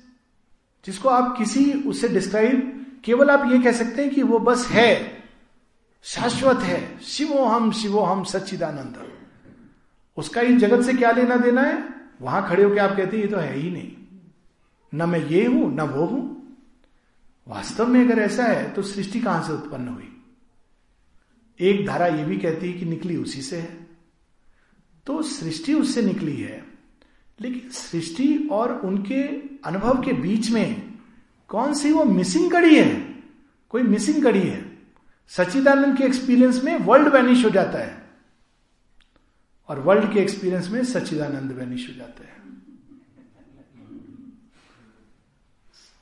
जिसको 0.87 1.08
आप 1.08 1.37
किसी, 1.38 1.72
उससे 1.72 2.08
डिस्क्राइब 2.08 2.87
केवल 3.04 3.30
आप 3.30 3.50
ये 3.52 3.58
कह 3.58 3.72
सकते 3.72 4.02
हैं 4.02 4.14
कि 4.14 4.22
वो 4.22 4.38
बस 4.38 4.66
है, 4.66 5.22
शाश्वत 6.02 6.62
है 6.62 7.00
शिवो 7.00 7.44
हम 7.44 7.72
शिवो 7.72 8.00
हम 8.00 8.24
सच्चिदानंद। 8.24 8.98
उसका 10.16 10.40
इस 10.40 10.56
जगत 10.56 10.84
से 10.84 10.92
क्या 10.94 11.10
लेना 11.10 11.37
देना 11.37 11.62
है? 11.62 11.93
वहाँ 12.22 12.48
खड़े 12.48 12.62
होकर 12.62 12.79
आप 12.79 12.96
कहते 12.96 13.18
ये 13.18 13.27
तो 13.27 13.37
है 13.37 13.57
ही 13.57 13.70
नहीं। 13.70 13.90
न 14.92 15.09
मैं 15.09 15.18
ये 15.20 15.44
हूँ, 15.46 15.74
न 15.74 15.81
वो 15.81 16.07
हूँ। 16.07 16.31
वास्तव 17.46 17.87
में 17.87 18.00
अगर 18.00 18.18
ऐसा 18.18 18.44
है 18.44 18.70
तो 18.72 18.83
सृष्टि 18.83 19.20
कहाँ 19.20 19.42
से 19.42 19.53
उत्पन्न 19.53 19.88
हुई? 19.88 20.11
एक 21.61 21.87
धारा 21.87 22.07
यह 22.07 22.24
भी 22.24 22.37
कहती 22.37 22.66
है 22.66 22.79
कि 22.79 22.85
निकली 22.85 23.16
उसी 23.16 23.42
से 23.42 23.57
है। 23.57 23.87
तो 25.07 25.20
सृष्टि 25.22 25.74
उससे 25.74 26.03
निकली 26.03 26.37
है, 26.37 26.64
लेकिन 27.40 27.70
सृष्टि 27.70 28.48
और 28.53 28.72
उनके 28.81 29.22
अनुभव 29.64 30.00
के 30.03 30.12
बीच 30.12 30.50
में 30.50 30.94
कौन 31.50 31.74
सी 31.74 31.92
वो 31.92 32.05
मिसिंग 32.05 32.50
कड़ी 32.50 32.77
है? 32.77 32.94
कोई 33.68 33.83
मिसिंग 33.83 34.22
कड़ी 34.24 34.40
है? 34.40 34.64
सच्चिदानंद 35.31 35.96
के 35.98 36.05
एक्सपीरियंस 36.05 36.62
में 36.64 36.77
वर्ल्ड 36.79 37.09
वैनिश 37.09 37.44
हो 37.44 37.50
जाता 37.50 37.79
है। 37.79 38.03
और 39.68 39.81
वर्ल्ड 39.81 40.12
के 40.12 40.20
एक्सपीरियंस 40.20 40.68
में 40.68 40.85
सच्चिदानंद 40.85 41.53
वैनिश 41.53 41.90
हो 41.90 41.94
जाता 41.94 42.24
है। 42.24 42.35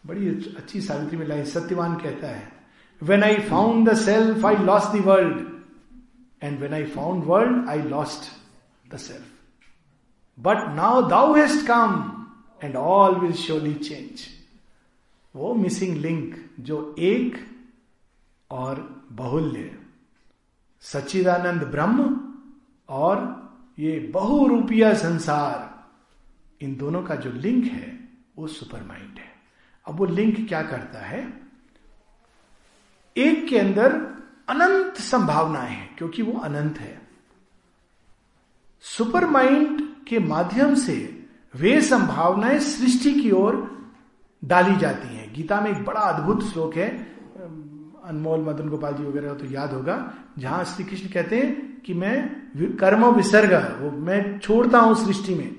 बड़ी 0.07 0.29
अच्छी 0.29 0.81
सावित्री 0.81 1.17
में 1.17 1.27
लाई 1.27 1.45
सत्यवान 1.45 1.97
कहता 1.97 2.27
है 2.27 2.53
when 3.03 3.25
I 3.25 3.37
found 3.37 3.89
the 3.89 3.97
self 3.97 4.47
I 4.47 4.57
lost 4.57 4.99
the 4.99 5.05
world 5.07 5.63
and 6.43 6.61
when 6.61 6.75
I 6.75 6.85
found 6.85 7.25
world 7.25 7.69
I 7.69 7.83
lost 7.83 8.33
the 8.95 8.97
self 8.97 9.27
but 10.41 10.57
now 10.57 11.09
thou 11.09 11.35
hast 11.35 11.67
come 11.67 12.19
and 12.63 12.77
all 12.77 13.15
will 13.15 13.33
surely 13.33 13.75
change 13.75 14.21
वो 15.37 15.55
मिसिंग 15.55 15.97
लिंक 15.97 16.51
जो 16.61 16.97
एक 16.99 17.53
और 18.51 19.03
बहुल्य, 19.13 19.79
सच्चिदानंद 20.81 21.63
ब्रह्म 21.63 22.33
और 22.89 23.43
ये 23.79 23.99
बहुरूपिया 24.15 24.95
संसार, 24.95 25.71
इन 26.61 26.77
दोनों 26.77 27.03
का 27.03 27.15
जो 27.15 27.31
लिंक 27.33 27.65
है, 27.65 27.99
वो 28.37 28.47
सुपर 28.47 28.83
माइंड 28.83 29.19
है। 29.19 29.31
अब 29.87 29.95
वो 29.95 30.05
लिंक 30.05 30.49
क्या 30.49 30.63
करता 30.63 30.99
है? 30.99 31.33
एक 33.17 33.49
के 33.49 33.59
अंदर 33.59 33.93
अनंत 34.49 34.97
संभावनाएँ 34.97 35.71
हैं, 35.71 35.97
क्योंकि 35.97 36.23
वो 36.23 36.39
अनंत 36.41 36.79
है। 36.79 37.01
सुपर 38.81 39.27
माइंड 39.27 39.81
के 40.09 40.19
माध्यम 40.19 40.75
से 40.75 41.27
वे 41.55 41.81
संभावनाएँ 41.81 42.59
सृष्टि 42.59 43.13
की 43.13 43.31
ओर 43.31 43.71
डाली 44.45 44.77
जाती 44.77 45.17
हैं। 45.17 45.33
गीता 45.35 45.61
में 45.61 45.71
एक 45.71 45.85
बड़ा 45.85 46.01
अद्भुत 46.01 46.45
श्लोक 46.45 46.75
है, 46.75 46.89
अनमोल 48.05 48.41
मदन 48.41 48.69
गोपाल 48.69 48.95
जी 48.95 49.05
वगैरह 49.05 49.35
तो 49.35 49.47
याद 49.47 49.73
होगा, 49.73 50.15
जहाँ 50.39 50.65
श्री 50.65 50.85
कृष्ण 50.85 51.09
कहते 51.09 51.39
हैं 51.39 51.72
कि 51.87 51.95
मैं 51.95 52.77
कर्म 52.77 53.05
विसर्ग 53.07 53.53
वो 53.81 53.91
मैं 54.07 54.39
छोड़ता 54.39 54.79
हूँ 54.79 54.95
सृष्टि 54.95 55.35
में। 55.35 55.51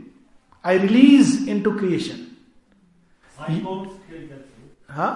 आई 0.65 0.77
रिलीज़ 0.77 1.49
इन 1.49 1.61
टू 1.61 1.71
क्रिएशन 1.71 2.19
हाँ। 4.89 5.13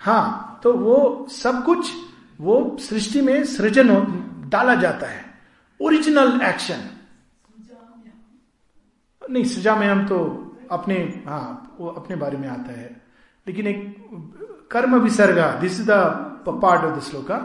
हाँ? 0.00 0.60
तो 0.62 0.72
वो 0.72 1.26
सब 1.30 1.64
कुछ 1.64 1.92
वो 2.40 2.76
सृष्टि 2.80 3.20
में 3.20 3.44
सृजन 3.44 3.88
डाला 4.50 4.74
जाता 4.74 5.06
है। 5.06 5.24
ओरिजिनल 5.80 6.40
एक्शन 6.42 6.88
नहीं 9.22 9.44
सजा 9.44 9.74
में 9.76 9.86
हम 9.88 10.06
तो 10.08 10.18
अपने 10.70 10.96
हाँ 11.26 11.76
वो 11.78 11.88
अपने 11.88 12.16
बारे 12.16 12.38
में 12.38 12.48
आता 12.48 12.72
है। 12.72 13.04
लेकिन 13.46 13.66
एक 13.66 14.68
कर्म 14.70 14.96
विसर्गा 15.00 15.50
this 15.60 15.80
is 15.80 15.86
the 15.90 15.98
part 16.48 16.84
of 16.84 16.98
the 16.98 17.02
shloka 17.02 17.36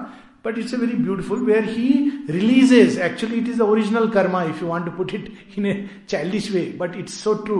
but 0.45 0.57
it's 0.57 0.73
a 0.73 0.77
very 0.77 0.97
beautiful 0.97 1.39
where 1.45 1.63
he 1.69 1.89
releases 2.29 2.99
actually 3.01 3.38
it 3.38 3.47
is 3.47 3.57
the 3.57 3.62
original 3.62 4.07
karma 4.09 4.43
if 4.43 4.62
you 4.63 4.67
want 4.67 4.85
to 4.85 4.91
put 4.91 5.13
it 5.13 5.33
in 5.57 5.65
a 5.65 5.89
childish 6.09 6.51
way 6.51 6.62
but 6.79 6.95
it's 6.95 7.13
so 7.23 7.33
true 7.45 7.59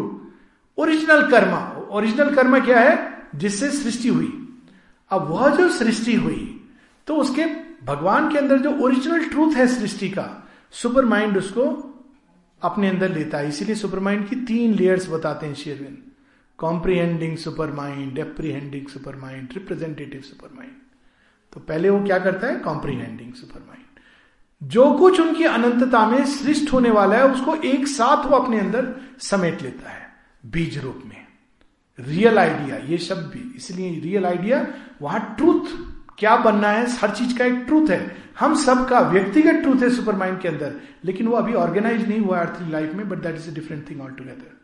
original 0.78 1.28
karma 1.32 1.60
original 1.91 2.36
karma 2.36 2.60
क्या 2.60 2.80
है 2.80 2.97
जिससे 3.36 3.71
सृष्टि 3.71 4.10
हुई। 4.10 4.32
अब 5.12 5.28
वह 5.30 5.56
जो 5.56 5.69
सृष्टि 5.69 6.15
हुई 6.15 6.45
तो 7.08 7.15
उसके 7.15 7.45
भगवान 7.86 8.30
के 8.32 8.38
अंदर 8.38 8.58
जो 8.58 8.71
ओरिजिनल 8.86 9.23
ट्रूथ 9.25 9.56
है 9.56 9.67
सृष्टि 9.67 10.10
का 10.10 10.25
सुपर 10.73 11.06
माइंड 11.06 11.38
उसको 11.38 11.65
अपने 12.62 12.89
अंदर 12.89 13.10
लेता 13.10 13.38
है। 13.38 13.47
इसीलिए 13.49 13.75
सुपर 13.75 13.99
माइंड 13.99 14.28
की 14.30 14.36
तीन 14.45 14.73
लेयर्स 14.73 15.10
बताते 15.10 15.47
हैं 15.47 15.54
Shri Aurobindo. 15.56 15.97
Comprehending 16.60 17.38
super 17.38 17.72
mind 17.72 18.17
apprehending 18.19 18.88
super 18.88 19.15
mind 19.15 19.50
representative 19.54 20.22
super 20.22 20.56
mind 20.56 20.74
तो 21.54 21.60
पहले 21.60 21.89
वो 21.89 22.04
क्या 22.06 22.17
करता 22.19 22.48
है? 22.48 22.56
कॉम्प्रीहेंडिंग 22.56 23.34
सुपर 23.34 23.60
माइंड 23.60 23.78
जो 24.62 24.91
कुछ 24.93 25.19
उनकी 25.19 25.43
अनंतता 25.43 26.06
में 26.08 26.26
सृष्ट 26.26 26.74
होने 26.74 26.89
वाला 26.91 27.15
है, 27.15 27.28
उसको 27.32 27.56
एक 27.56 27.88
साथ 27.88 28.26
वो 28.26 28.36
अपने 28.38 28.60
अंदर 28.60 28.93
समेट 29.22 29.62
लेता 29.62 29.89
है, 29.89 30.08
बीज 30.45 30.78
रूप 30.78 31.02
में। 31.06 31.26
रियल 32.00 32.39
आइडिया 32.39 32.78
ये 32.78 32.98
शब्द 32.98 33.32
भी। 33.34 33.54
इसलिए 33.56 34.00
रियल 34.00 34.26
आइडिया 34.26 34.65
वहाँ 35.02 35.36
ट्रूथ 35.38 35.65
क्या 36.19 36.36
बनना 36.38 36.69
है? 36.69 36.86
हर 36.98 37.12
चीज़ 37.12 37.38
का 37.38 37.45
एक 37.45 37.63
ट्रूथ 37.67 37.89
है। 37.89 38.15
हम 38.39 38.56
सबका, 38.56 39.00
व्यक्तिगत 39.00 39.62
ट्रूथ 39.62 39.82
है 39.82 39.89
सुपर 39.89 40.15
माइंड 40.15 40.39
के 40.41 40.48
अंदर, 40.48 40.80
लेकिन 41.06 41.28
वो 41.28 41.36
अभी 41.36 41.54
ऑर्गेनाइज 41.56 42.08
नहीं 42.10 42.19
हुआ 42.19 42.39
अर्थली 42.39 42.72
लाइफ 42.72 42.93
में 42.93 43.10
but 43.10 43.17
that 43.17 43.36
is 43.36 43.50
a 43.52 43.54
different 43.54 43.89
thing 43.89 44.02
all 44.02 44.12
together 44.12 44.58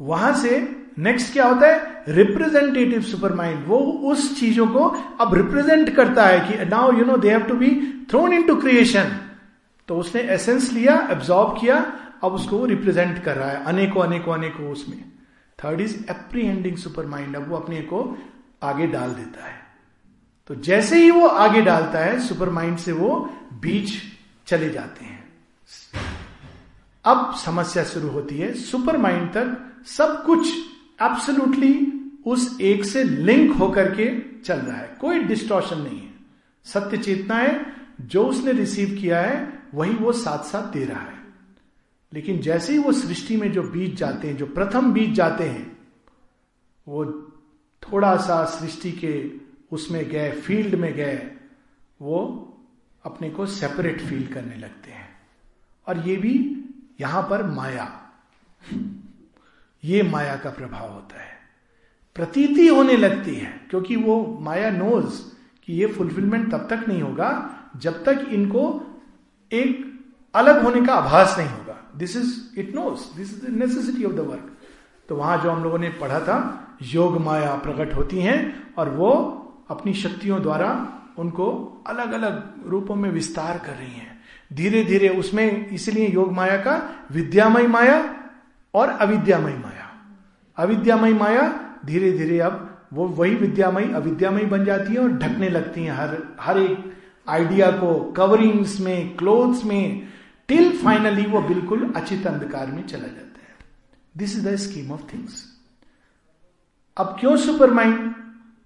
वहाँ 0.00 0.32
से 0.34 0.60
नेक्स्ट 0.98 1.32
क्या 1.32 1.46
होता 1.46 1.66
है? 1.66 2.04
रिप्रेजेंटेटिव 2.08 3.02
सुपर 3.02 3.32
माइंड 3.34 3.66
वो 3.66 3.78
उस 4.10 4.38
चीज़ों 4.40 4.66
को 4.66 4.84
अब 5.20 5.34
रिप्रेजेंट 5.34 5.94
करता 5.96 6.26
है 6.26 6.40
कि 6.40 6.64
now 6.64 6.92
you 6.92 7.04
know 7.04 7.16
they 7.16 7.30
have 7.30 7.40
to 7.40 7.54
be 7.54 7.70
thrown 8.10 8.32
into 8.42 8.56
creation 8.56 9.16
तो 9.88 9.96
उसने 9.96 10.20
एसेंस 10.22 10.72
लिया 10.72 10.96
एब्जॉर्ब 11.10 11.56
किया, 11.60 11.76
अब 12.22 12.32
उसको 12.32 12.64
रिप्रेजेंट 12.64 13.22
कर 13.24 13.36
रहा 13.36 13.48
है। 13.48 13.64
अनेकों 13.64 14.02
अनेकों 14.02 14.34
अनेकों 14.34 14.70
उसमें। 14.72 14.98
Third 15.58 15.80
is 15.80 15.96
apprehending 16.10 16.76
super 16.76 17.06
mind 17.06 17.36
अब 17.36 17.48
वो 17.48 17.56
अपने 17.56 17.80
को 17.82 18.18
आगे 18.62 18.86
डाल 18.86 19.10
देता 19.10 19.46
है। 19.46 19.62
तो 20.46 20.54
जैसे 20.54 20.98
ही 20.98 21.10
वो 21.10 21.26
आगे 21.26 21.62
डालता 21.62 21.98
है 21.98 22.18
सुपर 22.20 22.50
माइंड 22.50 22.76
से 22.78 22.92
वो 22.92 23.18
बीच 23.60 23.92
चले 24.46 24.70
जाते 24.70 25.04
हैं। 25.04 25.23
अब 27.04 27.34
समस्या 27.34 27.84
शुरू 27.84 28.08
होती 28.08 28.38
है। 28.38 28.54
सुपर 28.54 28.96
माइंड 28.96 29.28
तक 29.28 29.74
सब 29.86 30.24
कुछ 30.26 30.48
एब्सोल्युटली 31.02 32.00
उस 32.26 32.58
एक 32.60 32.84
से 32.84 33.04
लिंक 33.04 33.56
होकर 33.56 33.94
के 33.94 34.40
चल 34.42 34.56
रहा 34.56 34.76
है। 34.76 34.96
कोई 35.00 35.18
डिस्टॉर्शन 35.18 35.78
नहीं 35.78 36.00
है। 36.00 36.14
सत्य 36.64 36.96
चेतना 36.96 37.34
है, 37.34 37.66
जो 38.00 38.24
उसने 38.24 38.52
रिसीव 38.52 38.98
किया 39.00 39.20
है, 39.20 39.62
वही 39.74 39.90
वो 39.90 40.12
साथ 40.12 40.38
साथ 40.38 40.72
दे 40.72 40.84
रहा 40.84 41.00
है। 41.00 41.24
लेकिन 42.12 42.38
जैसे 42.38 42.72
ही 42.72 42.78
वो 42.78 42.92
सृष्टि 42.92 43.36
में 43.36 43.52
जो 43.52 43.62
बीज 43.62 43.96
जाते 43.96 44.28
हैं, 44.28 44.36
जो 44.36 44.46
प्रथम 44.46 44.92
बीज 44.92 45.12
जाते 45.12 45.44
हैं, 45.44 45.78
वो 46.88 47.04
थोड़ा 47.82 48.16
सा 48.16 48.44
सृष्टि 48.44 48.92
के 48.92 49.30
उसमें 49.72 50.08
गए 50.08 50.32
फ़ील्ड 50.32 50.74
में 50.74 50.94
गए, 50.94 51.30
वो 52.02 52.50
अपने 53.04 53.30
को 53.30 53.46
सेपरेट 53.46 54.00
फील 54.00 54.26
करने 54.26 54.56
लगते 54.56 54.90
हैं। 54.90 55.18
और 55.88 56.08
ये 56.08 56.16
भी 56.16 56.60
यहाँ 56.98 57.22
पर 57.30 57.42
माया, 57.46 57.88
ये 59.82 60.02
माया 60.02 60.36
का 60.36 60.50
प्रभाव 60.50 60.92
होता 60.92 61.20
है। 61.20 61.32
प्रतीति 62.16 62.66
होने 62.68 62.96
लगती 62.96 63.34
है, 63.34 63.50
क्योंकि 63.70 63.96
वो 63.96 64.38
माया 64.40 64.70
नोज़ 64.70 65.20
कि 65.64 65.72
ये 65.72 65.86
फुलफिलमेंट 65.88 66.50
तब 66.52 66.66
तक 66.70 66.88
नहीं 66.88 67.02
होगा 67.02 67.30
जब 67.76 68.02
तक 68.04 68.26
इनको 68.32 68.62
एक 69.52 69.82
अलग 70.34 70.62
होने 70.64 70.84
का 70.86 70.94
आभास 70.94 71.38
नहीं 71.38 71.48
होगा। 71.48 71.76
This 71.96 72.16
is 72.16 72.60
it 72.60 72.74
knows 72.74 73.00
this 73.16 73.32
is 73.32 73.46
the 73.46 73.50
necessity 73.54 74.04
of 74.04 74.12
the 74.12 74.20
work 74.20 74.50
तो 75.08 75.16
वहाँ 75.16 75.38
जो 75.42 75.50
हम 75.50 75.62
लोगों 75.64 75.78
ने 75.78 75.88
पढ़ा 75.90 76.20
था, 76.20 76.36
योग 76.82 77.20
माया 77.20 77.54
प्रकट 77.56 77.94
होती 77.94 78.20
हैं 78.20 78.74
और 78.74 78.88
वो 78.90 79.10
अपनी 79.70 79.94
शक्तियों 79.94 80.40
द्वारा 80.42 80.70
उनको 81.18 81.46
अलग 81.86 82.12
अलग 82.12 82.64
रूपों 82.66 82.94
में 82.94 83.10
विस्तार 83.10 83.58
कर 83.58 83.72
रही 83.72 83.92
हैं। 83.92 84.13
धीरे 84.54 84.84
धीरे 84.84 85.08
उसमें 85.08 85.68
इसलिए 85.68 86.08
योग 86.08 86.32
माया 86.32 86.56
का 86.56 87.06
विद्यामय 87.12 87.66
माया 87.66 87.98
और 88.74 88.88
अविद्यामय 88.88 89.52
माया। 89.52 89.90
अविद्यामय 90.56 91.12
माया 91.12 91.48
धीरे 91.86 92.12
धीरे 92.12 92.38
अब 92.40 92.70
वो 92.92 93.06
वही 93.08 93.34
विद्यामयी, 93.34 93.92
अविद्यामयी 93.92 94.46
बन 94.46 94.64
जाती 94.64 94.92
है 94.92 94.98
और 94.98 95.12
ढकने 95.12 95.48
लगती 95.48 95.84
है 95.84 95.94
हर 95.96 96.36
हर 96.40 96.58
एक 96.58 96.92
आइडिया 97.28 97.70
को 97.70 98.12
कवरिंग्स 98.12 98.80
में, 98.80 99.16
क्लोथ्स 99.16 99.64
में, 99.64 100.08
टिल 100.48 100.76
फाइनली 100.78 101.26
वो 101.26 101.40
बिल्कुल 101.40 101.92
अचित 101.96 102.26
अंधकार 102.26 102.66
में 102.66 102.86
चला 102.86 103.06
जाता 103.06 103.40
है। 103.40 103.56
This 104.16 104.36
is 104.36 104.48
the 104.48 104.56
scheme 104.56 104.92
of 104.92 105.02
things 105.12 105.44
अब 106.96 107.16
क्यों 107.20 107.36
सुपर 107.36 107.70
माइंड 107.70 108.14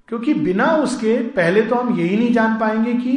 क्योंकि 0.08 0.34
बिना 0.34 0.66
उसके 0.76 1.16
पहले 1.28 1.62
तो 1.62 1.74
हम 1.74 1.98
यही 1.98 2.16
नहीं 2.16 2.32
जान 2.32 2.58
पाएँगे 2.58 2.94
कि 2.94 3.14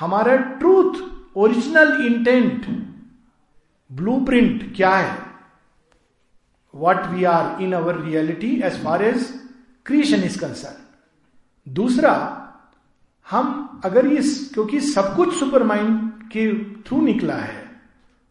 हमारा 0.00 0.36
truth 0.36 0.94
original 1.36 2.06
intent 2.06 2.66
blue 3.90 4.20
print 4.20 4.74
क्या 4.76 4.90
है? 4.90 5.18
What 6.74 7.06
we 7.06 7.24
are 7.24 7.62
in 7.62 7.72
our 7.72 8.00
reality 8.00 8.60
as 8.64 8.82
far 8.84 9.02
as 9.02 9.26
creation 9.86 10.22
is 10.22 10.38
concern 10.40 11.72
दूसरा, 11.72 12.40
हम 13.26 13.80
अगर 13.84 14.06
ये 14.06 14.22
क्योंकि 14.54 14.80
सब 14.80 15.14
कुछ 15.16 15.34
सुपर 15.38 15.62
माइंड 15.62 16.10
के 16.32 16.52
थ्रू 16.82 17.00
निकला 17.00 17.34
है 17.34 17.62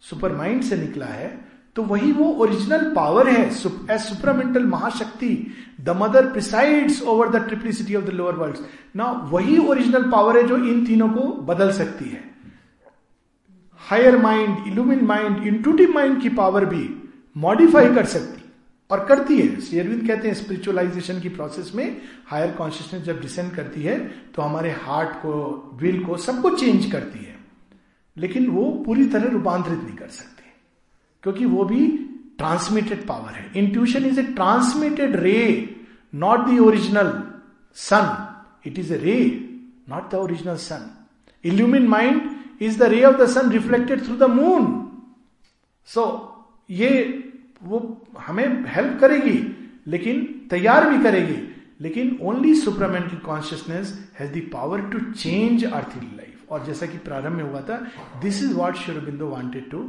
सुपर 0.01 0.35
माइंड 0.35 0.61
से 0.63 0.77
निकला 0.77 1.05
है 1.05 1.45
तो 1.75 1.83
वही 1.83 2.11
वो 2.11 2.25
ओरिजिनल 2.25 2.93
पावर 2.93 3.29
है 3.29 3.45
as 3.47 3.99
supramental 3.99 4.65
Mahashakti 4.65 5.47
the 5.81 5.89
mother 5.89 6.31
presides 6.31 7.01
over 7.03 7.29
the 7.29 7.47
triplicity 7.47 7.95
of 7.95 8.05
the 8.05 8.09
lower 8.09 8.35
world 8.35 8.57
ना 8.95 9.11
वही 9.31 9.57
ओरिजिनल 9.57 10.11
पावर 10.11 10.37
है 10.37 10.43
जो 10.47 10.57
इन 10.57 10.85
तीनों 10.85 11.09
को 11.09 11.21
बदल 11.43 11.71
सकती 11.71 12.09
है। 12.09 12.32
Higher 13.83 14.17
mind 14.17 14.67
illumined 14.67 15.03
mind 15.05 15.47
intuitive 15.47 15.93
mind 15.93 16.21
की 16.21 16.29
पावर 16.31 16.65
भी 16.65 16.89
मॉडिफाई 17.35 17.93
कर 17.95 18.05
सकती, 18.05 18.41
और 18.89 19.05
करती 19.05 19.37
है। 19.37 19.59
शेयरविंद 19.61 20.07
कहते 20.07 20.27
हैं 20.27 20.35
स्पिरिचुअलाइजेशन 20.35 21.19
की 21.19 21.29
प्रोसेस 21.29 21.71
में 21.75 22.01
हायर 22.27 22.51
कॉन्शियसनेस 22.51 23.03
जब 23.03 23.21
डिसेंड 23.21 23.51
करती 23.51 23.83
है 23.83 23.97
तो 24.35 24.41
हमारे 24.41 24.71
हार्ट 24.81 25.15
को 25.21 25.33
विल 25.81 26.03
को 26.03 26.17
सबको 26.19 26.49
चेंज 26.57 26.91
करती 26.91 27.19
है। 27.19 27.35
लेकिन 28.17 28.47
वो 28.47 28.63
पूरी 28.85 29.05
तरह 29.05 29.31
रूपांतरित 29.31 29.79
नहीं 29.79 29.95
कर 29.95 30.07
सकती, 30.09 30.43
क्योंकि 31.23 31.45
वो 31.45 31.63
भी 31.65 31.87
ट्रांसमिटेड 32.37 33.05
पावर 33.07 33.33
है। 33.33 33.51
Intuition 33.55 34.05
is 34.05 34.19
a 34.19 34.23
transmitted 34.33 35.15
ray 35.17 35.39
not 36.13 36.47
the 36.47 36.59
original 36.61 37.11
sun 37.77 38.05
it 38.65 38.79
is 38.79 38.93
a 38.93 38.97
ray 38.97 39.19
not 39.89 40.09
the 40.11 40.15
original 40.17 40.55
sun 40.61 40.89
illumined 41.43 41.87
mind 41.87 42.21
is 42.61 42.77
the 42.79 42.83
ray 42.89 43.03
of 43.03 43.17
the 43.17 43.25
sun 43.29 43.51
reflected 43.51 44.05
through 44.05 44.15
the 44.17 44.29
moon 44.31 44.65
so 45.87 46.03
ये 46.69 46.89
वो 47.63 47.79
हमें 48.19 48.65
help 48.67 48.99
करेगी, 48.99 49.39
लेकिन 49.87 50.23
तैयार 50.49 50.89
भी 50.89 51.03
करेगी, 51.03 51.37
लेकिन 51.81 52.17
only 52.21 52.53
supramental 52.55 53.17
consciousness 53.25 53.93
has 54.19 54.31
the 54.33 54.41
power 54.53 54.81
to 54.89 54.99
change 55.11 55.65
earth 55.65 55.95
life 55.97 56.51
और 56.51 56.65
जैसा 56.65 56.85
कि 56.85 56.97
प्रारंभ 57.05 57.35
में 57.35 57.43
हुआ 57.43 57.61
था 57.61 57.77
this 58.21 58.43
is 58.43 58.53
what 58.53 58.75
Sri Aurobindo 58.77 59.29
wanted 59.29 59.69
to 59.71 59.79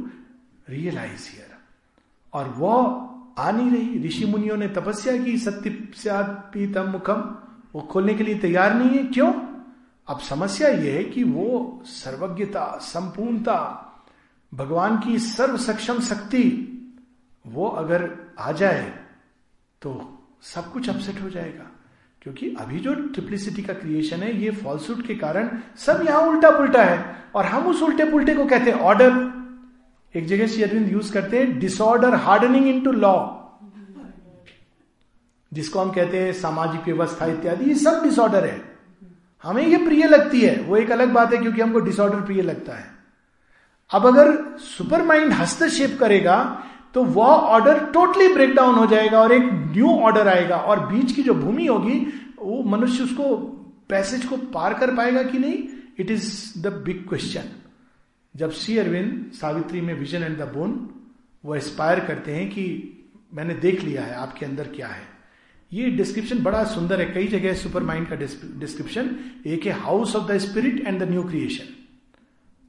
realise 0.69 1.29
here 1.31 1.53
और 2.33 2.47
वो 2.57 2.71
आ 3.37 3.51
नहीं 3.51 3.71
रही। 3.71 4.07
ऋषि 4.07 4.25
मुनियों 4.25 4.57
ने 4.57 4.67
तपस्या 4.69 5.15
की, 5.23 5.37
सत्य 5.37 5.69
पीतम 6.53 6.89
मुखम, 6.91 7.21
वो 7.75 7.81
खोलने 7.81 8.13
के 8.13 8.23
लिए 8.23 8.35
तैयार 8.39 8.73
नहीं 8.73 8.89
है। 8.89 9.03
क्यों? 9.07 9.31
अब 10.07 10.19
समस्या 10.19 10.67
यह 10.69 10.93
है 10.93 11.03
कि 11.03 11.23
वो 11.23 11.81
सर्वज्ञता, 11.85 12.77
संपूर्णता, 12.81 13.81
भगवान 14.53 14.97
की 14.99 15.19
सर्व 15.19 15.57
सक्षम 15.57 15.99
शक्ति, 15.99 16.71
वो 17.47 17.67
अगर 17.67 18.09
आ 18.39 18.51
जाए 18.51 18.99
तो 19.81 20.19
सब 20.41 20.71
कुछ 20.71 20.89
अपसेट 20.89 21.21
हो 21.21 21.29
जाएगा। 21.29 21.71
क्योंकि 22.21 22.55
अभी 22.59 22.79
जो 22.79 22.93
ट्रिप्लिसिटी 22.93 23.61
का 23.61 23.73
क्रिएशन 23.73 24.23
है, 24.23 24.41
ये 24.41 24.51
फॉल्सूट 24.51 25.05
के 25.07 25.15
कारण 25.15 25.49
सब 25.77 26.03
यहाँ 26.05 26.21
उल्टा 26.21 26.51
पुल्टा 26.51 26.83
है। 26.83 27.23
और 27.35 27.45
हम 27.45 27.67
उस 27.67 27.81
उल्टे 27.81 28.05
पुल्टे 28.11 28.35
को 28.35 28.45
कहते 28.45 28.71
हैं 28.71 28.79
ऑर्डर 28.79 29.33
एक 30.15 30.25
जगह 30.27 30.47
श्री 30.47 30.63
अरविंद 30.63 30.91
यूज़ 30.91 31.13
करते 31.13 31.39
हैं 31.39 31.59
disorder 31.59 32.13
hardening 32.15 32.67
in 32.67 32.83
to 32.83 32.91
law 32.91 33.15
जिसको 35.51 35.79
हम 35.79 35.91
कहते 35.91 36.19
हैं 36.19 36.33
सामाजिक 36.33 36.81
व्यवस्था 36.81 37.25
इत्यादि, 37.25 37.65
ये 37.65 37.75
सब 37.75 38.03
डिसऑर्डर 38.03 38.45
है। 38.45 38.74
हमें 39.43 39.65
ये 39.67 39.77
प्रिय 39.77 40.07
लगती 40.07 40.41
है। 40.41 40.59
वो 40.59 40.77
एक 40.77 40.91
अलग 40.91 41.11
बात 41.13 41.33
है 41.33 41.37
क्योंकि 41.37 41.61
हमको 41.61 41.79
डिसऑर्डर 41.79 42.21
प्रिय 42.21 42.41
लगता 42.41 42.75
है। 42.75 42.93
अब 43.91 44.05
अगर 44.07 44.31
सुपर 44.59 45.01
माइंड 45.03 45.33
हस्तक्षेप 45.33 45.97
करेगा 45.99 46.37
तो 46.93 47.03
वह 47.03 47.25
ऑर्डर 47.25 47.79
टोटली 47.93 48.27
ब्रेक 48.33 48.53
डाउन 48.55 48.75
हो 48.75 48.85
जाएगा 48.85 49.19
और 49.19 49.31
एक 49.31 49.43
न्यू 49.45 49.89
ऑर्डर 49.99 50.27
आएगा 50.27 50.57
और 50.57 50.85
बीच 50.87 51.11
की 51.11 51.23
जो 51.23 51.33
भूमि 51.33 51.65
होगी, 51.65 51.99
वो 52.39 52.61
मनुष्य 52.63 53.03
उसको 53.03 53.35
पैसेज 53.89 54.25
को 54.25 54.37
पार 54.37 54.73
कर 54.73 54.95
पाएगा 54.95 55.23
कि 55.23 55.39
नहीं? 55.39 55.63
It 55.99 56.11
is 56.11 56.61
the 56.61 56.73
big 56.85 57.07
question 57.09 57.49
जब 58.35 58.51
सी 58.51 58.77
अरविंद 58.77 59.31
सावित्री 59.33 59.81
में 59.81 59.93
विजन 59.93 60.23
एंड 60.23 60.37
द 60.37 60.51
बोन 60.53 60.89
वो 61.43 61.55
एस्पायर 61.55 61.99
करते 61.99 62.35
हैं 62.35 62.49
कि 62.49 62.65
मैंने 63.33 63.53
देख 63.55 63.83
लिया 63.83 64.01
है, 64.01 64.15
आपके 64.15 64.45
अंदर 64.45 64.67
क्या 64.67 64.87
है। 64.87 65.14
ये 65.71 65.89
डिस्क्रिप्शन 65.91 66.43
बड़ा 66.43 66.63
सुंदर 66.63 67.01
है। 67.01 67.05
कई 67.13 67.27
जगह 67.27 67.53
सुपर 67.53 67.83
माइंड 67.83 68.07
का 68.07 68.15
डिस्क्रिप्शन 68.15 69.09
एक 69.45 69.65
है 69.65 69.71
house 69.81 70.15
of 70.15 70.31
the 70.31 70.37
spirit 70.37 70.85
and 70.87 70.99
the 70.99 71.09
new 71.09 71.23
creation 71.23 71.73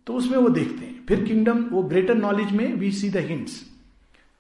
तो 0.07 0.15
उसमें 0.15 0.37
वो 0.39 0.49
देखते 0.49 0.85
हैं। 0.87 1.05
फिर 1.07 1.25
किंगडम 1.25 1.63
वो 1.65 1.83
ग्रेटर 1.85 2.15
नॉलेज 2.15 2.53
में 2.53 2.75
we 2.75 2.91
see 2.93 3.11
the 3.11 3.17
hints 3.29 3.61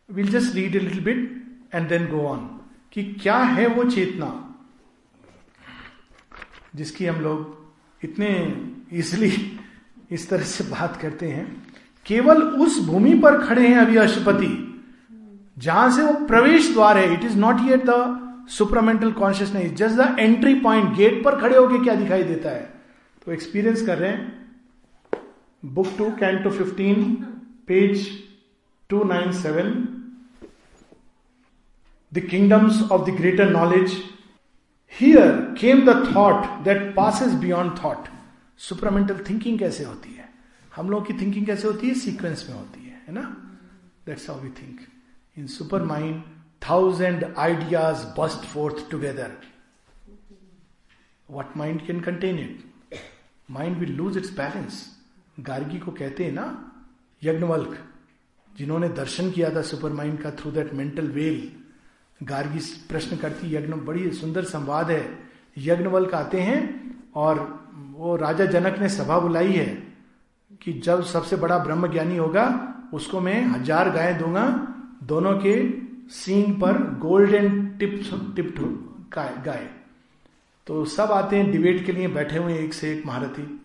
will 0.08 0.28
just 0.28 0.54
read 0.54 0.76
a 0.76 0.78
little 0.78 1.00
bit 1.00 1.70
and 1.74 1.88
then 1.88 2.06
go 2.06 2.26
on 2.26 2.38
कि 2.92 3.04
क्या 3.14 3.36
है 3.36 3.66
वो 3.66 3.84
चेतना? 3.90 4.32
जिसकी 6.76 7.06
हम 7.06 7.20
लोग 7.20 8.04
इतने 8.04 8.28
इजिली 8.92 9.32
इस 10.10 10.28
तरह 10.30 10.44
से 10.44 10.64
बात 10.64 10.96
करते 10.96 11.28
हैं। 11.28 11.46
केवल 12.06 12.42
उस 12.42 12.78
भूमि 12.86 13.14
पर 13.14 13.38
खड़े 13.38 13.66
हैं 13.68 13.76
अभी 13.76 13.96
अष्टपति 13.96 14.52
जहाँ 15.58 15.90
से 15.90 16.02
वो 16.02 16.12
प्रवेश 16.26 16.72
द्वार 16.72 16.98
है। 16.98 17.12
It 17.14 17.24
is 17.24 17.36
not 17.38 17.60
yet 17.60 17.84
the 17.84 17.90
supermental 18.48 19.12
consciousness 19.12 19.72
just 19.72 19.94
the 19.94 20.16
entry 20.18 20.54
point 20.60 20.94
gate 20.94 21.24
पर 21.24 21.40
खड़े 21.40 21.56
होके 21.56 21.84
क्या 21.84 21.94
दिखाई 21.94 22.22
देता 22.22 22.48
है? 22.48 22.74
तो 23.24 23.32
एक्सपीरियंस 23.32 23.86
कर 23.86 23.98
रहे 23.98 24.10
हैं। 24.10 24.50
Book 25.64 25.88
two 25.98 26.10
canto 26.10 26.42
two 26.42 26.50
fifteen 26.50 27.14
page 27.66 28.08
two 28.88 29.04
nine 29.04 29.32
seven 29.32 29.88
the 32.14 32.24
kingdoms 32.30 32.76
of 32.92 33.00
the 33.04 33.12
greater 33.16 33.46
knowledge. 33.46 33.92
Here 35.00 35.32
came 35.54 35.80
the 35.84 35.94
thought 35.94 36.46
that 36.64 36.78
passes 36.94 37.34
beyond 37.44 37.70
thought. 37.70 38.08
Supramental 38.58 39.24
thinking 39.30 39.58
कैसे 39.58 39.84
होती 39.84 40.14
है? 40.14 40.28
हम 40.76 40.90
लोग 40.90 41.06
की 41.06 41.14
थिंकिंग 41.14 41.46
कैसे 41.46 41.66
होती 41.68 41.88
है? 41.88 41.94
सीक्वेंस 41.94 42.46
में 42.50 42.56
होती 42.56 42.86
है 42.86 43.02
है 43.08 43.14
ना? 43.14 43.20
That's 44.06 44.30
how 44.30 44.40
we 44.40 44.48
think 44.48 44.80
in 45.38 45.46
super 45.46 45.82
mind 45.82 46.22
thousand 46.62 47.24
ideas 47.38 48.06
burst 48.18 48.46
forth 48.46 48.90
together 48.90 49.36
what 51.28 51.56
mind 51.56 51.86
can 51.86 52.00
contain 52.00 52.38
it 52.38 52.98
mind 53.48 53.76
will 53.78 53.92
lose 53.96 54.16
its 54.18 54.32
balance 54.36 54.84
Gargi 55.40 55.78
को 55.78 55.92
कहते 55.92 56.24
हैं 56.24 56.32
ना 56.32 56.46
यज्ञवल्क 57.22 57.76
जिन्होंने 58.50 58.88
दर्शन 58.94 59.30
किया 59.30 59.50
था 59.54 59.62
सुपर 59.64 59.92
माइंड 59.92 60.18
का 60.22 60.30
through 60.32 60.50
that 60.50 60.72
mental 60.74 61.08
well 61.10 61.40
Gargi 62.20 62.60
प्रश्न 62.88 63.16
करती 63.16 63.54
यज्ञ 63.54 63.72
बड़ी 63.86 64.10
सुंदर 64.14 64.44
संवाद 64.46 64.90
है 64.90 65.02
यज्ञवल्क 65.58 66.14
आते 66.14 66.40
हैं 66.40 66.60
और 67.16 67.40
वो 67.92 68.16
राजा 68.16 68.44
जनक 68.48 68.78
ने 68.78 68.88
सभा 68.90 69.18
बुलाई 69.18 69.52
है 69.52 69.66
कि 70.62 70.72
जब 70.80 71.02
सबसे 71.04 71.36
बड़ा 71.36 71.58
ब्रह्म 71.58 71.92
ज्ञानी 71.92 72.16
होगा 72.16 72.44
उसको 72.94 73.20
मैं 73.20 73.42
हज़ार 73.44 73.90
गाय 73.90 74.12
दूँगा 74.14 74.46
दोनों 75.04 75.32
के 75.40 75.54
सींग 76.10 76.60
पर 76.60 76.98
गोल्डन 76.98 77.66
टिप 77.66 78.00
टिप 78.36 78.54
गाय 79.16 79.68
तो 80.66 80.84
सब 80.84 81.12
आते 81.12 81.36
हैं 81.36 81.52
डिबेट 81.52 81.86
के 81.86 81.92
लिए, 81.92 82.08
बैठे 82.08 82.36
हुए 82.36 82.58
एक 82.58 82.74
से 82.74 82.92
एक 82.92 83.06
महारथी। 83.06 83.60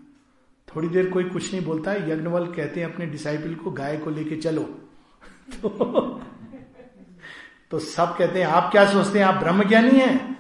थोड़ी 0.68 0.88
देर 0.88 1.10
कोई 1.10 1.24
कुछ 1.24 1.54
नहीं 1.54 1.66
बोलता 1.66 1.92
है 1.92 2.12
यज्ञवल 2.12 2.46
कहते 2.46 2.80
हैं 2.80 2.94
अपने 2.94 3.06
डिसाइपल 3.06 3.56
को, 3.56 3.72
गाय 3.72 3.98
को 3.98 4.10
लेके 4.10 4.36
चलो। 4.36 4.64
तो 5.62 5.70
तो 7.72 7.80
सब 7.80 8.18
कहते 8.18 8.40
हैं, 8.40 8.48
आप 8.48 8.72
क्या 8.72 8.92
सोचते 8.92 9.20
हैं, 9.20 9.26
आप 9.26 9.36
ब्रह्म 9.36 9.64
ज्ञानी 9.64 10.00
हैं? 10.00 10.34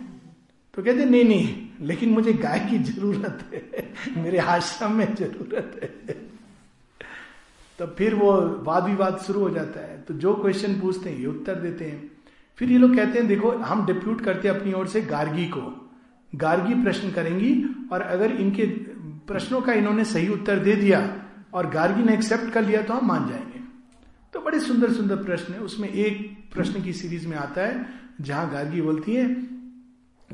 तो 0.73 0.83
कहते 0.83 1.05
नहीं 1.05 1.25
नहीं, 1.25 1.67
लेकिन 1.81 2.09
मुझे 2.09 2.33
गाय 2.33 2.59
की 2.59 2.79
ज़रूरत 2.79 3.49
है, 3.53 3.93
मेरे 4.23 4.37
आश्रम 4.37 4.91
में 4.91 5.15
ज़रूरत 5.15 5.79
है। 5.83 6.30
तो 7.81 7.87
फिर 7.87 8.15
वो 8.15 8.59
वाद 8.63 8.83
विवाद 8.83 9.17
शुरू 9.17 9.39
हो 9.39 9.49
जाता 9.49 9.79
है। 9.79 10.01
तो 10.01 10.13
जो 10.13 10.33
क्वेश्चन 10.33 10.73
पूछते 10.73 11.09
हैं, 11.09 11.19
ये 11.19 11.27
उत्तर 11.27 11.55
देते 11.55 11.85
हैं। 11.85 12.11
फिर 12.57 12.71
ये 12.71 12.77
लोग 12.77 12.95
कहते 12.95 13.19
हैं, 13.19 13.27
देखो, 13.27 13.51
हम 13.51 13.85
डिप्यूट 13.85 14.21
करते 14.21 14.47
हैं 14.47 14.59
अपनी 14.59 14.73
ओर 14.73 14.87
से 14.87 15.01
गार्गी 15.01 15.45
को। 15.45 15.91
गार्गी 16.35 16.83
प्रश्न 16.83 17.11
करेंगी 17.11 17.65
और 17.91 18.01
अगर 18.01 18.31
इनके 18.31 18.65
प्रश्नों 19.27 19.61
का 19.61 19.73
इन्होंने 19.73 20.05
सही 20.05 20.27
उत्तर 20.27 20.59
दे 20.59 20.75
दिया 20.75 21.23
और 21.53 21.69
गार्गी 21.69 22.03
ने 22.03 22.13
एक्सेप्ट 22.13 22.53
कर 22.53 22.65
लिया 22.65 22.81
तो 22.81 22.93
हम 22.93 23.07
मान 23.07 23.29
जाएँगे। 23.29 23.59
तो 24.33 24.39
बड़े 24.39 24.59
सुंदर 24.59 24.91
सुंदर 24.91 25.15
प्रश्न 25.15 25.53
है। 25.53 25.59
उसमें 25.59 25.89
एक 25.89 26.37
प्रश्न 26.53 26.81
की 26.81 26.93
सीरीज़ 26.93 27.27
में 27.27 27.37
आता 27.37 27.61
है, 27.61 27.85
जहाँ 28.21 28.51
गार्गी 28.51 28.81
बोलती 28.81 29.15
है 29.15 29.25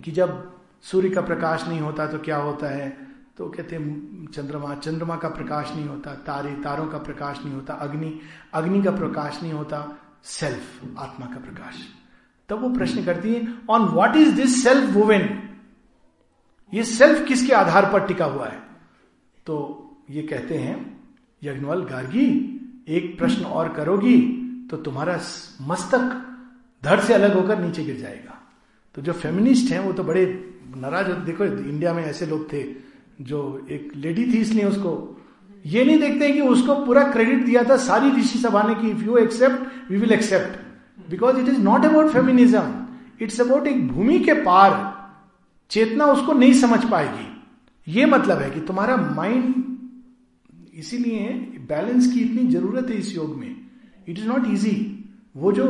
कि 0.03 0.11
जब 0.11 0.55
सूर्य 0.81 1.09
का 1.09 1.21
प्रकाश 1.21 1.67
नहीं 1.67 1.79
होता 1.79 2.07
तो 2.07 2.19
क्या 2.19 2.37
होता 2.37 2.67
है? 2.67 3.06
तो 3.37 3.47
कहते 3.47 3.75
हैं, 3.75 4.27
चंद्रमा 4.33 4.73
चंद्रमा 4.75 5.15
का 5.15 5.29
प्रकाश 5.29 5.71
नहीं 5.75 5.87
होता, 5.87 6.13
तारे, 6.27 6.53
तारों 6.53 6.85
का 6.87 6.97
प्रकाश 6.97 7.39
नहीं 7.45 7.53
होता, 7.53 7.73
अग्नि 7.73 8.19
अग्नि 8.53 8.81
का 8.83 8.91
प्रकाश 8.91 9.39
नहीं 9.43 9.53
होता 9.53 9.97
सेल्फ 10.23 10.97
आत्मा 10.99 11.25
का 11.25 11.39
प्रकाश। 11.39 11.75
तब 12.49 12.61
वो 12.61 12.69
प्रश्न 12.69 13.03
करती 13.05 13.33
है 13.33 13.47
on 13.69 13.81
what 13.83 14.15
is 14.15 14.35
this 14.35 14.63
self 14.63 14.93
woven 14.93 15.27
ये 16.73 16.83
सेल्फ 16.83 17.27
किसके 17.27 17.53
आधार 17.53 17.91
पर 17.93 18.05
टिका 18.07 18.25
हुआ 18.25 18.47
है? 18.47 18.59
तो 19.45 19.55
ये 20.09 20.21
कहते 20.21 20.57
हैं 20.57 20.75
यज्ञवल 21.43 21.83
गार्गी, 21.83 22.29
एक 22.87 23.17
प्रश्न 23.19 23.45
और 23.45 23.73
करोगी 23.73 24.19
तो 24.71 24.77
तुम्हारा 24.77 25.19
मस्तक 25.61 26.23
धड़ 26.83 26.99
से 26.99 27.13
अलग 27.13 27.33
होकर 27.33 27.59
नीचे 27.59 27.83
गिर 27.83 27.97
जाएगा। 27.97 28.41
तो 28.95 29.01
जो 29.01 29.13
फेमिनिस्ट 29.13 29.71
हैं, 29.71 29.79
वो 29.79 29.93
तो 29.93 30.03
बड़े 30.03 30.25
नाराज़ 30.77 31.11
देखो, 31.25 31.43
इंडिया 31.43 31.93
में 31.93 32.03
ऐसे 32.03 32.25
लोग 32.25 32.51
थे 32.53 32.86
जो 33.21 33.67
एक 33.71 33.91
लेडी 33.95 34.25
थी 34.25 34.37
इसलिए 34.37 34.65
उसको, 34.65 34.91
ये 35.65 35.83
नहीं 35.85 35.99
देखते 35.99 36.31
कि 36.31 36.41
उसको 36.41 36.75
पूरा 36.85 37.03
क्रेडिट 37.11 37.45
दिया 37.45 37.63
था 37.63 37.77
सारी 37.77 38.11
ऋषि 38.11 38.39
सभा 38.39 38.61
ने 38.63 38.75
कि 38.75 38.89
if 38.89 39.03
you 39.03 39.17
accept 39.17 39.91
we 39.91 39.97
will 39.97 40.11
accept 40.11 41.09
because 41.09 41.37
it 41.37 41.47
is 41.49 41.59
not 41.61 41.85
about 41.85 42.11
feminism 42.11 42.85
it's 43.21 43.41
about 43.41 43.67
एक 43.67 43.87
भूमि 43.87 44.19
के 44.19 44.33
पार 44.43 44.75
चेतना 45.71 46.05
उसको 46.05 46.33
नहीं 46.33 46.53
समझ 46.53 46.83
पाएगी। 46.85 47.25
ये 47.87 48.05
मतलब 48.05 48.37
है 48.37 48.49
कि 48.51 48.59
तुम्हारा 48.59 48.95
माइंड 49.15 49.53
इसीलिए 50.73 51.29
बैलेंस 51.69 52.11
की 52.13 52.19
इतनी 52.19 52.47
ज़रूरत 52.47 52.89
है 52.89 52.97
इस 52.97 53.15
योग 53.15 53.35
में। 53.37 53.55
इट 54.07 54.19
इज़ 54.19 54.27
नॉट 54.27 54.47
इजी 54.47 54.75
वो 55.37 55.51
जो 55.51 55.65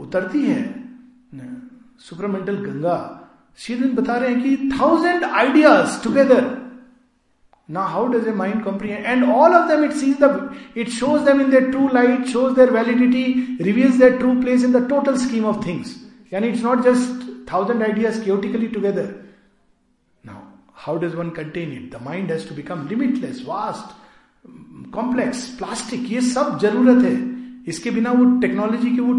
उतरती 0.00 0.42
है 0.46 0.62
सुपरमेंटल 2.00 2.56
गंगा 2.56 3.20
श्रीधन 3.58 3.94
बता 3.94 4.16
रहे 4.16 4.30
हैं 4.30 4.42
कि 4.42 4.70
thousand 4.70 5.24
ideas 5.24 6.02
together 6.04 6.44
Now, 7.67 7.85
how 7.85 8.07
does 8.07 8.25
a 8.25 8.31
mind 8.31 8.63
comprehend? 8.63 9.05
And 9.05 9.23
all 9.25 9.53
of 9.53 9.67
them, 9.67 9.83
it 9.83 9.93
sees 9.93 10.17
the, 10.17 10.55
it 10.73 10.89
shows 10.89 11.23
them 11.23 11.39
in 11.39 11.51
their 11.51 11.69
true 11.71 11.89
light, 11.89 12.27
shows 12.27 12.55
their 12.55 12.71
validity, 12.71 13.57
reveals 13.57 13.99
their 13.99 14.17
true 14.17 14.41
place 14.41 14.63
in 14.63 14.71
the 14.71 14.87
total 14.87 15.17
scheme 15.17 15.45
of 15.45 15.63
things. 15.63 16.03
And 16.31 16.43
it's 16.43 16.61
not 16.61 16.83
just 16.83 17.23
thousand 17.45 17.83
ideas 17.83 18.19
chaotically 18.23 18.69
together. 18.69 19.23
Now, 20.23 20.47
how 20.73 20.97
does 20.97 21.15
one 21.15 21.31
contain 21.31 21.71
it? 21.71 21.91
The 21.91 21.99
mind 21.99 22.31
has 22.31 22.45
to 22.45 22.53
become 22.53 22.89
limitless, 22.89 23.41
vast, 23.41 23.91
complex, 24.91 25.55
plastic. 25.57 26.01
ये 26.09 26.21
सब 26.21 26.57
जरूरत 26.59 27.03
है 27.05 27.15
इसके 27.67 27.91
बिना 27.91 28.11
वो 28.11 28.25
technology 28.41 28.95
के 28.95 29.01
वो 29.01 29.13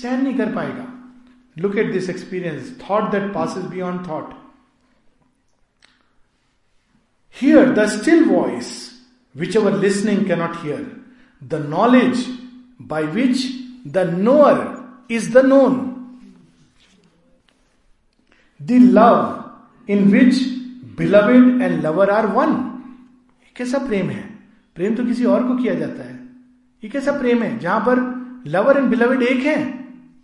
सहन 0.00 0.22
नहीं 0.24 0.34
कर 0.38 0.52
पाएगा 0.54 0.88
Look 1.56 1.76
at 1.76 1.92
this 1.92 2.08
experience, 2.08 2.70
thought 2.82 3.12
that 3.12 3.32
passes 3.32 3.66
beyond 3.66 4.06
thought. 4.06 4.34
Hear 7.39 7.71
the 7.71 7.87
still 7.87 8.25
voice, 8.25 8.99
which 9.35 9.55
our 9.55 9.69
listening 9.71 10.25
cannot 10.25 10.61
hear, 10.61 10.79
the 11.41 11.59
knowledge 11.59 12.25
by 12.79 13.03
which 13.03 13.45
the 13.85 14.05
knower 14.05 14.83
is 15.07 15.29
the 15.29 15.43
known, 15.43 15.75
the 18.59 18.79
love 18.79 19.51
in 19.87 20.09
which 20.09 20.35
beloved 20.95 21.61
and 21.61 21.83
lover 21.83 22.09
are 22.11 22.27
one. 22.33 22.55
कैसा 23.55 23.77
प्रेम 23.87 24.09
है 24.09 24.23
प्रेम 24.75 24.95
तो 24.95 25.05
किसी 25.05 25.25
और 25.25 25.47
को 25.47 25.55
किया 25.61 25.73
जाता 25.73 26.03
है 26.03 26.15
ये 26.83 26.89
कैसा 26.89 27.11
प्रेम 27.19 27.43
है 27.43 27.57
जहाँ 27.59 27.79
पर 27.85 27.99
लवर 28.47 28.77
एंड 28.77 28.89
बिलवेड 28.89 29.23
एक 29.23 29.39
है 29.45 29.57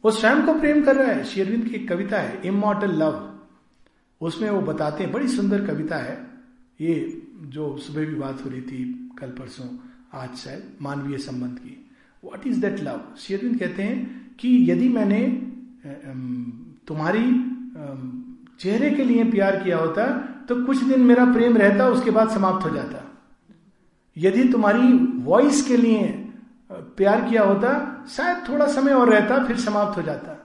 वो 0.06 0.12
स्वयं 0.12 0.46
को 0.46 0.54
प्रेम 0.60 0.84
कर 0.86 0.96
रहा 0.96 1.12
है 1.12 1.24
शेरविंद 1.26 1.68
की 1.70 1.80
कविता 1.88 2.20
है 2.22 2.42
इमोटल 2.48 2.92
लव 3.02 4.26
उसमें 4.28 4.50
वो 4.50 4.62
बताते 4.62 5.04
हैं 5.04 5.12
बड़ी 5.14 5.28
सुंदर 5.28 5.66
कविता 5.68 5.98
है 6.04 6.18
ये 6.84 7.22
जो 7.54 7.76
सुबह 7.78 8.06
भी 8.06 8.16
बात 8.16 8.44
हो 8.46 8.50
रही 8.50 8.62
थी 8.62 8.84
कल 9.20 9.28
परसों, 9.30 9.68
आज 10.14 10.36
शायद, 10.38 10.64
मानवीय 10.82 11.18
संबंध 11.18 11.58
की। 11.60 11.78
वॉट 12.24 12.48
इज़ 12.48 12.60
दैट 12.62 12.80
लव 12.84 13.02
शेरविंद 13.20 13.60
कहते 13.60 13.84
हैं 13.84 14.36
कि 14.40 14.50
यदि 14.72 14.90
मैंने 14.90 15.22
तुम्हारी 16.88 17.26
चेहरे 18.60 18.90
के 18.90 19.04
लिए 19.04 19.24
प्यार 19.32 19.56
किया 19.64 19.78
होता 19.78 20.06
तो 20.50 20.56
कुछ 20.66 20.84
दिन 20.84 21.02
मेरा 21.02 21.26
प्रेम 21.26 21.58
रहता, 21.58 21.88
उसके 21.90 22.12
बाद 22.12 22.30
समाप्त 22.30 22.66
हो 22.66 22.70
जाता। 22.70 23.02
यदि 24.18 24.44
तुम्हारी 24.44 24.88
वॉइस 25.24 25.62
के 25.68 25.78
लिए 25.78 26.02
प्यार 26.72 27.22
किया 27.30 27.44
होता, 27.44 27.70
शायद 28.10 28.38
थोड़ा 28.50 28.66
समय 28.68 28.94
और 28.94 29.10
रहता, 29.10 29.44
फिर 29.46 29.58
समाप्त 29.58 29.98
हो 29.98 30.02
जाता। 30.02 30.38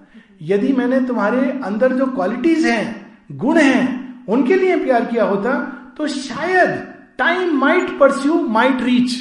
यदि 0.43 0.73
मैंने 0.73 1.01
तुम्हारे 1.07 1.51
अंदर 1.51 1.97
जो 1.97 2.07
क्वालिटीज 2.07 2.67
हैं, 2.67 2.87
गुण 3.33 3.59
हैं, 3.59 4.27
उनके 4.27 4.57
लिए 4.57 4.77
प्यार 4.85 5.05
किया 5.05 5.25
होता 5.25 5.53
तो 5.99 6.07
शायद 6.07 6.71
time 7.19 7.57
might 7.57 7.99
pursue 7.99 8.41
might 8.49 8.81
reach 8.81 9.17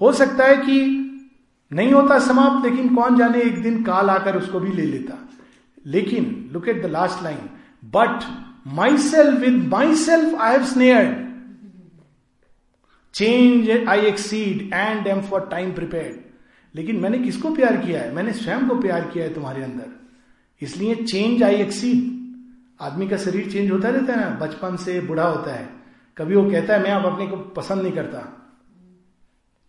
हो 0.00 0.12
सकता 0.12 0.44
है 0.44 0.56
कि 0.56 1.04
नहीं 1.72 1.92
होता 1.92 2.18
समाप्त, 2.18 2.64
लेकिन 2.66 2.94
कौन 2.94 3.16
जाने, 3.18 3.40
एक 3.40 3.62
दिन 3.62 3.82
काल 3.84 4.10
आकर 4.10 4.36
उसको 4.36 4.60
भी 4.60 4.72
ले 4.72 4.82
लेता। 4.82 5.28
लेकिन 5.86 6.50
look 6.52 6.68
at 6.68 6.82
the 6.82 6.86
last 6.86 7.22
line 7.22 7.38
but 7.84 8.24
my 8.74 8.96
self 8.98 9.40
with 9.40 9.66
my 9.68 9.94
self 9.94 10.40
I 10.40 10.52
have 10.52 10.64
snared 10.64 11.16
change 13.14 13.70
I 13.88 14.00
exceed 14.00 14.70
and 14.74 15.06
am 15.06 15.20
for 15.20 15.48
time 15.50 15.72
prepare 15.72 16.24
लेकिन 16.74 16.96
मैंने 16.96 17.18
किसको 17.18 17.54
प्यार 17.54 17.76
किया 17.76 18.00
है? 18.00 18.14
मैंने 18.14 18.32
स्वयं 18.32 18.68
को 18.68 18.74
प्यार 18.74 19.10
किया 19.12 19.24
है 19.24 19.34
तुम्हारे 19.34 19.62
अंदर। 19.62 19.86
इसलिए 20.62 20.94
चेंज 20.94 21.42
आई 21.42 21.54
एक्सीड 21.54 22.16
आदमी 22.80 23.08
का 23.08 23.16
शरीर 23.16 23.50
चेंज 23.50 23.70
होता 23.70 23.88
रहता 23.88 24.12
है 24.12 24.20
ना? 24.20 24.30
बचपन 24.40 24.76
से 24.76 25.00
बुढ़ा 25.00 25.22
होता 25.22 25.54
है। 25.54 25.77
कभी 26.18 26.36
वो 26.36 26.50
कहता 26.50 26.74
है, 26.74 26.82
मैं 26.82 26.90
आप 26.90 27.04
अपने 27.06 27.26
को 27.26 27.36
पसंद 27.56 27.82
नहीं 27.82 27.92
करता। 27.92 28.18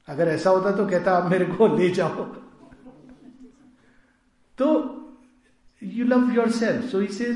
अगर 0.08 0.28
ऐसा 0.28 0.50
होता 0.50 0.72
तो 0.72 0.86
कहता, 0.88 1.12
आप 1.14 1.30
मेरे 1.32 1.46
को 1.46 1.68
ले 1.78 1.90
जाओ। 1.92 2.24
तो 4.58 4.68
you 5.82 6.06
love 6.06 6.32
your 6.36 6.50
self 6.52 6.86
so 6.92 7.02
इसे 7.02 7.34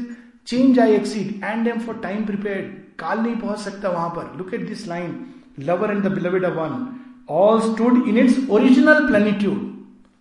change 0.47 0.79
I 0.79 0.93
exceed 0.93 1.43
and 1.43 1.67
am 1.67 1.79
for 1.79 1.99
time 2.03 2.25
prepare 2.25 2.61
काल 2.99 3.19
नहीं 3.19 3.35
पहुँच 3.35 3.59
सकता 3.59 3.89
वहाँ 3.89 4.09
पर. 4.09 4.35
Look 4.37 4.53
at 4.53 4.67
this 4.67 4.87
line 4.87 5.13
lover 5.59 5.91
and 5.91 6.03
the 6.03 6.11
beloved 6.13 6.45
one 6.55 6.87
all 7.31 7.61
stood 7.63 8.07
in 8.07 8.17
its 8.17 8.49
original 8.49 9.07
plenitude 9.07 9.71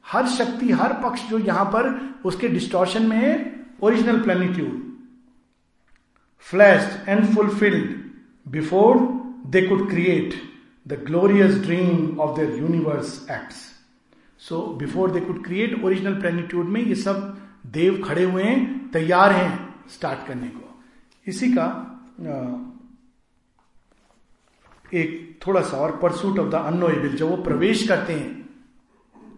हर 0.07 0.26
शक्ति, 0.28 0.70
हर 0.70 0.92
पक्ष 1.02 1.28
जो 1.31 1.38
यहाँ 1.38 1.64
पर, 1.66 1.90
उसके 2.24 2.48
डिस्टोर्शन 2.48 3.07
में 3.07 3.16
है 3.16 3.35
original 3.83 4.20
plenitude 4.22 4.81
flash 6.46 7.05
and 7.09 7.24
fulfilled 7.35 8.00
before 8.46 8.98
they 9.46 9.62
could 9.62 9.88
create 9.90 10.35
the 10.88 11.02
glorious 11.07 11.55
dream 11.62 12.18
of 12.20 12.37
their 12.37 12.59
universe 12.59 13.14
acts 13.31 13.61
so 14.40 14.61
before 14.78 15.11
they 15.11 15.20
could 15.20 15.44
create 15.44 15.83
original 15.85 16.20
plenitude 16.20 16.68
में 16.68 16.81
ये 16.81 16.94
सब 16.94 17.38
देव 17.72 18.02
खड़े 18.05 18.24
हुए 18.24 18.42
हैं, 18.42 18.90
तैयार 18.90 19.33
हैं 19.33 19.74
स्टार्ट 19.90 20.26
करने 20.26 20.48
को। 20.48 20.83
इसी 21.26 21.52
का 21.52 21.66
एक 24.94 25.38
थोड़ा 25.46 25.61
सा 25.61 25.76
और 25.76 25.96
परसूट 25.96 26.38
ऑफ़ 26.38 26.48
द 26.48 26.55
अनोएबल 26.55 27.16
जब 27.16 27.31
वो 27.31 27.37
प्रवेश 27.42 27.87
करते 27.88 28.12
हैं, 28.12 28.48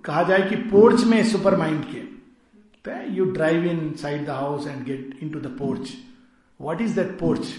कहा 0.05 0.23
जाए 0.23 0.49
कि 0.49 0.57
पोर्च 0.71 1.05
में 1.05 1.23
सुपर 1.25 1.57
माइंड 1.57 1.85
के 1.85 2.01
तो 2.85 3.15
you 3.15 3.25
drive 3.25 3.65
inside 3.93 4.25
the 4.27 4.31
house 4.31 4.67
and 4.67 4.85
get 4.85 5.19
into 5.31 5.41
the 5.41 5.57
porch 5.59 5.93
what 6.61 6.81
is 6.81 7.01
that 7.01 7.19
porch 7.19 7.55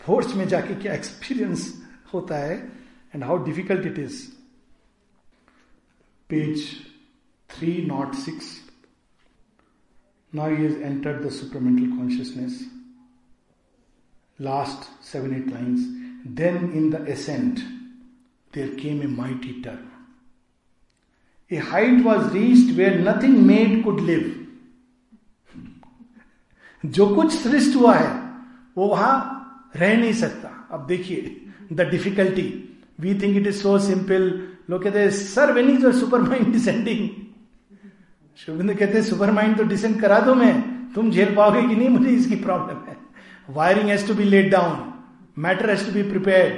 porch 0.00 0.34
में 0.34 0.46
जाके 0.48 0.74
क्या 0.82 0.94
एक्सपीरियंस 0.94 1.72
होता 2.12 2.36
है 2.38 2.56
and 3.14 3.24
how 3.24 3.44
difficult 3.44 3.86
it 3.86 3.98
is 3.98 4.22
page 6.30 6.66
three 7.50 7.76
naught 7.86 8.14
six 8.16 8.56
now 10.32 10.64
is 10.64 10.76
entered 10.82 11.24
the 11.26 11.30
supermental 11.32 11.96
consciousness 11.96 12.60
last 14.38 14.90
seven 15.04 15.34
eight 15.36 15.48
lines 15.52 15.86
Then 16.24 16.72
in 16.72 16.90
the 16.90 17.02
ascent, 17.04 17.62
there 18.52 18.68
came 18.70 19.02
a 19.02 19.08
mighty 19.08 19.62
turn. 19.62 19.84
A 21.50 21.58
height 21.66 22.02
was 22.04 22.26
reached 22.32 22.76
where 22.78 22.96
nothing 23.02 23.36
made 23.46 23.82
could 23.84 24.00
live 24.00 24.34
जो 26.84 27.06
कुछ 27.14 27.32
सृष्ट 27.32 27.76
हुआ 27.76 27.94
है 27.94 28.10
वो 28.76 28.88
वहाँ 28.88 29.14
रह 29.76 29.96
नहीं 30.00 30.12
सकता। 30.12 30.50
अब 30.72 30.86
देखिए 30.86 31.20
the 31.72 31.88
difficulty 31.90 32.48
we 33.00 33.14
think 33.22 33.36
it 33.36 33.46
is 33.46 33.56
so 33.62 33.78
simple 33.78 34.22
लोग 34.70 34.82
कहते 34.84 34.98
हैं 34.98 35.10
sir 35.10 35.52
when 35.52 35.70
is 35.70 35.90
super 36.00 36.22
mind 36.22 36.52
descending 36.52 37.08
शुभिंद 38.36 38.74
कहते 38.74 38.98
हैं 38.98 39.04
सुपर 39.04 39.30
माइंड 39.30 39.56
तो 39.56 39.64
डिसेंड 39.64 40.00
करा 40.00 40.20
दो 40.20 40.34
मैं। 40.34 40.54
तुम 40.94 41.10
झेल 41.10 41.34
पाओगे 41.34 41.62
कि 41.68 41.74
नहीं? 41.74 41.88
मुझे 41.88 42.10
इसकी 42.10 42.36
प्रॉब्लम 42.44 42.86
है। 42.88 42.96
Wiring 43.50 43.88
has 43.88 44.06
to 44.08 44.14
be 44.14 44.24
let 44.24 44.50
down 44.52 44.86
Matter 45.42 45.66
has 45.68 45.82
to 45.86 45.92
be 45.92 46.02
prepared. 46.02 46.54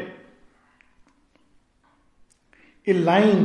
A 2.87 2.95
line 2.95 3.43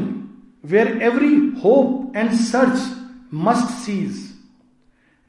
where 0.63 0.93
every 1.07 1.32
hope 1.63 2.16
and 2.16 2.34
search 2.34 2.86
must 3.32 3.74
cease. 3.82 4.22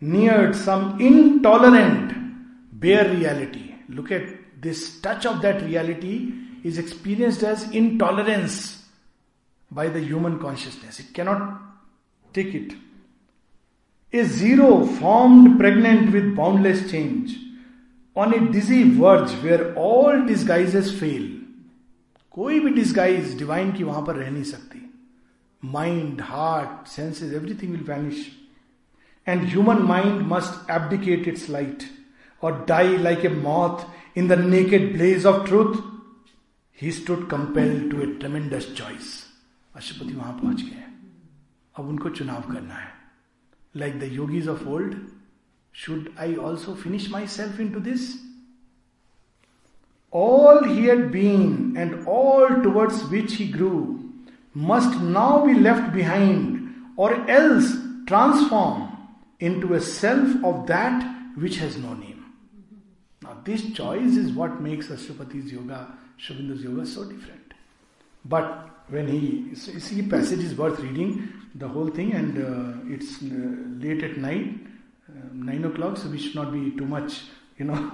neared 0.03 0.55
some 0.55 1.01
intolerant 1.01 2.13
bare 2.81 3.11
reality. 3.17 3.66
Look 3.90 4.12
at 4.12 4.62
this 4.62 5.02
touch 5.02 5.26
of 5.26 5.42
that 5.42 5.62
reality 5.64 6.34
is 6.64 6.78
experienced 6.78 7.44
as 7.44 7.70
intolerance 7.72 8.84
by 9.72 9.88
the 9.88 10.00
human 10.00 10.40
consciousness. 10.40 11.00
It 11.00 11.14
cannot 11.14 11.60
take 12.34 12.54
it. 12.54 12.74
A 14.14 14.24
zero 14.24 14.86
formed 14.86 15.58
pregnant 15.60 16.12
with 16.14 16.36
boundless 16.36 16.90
change 16.92 17.38
on 18.16 18.34
a 18.34 18.52
dizzy 18.52 18.84
verge 18.84 19.32
where 19.44 19.74
all 19.76 20.26
disguises 20.26 20.92
fail. 21.00 21.30
कोई 22.32 22.60
भी 22.60 22.70
disguise 22.74 23.38
divine 23.38 23.72
की 23.72 23.84
वहां 23.84 24.04
पर 24.06 24.16
रह 24.16 24.30
नहीं 24.32 24.44
सकती 24.50 24.80
mind 25.72 26.22
heart 26.22 26.88
senses 26.88 27.34
everything 27.34 27.72
will 27.72 27.84
vanish 27.88 28.26
and 29.28 29.44
human 29.44 29.82
mind 29.88 30.22
must 30.28 30.70
abdicate 30.72 31.28
its 31.28 31.50
light 31.50 31.84
और 32.44 32.66
die 32.68 32.98
like 32.98 33.26
a 33.26 33.30
moth 33.30 33.86
in 34.18 34.28
the 34.28 34.40
naked 34.40 34.92
blaze 34.94 35.26
of 35.26 35.46
truth 35.48 35.76
he 36.78 36.92
stood 36.92 37.30
compel 37.30 37.90
to 37.90 38.02
a 38.02 38.06
tremendous 38.20 38.74
choice 38.78 39.14
Ashwapati 39.76 40.14
वहां 40.14 40.34
पहुंच 40.40 40.62
गए 40.62 40.84
अब 41.76 41.90
उनको 41.90 42.10
चुनाव 42.10 42.52
करना 42.52 42.76
है 42.76 42.90
like 43.78 44.00
the 44.00 44.12
yogis 44.14 44.48
of 44.50 44.68
old 44.68 44.96
should 45.76 46.10
I 46.20 46.36
also 46.48 46.74
finish 46.84 47.10
myself 47.38 47.60
into 47.74 47.80
this 47.80 48.10
all 50.14 50.64
he 50.64 50.86
had 50.86 51.12
been 51.12 51.76
and 51.78 52.06
all 52.06 52.50
towards 52.64 53.04
which 53.06 53.36
he 53.36 53.48
grew 53.48 54.12
must 54.54 55.00
now 55.00 55.46
be 55.46 55.54
left 55.54 55.94
behind 55.94 56.74
or 56.98 57.14
else 57.30 57.78
transform 58.06 58.90
into 59.40 59.74
a 59.74 59.80
self 59.80 60.44
of 60.44 60.68
that 60.68 61.06
which 61.36 61.58
has 61.58 61.78
no 61.78 61.94
name. 61.94 62.15
This 63.47 63.73
choice 63.73 64.17
is 64.17 64.33
what 64.33 64.61
makes 64.61 64.89
Ashwapati's 64.89 65.53
yoga, 65.53 65.87
Shobindu's 66.21 66.63
yoga 66.65 66.85
so 66.85 67.05
different. 67.05 67.55
But 68.25 68.71
when 68.89 69.07
he, 69.07 69.55
see, 69.55 70.03
passage 70.03 70.41
is 70.41 70.55
worth 70.57 70.81
reading, 70.81 71.29
the 71.55 71.69
whole 71.69 71.89
thing, 71.89 72.13
and 72.13 72.39
uh, 72.39 72.95
it's 72.95 73.23
uh, 73.23 73.27
late 73.85 74.03
at 74.03 74.17
night, 74.17 74.59
uh, 75.09 75.29
9 75.33 75.65
o'clock, 75.67 75.97
so 75.97 76.09
we 76.09 76.19
should 76.19 76.35
not 76.35 76.53
be 76.53 76.73
too 76.73 76.87
much, 76.87 77.23
you 77.59 77.67
know. 77.67 77.93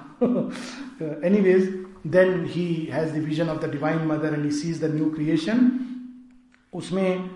Uh, 1.00 1.18
anyways, 1.24 1.68
then 2.04 2.46
he 2.46 2.86
has 2.86 3.12
the 3.12 3.20
vision 3.20 3.48
of 3.48 3.60
the 3.60 3.66
divine 3.66 4.06
mother 4.06 4.28
and 4.28 4.44
he 4.44 4.50
sees 4.52 4.78
the 4.78 4.88
new 4.88 5.12
creation 5.14 5.78
उसमें 6.72 7.30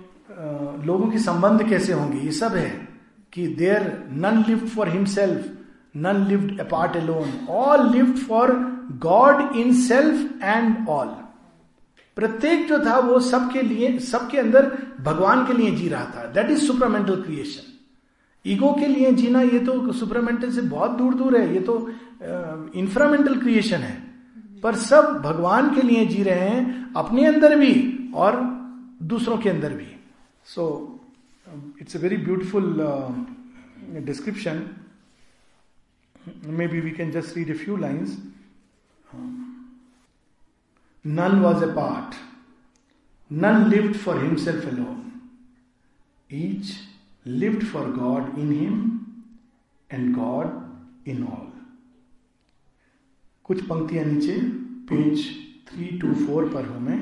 लोगों 0.87 1.11
के 1.11 1.19
संबंध 1.19 1.69
कैसे 1.69 1.93
होंगे 1.93 2.21
ये 2.21 2.33
सब 2.33 2.55
है 2.57 2.71
कि 3.33 3.47
there 3.57 3.83
none 4.13 4.45
lived 4.49 4.69
for 4.69 4.89
himself 4.89 5.56
none 5.97 6.27
lived 6.29 6.61
apart 6.61 6.97
alone 6.97 7.47
all 7.51 7.91
lived 7.93 8.19
for 8.19 8.53
God 9.03 9.57
in 9.57 9.73
self 9.83 10.43
and 10.43 10.89
all 10.89 11.15
प्रत्येक 12.17 12.67
जो 12.69 12.79
था, 12.79 12.99
वो 12.99 13.19
सबके 13.21 13.63
लिए, 13.63 13.99
सबके 13.99 14.39
अंदर 14.39 14.67
भगवान 15.01 15.47
के 15.47 15.53
लिए 15.53 15.71
जी 15.71 15.89
रहा 15.89 16.05
था। 16.07 16.25
That 16.33 16.51
is 16.51 16.67
supermental 16.67 17.23
creation 17.23 17.73
ego 18.45 18.73
के 18.73 18.87
लिए 18.87 19.11
जीना, 19.13 19.41
ये 19.41 19.59
तो 19.59 19.93
सुपरमेंटल 19.93 20.51
से 20.53 20.63
बहुत 20.63 20.91
दूर 20.91 21.15
दूर 21.15 21.37
है। 21.37 21.55
ये 21.55 21.61
तो 21.61 21.75
इंफ्रामेंटल 22.77 23.39
क्रिएशन 23.41 23.79
है। 23.79 23.97
पर 24.63 24.75
सब 24.75 25.21
भगवान 25.25 25.75
के 25.75 25.83
लिए 25.83 26.05
जी 26.07 26.23
रहे 26.23 26.49
हैं, 26.49 26.93
अपने 26.97 27.27
अंदर 27.27 27.57
भी 27.59 27.75
और 28.15 28.41
दूसरों 29.03 29.37
के 29.39 29.51
अंदर 29.51 29.73
भी। 29.73 29.89
So 30.47 30.65
it's 31.81 31.97
a 31.97 32.01
very 32.01 32.17
beautiful 32.17 32.65
description 34.07 34.63
we 36.27 36.91
can 36.91 37.11
just 37.11 37.37
read 37.37 37.51
a 37.51 37.55
few 37.55 37.77
lines 37.77 38.17
none 41.05 41.41
was 41.41 41.65
apart 41.75 42.15
none 43.31 43.69
lived 43.71 43.97
for 43.97 44.23
himself 44.25 44.67
alone 44.69 45.03
each 46.31 46.73
lived 47.27 47.65
for 47.65 47.91
God 47.93 48.39
in 48.39 48.53
him 48.53 49.01
and 49.91 50.15
God 50.17 51.09
in 51.09 51.25
all 51.25 51.45
कुछ 53.45 53.63
पंक्तियाँ 53.67 54.05
नीचे 54.05 54.41
page 54.91 55.27
three 55.69 55.87
to 55.99 56.15
four 56.27 56.49
पर 56.49 56.67
हूँ 56.67 56.81
मैं। 56.81 57.01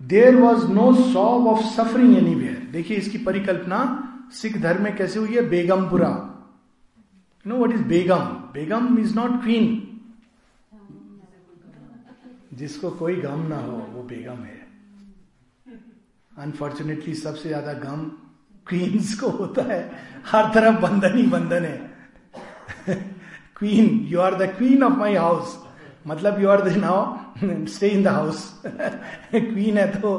There 0.00 0.36
was 0.36 0.66
no 0.72 0.92
sob 1.12 1.46
of 1.46 1.64
suffering 1.74 2.16
anywhere 2.16 2.68
देखिए 2.72 2.96
इसकी 2.96 3.18
परिकल्पना 3.24 3.80
सिख 4.32 4.56
धर्म 4.62 4.82
में 4.82 4.96
कैसे 4.96 5.18
हुई 5.18 5.34
है? 5.34 5.48
Begampura. 5.48 6.10
You 7.44 7.52
know 7.52 7.64
what 7.64 7.72
is 7.74 7.82
Begum 7.88 8.24
Begum 8.52 8.98
is 8.98 9.14
not 9.16 9.42
queen 9.42 9.66
जिसको 12.54 12.90
कोई 12.90 13.14
गम 13.16 13.40
ना 13.48 13.56
हो, 13.58 13.76
वो 13.92 14.02
बेगम 14.02 14.42
है। 14.44 14.62
अनफॉर्चुनेटली 16.32 17.14
सबसे 17.14 17.48
ज़्यादा 17.48 17.72
गम 17.80 18.04
क्वींस 18.66 19.18
को 19.20 19.28
होता 19.30 19.62
है। 19.62 19.80
हर 20.26 20.52
तरफ़ 20.54 20.80
बंधन 20.82 21.16
ही 21.16 21.26
बंधन 21.28 21.64
है। 21.64 22.96
Queen 23.56 23.98
you 24.10 24.20
are 24.20 24.34
the 24.34 24.46
queen 24.56 24.82
of 24.82 24.92
my 24.98 25.14
house 25.14 25.56
मतलब 26.06 26.40
you 26.40 26.48
are 26.48 26.60
the 26.68 26.76
now 26.76 27.66
stay 27.66 27.88
in 27.88 28.02
the 28.04 28.08
house 28.08 28.38
queen 28.64 29.78
है 29.78 29.86
तो 30.00 30.12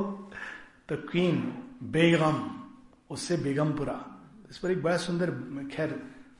तो 0.89 0.95
क्वीन 1.11 1.37
बेगम 1.91 2.43
उससे 3.13 3.37
बेगमपुरा 3.37 3.99
इस 4.49 4.57
पर 4.57 4.71
एक 4.71 4.83
बड़ा 4.83 4.97
सुंदर 4.97 5.31
खैर 5.75 5.99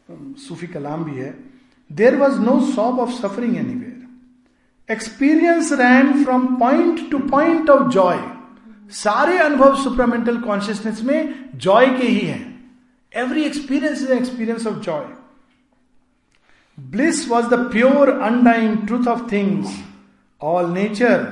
सूफी 0.10 0.68
कलाम 0.68 1.04
भी 1.04 1.20
है 1.20 1.34
there 1.90 2.16
was 2.16 2.40
no 2.40 2.60
sob 2.74 3.00
of 3.00 3.12
suffering 3.12 3.58
anywhere 3.74 4.94
experience 4.94 5.72
ran 5.74 6.24
from 6.24 6.56
point 6.56 7.10
to 7.12 7.20
point 7.30 7.70
of 7.70 7.88
joy 7.92 8.20
सारे 8.94 9.38
अनुभव 9.38 9.76
सुपरमेंटल 9.84 10.38
कॉन्शियसनेस 10.42 11.02
में 11.04 11.50
जॉय 11.56 11.86
के 11.98 12.08
ही 12.08 12.26
हैं। 12.28 12.44
Every 13.14 13.44
experience 13.44 14.02
is 14.02 14.12
experience 14.12 14.68
of 14.68 14.80
joy 14.80 15.06
bliss 16.78 17.28
was 17.30 17.46
the 17.46 17.60
pure 17.72 18.12
undying 18.30 18.86
truth 18.88 19.08
of 19.08 19.32
things 19.32 19.76
all 20.42 20.72
nature 20.72 21.28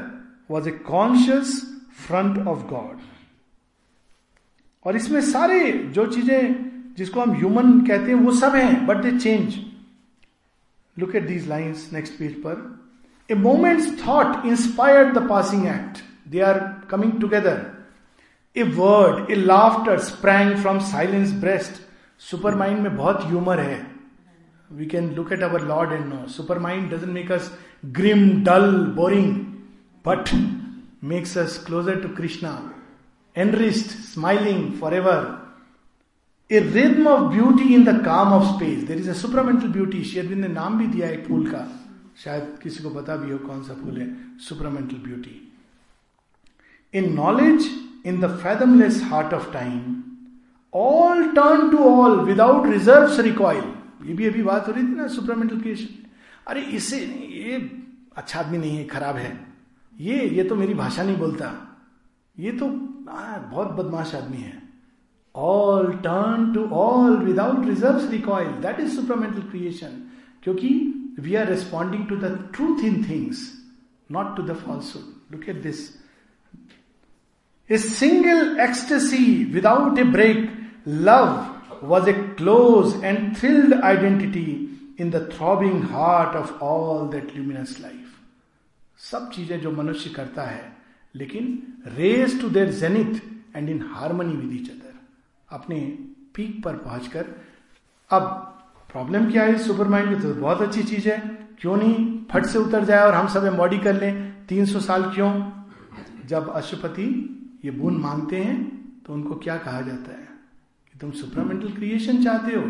was 0.51 0.69
a 0.69 0.71
conscious 0.71 1.61
front 2.07 2.47
of 2.47 2.65
God 2.67 3.01
और 4.85 4.95
इसमें 4.95 5.21
सारे 5.21 5.71
जो 5.95 6.05
चीज़ें 6.05 6.72
जिसको 6.97 7.21
हम 7.21 7.31
ह्यूमन 7.37 7.79
कहते 7.87 8.11
हैं, 8.11 8.19
वो 8.19 8.31
सब 8.31 8.55
हैं 8.55 8.85
but 8.87 8.97
they 9.03 9.11
change 9.19 9.55
look 10.97 11.15
at 11.15 11.27
these 11.27 11.47
lines 11.49 11.89
next 11.93 12.13
page 12.13 12.33
पर. 12.41 12.57
A 13.29 13.35
moment's 13.35 14.07
thought 14.07 14.45
inspired 14.45 15.13
the 15.17 15.27
passing 15.29 15.65
act 15.67 16.03
they 16.31 16.39
are 16.41 16.59
coming 16.89 17.19
together 17.21 17.61
a 18.55 18.63
word 18.63 19.31
a 19.31 19.35
laughter 19.35 19.99
sprang 19.99 20.55
from 20.57 20.79
silence 20.91 21.33
breast 21.41 21.81
super 22.21 22.55
mind 22.55 22.79
में 22.79 22.95
बहुत 22.97 23.25
humour 23.25 23.59
है. 23.59 23.85
We 24.69 24.85
can 24.85 25.13
look 25.15 25.31
at 25.33 25.43
our 25.43 25.67
lord 25.67 25.91
and 25.91 26.05
know 26.13 26.25
super 26.27 26.59
mind 26.59 26.89
doesn't 26.91 27.13
make 27.13 27.27
make 27.27 27.39
us 27.39 28.43
dull 28.45 28.71
boring 28.95 29.35
but 30.05 30.33
makes 31.03 31.37
makes 31.37 31.57
closer 31.65 32.01
to 32.01 32.09
Krishna 32.15 32.51
एनरिस्ट 33.35 33.89
smiling 34.13 34.71
for 34.71 34.91
forever. 34.91 35.42
A 36.53 36.59
rhythm 36.63 37.07
of 37.07 37.31
beauty 37.31 37.73
in 37.75 37.83
the 37.83 37.93
calm 38.05 38.31
of 38.33 38.43
space. 38.47 38.81
There 38.87 38.99
is 39.03 39.07
a 39.07 39.15
supramental 39.19 39.71
beauty. 39.75 40.03
शेरविंद 40.03 40.41
ने 40.41 40.47
नाम 40.47 40.77
भी 40.79 40.87
दिया 40.87 41.07
एक 41.09 41.25
फूल 41.27 41.45
का। 41.51 41.61
शायद 42.23 42.57
किसी 42.63 42.83
को 42.83 42.89
पता 42.89 43.15
भी 43.15 43.31
हो 43.31 43.37
कौन 43.37 43.63
सा 43.63 43.73
फूल 43.73 43.97
है। 44.01 44.07
Supramental 44.47 44.97
beauty 45.03 45.35
in 46.93 47.13
knowledge 47.13 47.69
in 48.05 48.19
the 48.21 48.29
fathomless 48.43 49.01
heart 49.03 49.33
of 49.33 49.51
time 49.53 50.03
all 50.73 51.23
turn 51.35 51.69
to 51.71 51.77
all 51.77 52.19
without 52.25 52.67
reserve 52.67 53.21
recoil 53.21 53.63
ये 54.05 54.13
भी 54.13 54.25
अभी 54.27 54.43
बात 54.43 54.67
हो 54.67 54.73
रही 54.73 54.83
थी 54.83 54.95
ना 54.95 55.07
सुपरामेंटल 55.07 55.59
क्रिएशन 55.61 56.03
अरे 56.47 56.61
इससे 56.77 56.99
ये 56.99 57.57
अच्छा 58.17 58.39
आदमी 58.39 58.57
नहीं 58.57 58.77
है 58.77 58.85
खराब 58.85 59.15
है। 59.15 59.31
ये 59.93 60.27
ये 60.29 60.43
तो 60.43 60.55
मेरी 60.55 60.73
भाषा 60.73 61.03
नहीं 61.03 61.17
बोलता। 61.17 61.51
ये 62.39 62.51
तो 62.51 62.65
आ, 63.09 63.37
बहुत 63.37 63.71
बदमाश 63.71 64.15
आदमी 64.15 64.37
है। 64.37 64.62
All 65.34 65.92
turn 66.04 66.52
to 66.54 66.64
all 66.76 67.16
without 67.24 67.66
reserve 67.66 68.10
recoil 68.10 68.48
that 68.62 68.80
is 68.80 68.94
supramental 68.94 69.40
creation 69.50 70.00
क्योंकि 70.42 70.70
we 71.20 71.34
are 71.34 71.48
responding 71.48 72.06
to 72.08 72.16
the 72.16 72.32
truth 72.54 72.84
in 72.84 73.02
things 73.08 73.46
not 74.10 74.36
to 74.36 74.42
the 74.42 74.56
falsehood 74.66 75.34
look 75.34 75.48
at 75.48 75.62
this 75.62 75.86
a 77.70 77.78
single 77.78 78.58
ecstasy 78.60 79.24
without 79.54 79.98
a 79.98 80.04
break 80.16 80.50
love 81.06 81.36
was 81.82 82.08
a 82.08 82.14
close 82.34 82.94
and 83.02 83.36
thrilled 83.36 83.72
identity 83.72 84.68
in 84.96 85.10
the 85.10 85.26
throbbing 85.26 85.82
heart 85.82 86.34
of 86.34 86.60
all 86.60 87.06
that 87.06 87.34
luminous 87.34 87.78
life. 87.80 88.06
सब 89.00 89.30
चीजें 89.34 89.60
जो 89.60 89.70
मनुष्य 89.70 90.10
करता 90.10 90.42
है 90.42 90.72
लेकिन 91.14 91.46
race 91.96 92.40
to 92.40 92.48
their 92.50 92.70
zenith 92.78 93.20
and 93.56 93.68
in 93.68 93.82
harmony 93.90 94.34
with 94.36 94.52
each 94.54 94.70
other 94.70 94.81
अपने 95.53 95.79
peak 96.35 96.63
पर 96.63 96.75
पहुंचकर, 96.75 97.25
अब 98.09 98.21
प्रॉब्लम 98.91 99.31
क्या 99.31 99.43
है 99.43 99.57
सुपर 99.57 99.87
माइंड 99.87 100.09
में? 100.09 100.21
तो 100.21 100.33
बहुत 100.33 100.61
अच्छी 100.61 100.83
चीज़ 100.83 101.09
है। 101.09 101.47
क्यों 101.59 101.77
नहीं? 101.77 102.25
फट 102.25 102.45
से 102.45 102.59
उतर 102.59 102.85
जाए 102.85 103.05
और 103.07 103.13
हम 103.13 103.27
सब 103.27 103.45
एम्बॉडी 103.45 103.77
कर 103.77 104.01
लें। 104.01 104.45
तीन 104.45 104.65
सौ 104.65 104.79
साल 104.79 105.03
क्यों? 105.03 105.51
जब 106.25 106.49
अशुपति 106.49 107.07
ये 107.65 107.71
बूंद 107.71 107.97
मांगते 107.97 108.37
हैं 108.37 108.83
तो 109.03 109.13
उनको 109.13 109.35
क्या 109.35 109.57
कहा 109.57 109.81
जाता 109.81 110.11
है? 110.11 110.27
कि 110.91 110.99
तुम 110.99 111.11
सुपरामेंटल 111.11 111.69
क्रिएशन 111.69 112.23
चाहते 112.23 112.55
हो। 112.55 112.63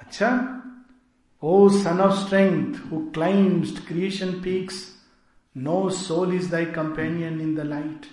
अच्छा। 0.00 0.56
O 1.42 1.68
son 1.68 2.00
of 2.00 2.12
strength 2.12 2.74
who 2.92 2.98
climbs 2.98 3.86
creation 3.88 4.32
peaks 4.32 4.96
no 5.56 5.90
soul 5.90 6.34
is 6.34 6.50
thy 6.50 6.64
companion 6.64 7.40
in 7.40 7.54
the 7.54 7.60
light 7.60 8.06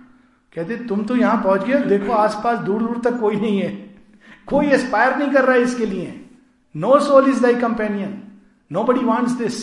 कहते 0.56 0.76
तुम 0.88 1.04
तो 1.06 1.16
यहाँ 1.16 1.42
पहुँच 1.44 1.64
गए 1.68 1.80
देखो 1.90 2.12
आसपास 2.14 2.60
दूर 2.66 2.82
दूर 2.84 3.00
तक 3.04 3.20
कोई 3.20 3.36
नहीं 3.36 3.60
है। 3.60 3.70
कोई 4.48 4.68
एस्पायर 4.76 5.16
नहीं 5.18 5.32
कर 5.32 5.46
रहा 5.46 5.56
है 5.56 5.62
इसके 5.64 5.86
लिए। 5.86 6.22
No 6.76 7.00
soul 7.00 7.30
is 7.30 7.42
thy 7.44 7.56
companion 7.62 8.22
nobody 8.84 9.06
wants 9.06 9.34
this 9.38 9.58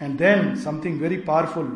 and 0.00 0.16
then 0.18 0.54
something 0.64 1.00
very 1.00 1.16
powerful 1.28 1.70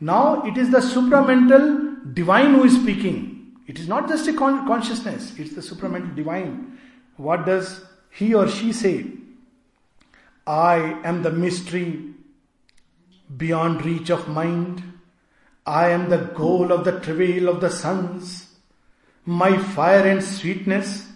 now 0.00 0.46
it 0.48 0.58
is 0.58 0.70
the 0.76 0.80
supramental 0.88 1.70
divine 2.14 2.54
who 2.54 2.64
is 2.64 2.80
speaking 2.80 3.70
it 3.70 3.78
is 3.78 3.88
not 3.90 4.08
just 4.12 4.28
a 4.28 4.32
consciousness 4.32 5.34
it's 5.40 5.56
the 5.58 5.60
supramental 5.60 6.10
divine 6.16 6.66
what 7.20 7.46
does 7.48 7.76
he 8.20 8.32
और 8.32 8.48
she 8.58 8.72
say 8.72 8.92
I 10.46 10.76
am 11.04 11.16
the 11.22 11.30
mystery 11.30 12.14
beyond 13.36 13.84
reach 13.84 14.10
of 14.10 14.28
mind. 14.28 14.82
I 15.66 15.90
am 15.90 16.08
the 16.08 16.18
goal 16.18 16.72
of 16.72 16.84
the 16.84 16.98
travail 17.00 17.48
of 17.48 17.60
the 17.60 17.70
suns. 17.70 18.54
My 19.24 19.58
fire 19.58 20.06
and 20.06 20.22
sweetness 20.24 21.06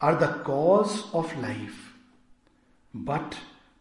are 0.00 0.16
the 0.16 0.42
cause 0.44 1.12
of 1.12 1.36
life. 1.38 1.92
But 2.94 3.36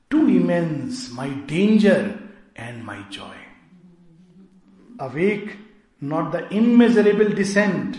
too 0.09 0.27
immense 0.27 1.11
my 1.11 1.29
danger 1.29 2.19
and 2.55 2.85
my 2.85 3.03
joy. 3.09 3.35
Awake 4.99 5.57
not 6.01 6.31
the 6.31 6.53
immeasurable 6.53 7.29
descent. 7.29 7.97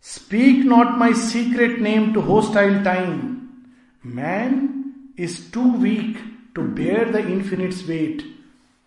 Speak 0.00 0.64
not 0.64 0.98
my 0.98 1.12
secret 1.12 1.80
name 1.80 2.12
to 2.14 2.20
hostile 2.20 2.82
time. 2.82 3.72
Man 4.02 5.12
is 5.16 5.50
too 5.50 5.72
weak 5.74 6.18
to 6.54 6.62
bear 6.62 7.10
the 7.10 7.20
infinite's 7.20 7.86
weight. 7.86 8.24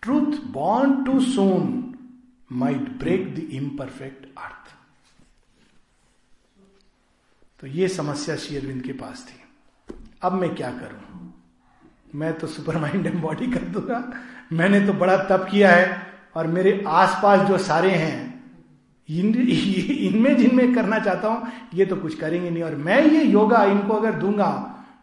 Truth 0.06 0.34
born 0.52 1.04
too 1.04 1.20
soon 1.20 1.70
might 2.50 2.82
break 2.98 3.22
the 3.36 3.44
imperfect 3.58 4.26
अर्थ 4.38 4.74
तो 7.60 7.66
ये 7.66 7.88
समस्या 7.88 8.36
शेयरविंद 8.36 8.82
के 8.82 8.92
पास 8.92 9.26
थी। 9.28 9.40
अब 10.22 10.32
मैं 10.32 10.54
क्या 10.54 10.70
करूँ? 10.72 11.32
मैं 12.14 12.32
तो 12.38 12.46
सुपर 12.46 12.76
माइंड 12.78 13.06
एम्बॉडी 13.06 13.46
कर 13.52 13.64
दूँगा। 13.74 13.98
मैंने 14.52 14.80
तो 14.86 14.92
बड़ा 14.92 15.16
तप 15.30 15.48
किया 15.50 15.70
है 15.70 16.00
और 16.36 16.46
मेरे 16.46 16.82
आसपास 16.88 17.40
जो 17.48 17.58
सारे 17.58 17.90
हैं 17.90 18.24
इनमें 19.08 20.36
जिनमें 20.36 20.74
करना 20.74 20.98
चाहता 20.98 21.28
हूँ, 21.28 21.50
ये 21.74 21.86
तो 21.86 21.96
कुछ 21.96 22.14
करेंगे 22.20 22.50
नहीं। 22.50 22.62
और 22.62 22.76
मैं 22.76 23.02
ये 23.06 23.24
योगा 23.24 23.64
इनको 23.64 23.94
अगर 23.94 24.12
दूँगा 24.20 24.52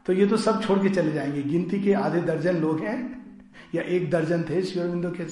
तो 0.05 0.13
ये 0.13 0.25
तो 0.27 0.37
सब 0.37 0.63
छोड़ 0.63 0.79
के 0.79 0.89
चले 0.89 1.11
जाएँगे। 1.11 1.43
गिनती 1.43 1.81
के 1.81 1.93
आधे 1.95 2.21
दर्जन 2.21 2.61
लोग 2.61 2.79
हैं। 2.79 3.22
या 3.75 3.81
एक 3.81 4.09
दर्जन 4.11 4.43
थे 4.49 4.61
शिवरबिंदो 4.63 5.11
के 5.11 5.25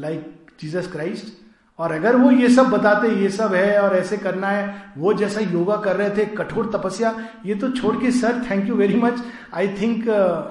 लाइक 0.00 0.34
जीसस 0.60 0.90
क्राइस्ट 0.92 1.36
और 1.78 1.92
अगर 1.92 2.16
वो 2.16 2.30
ये 2.30 2.48
सब 2.48 2.66
बताते, 2.66 3.08
ये 3.14 3.28
सब 3.30 3.52
है 3.54 3.80
और 3.80 3.96
ऐसे 3.96 4.16
करना 4.16 4.48
है, 4.48 4.92
वो 4.98 5.12
जैसा 5.14 5.40
योगा 5.40 5.76
कर 5.76 5.96
रहे 5.96 6.10
थे, 6.16 6.24
कठोर 6.26 6.70
तपस्या, 6.74 7.10
ये 7.46 7.54
तो 7.54 7.70
छोड़ 7.70 7.94
के 7.96 8.10
sir 8.12 8.42
thank 8.50 8.68
you 8.68 8.74
very 8.74 8.96
much 8.96 9.22
I 9.54 9.68
think 9.80 10.08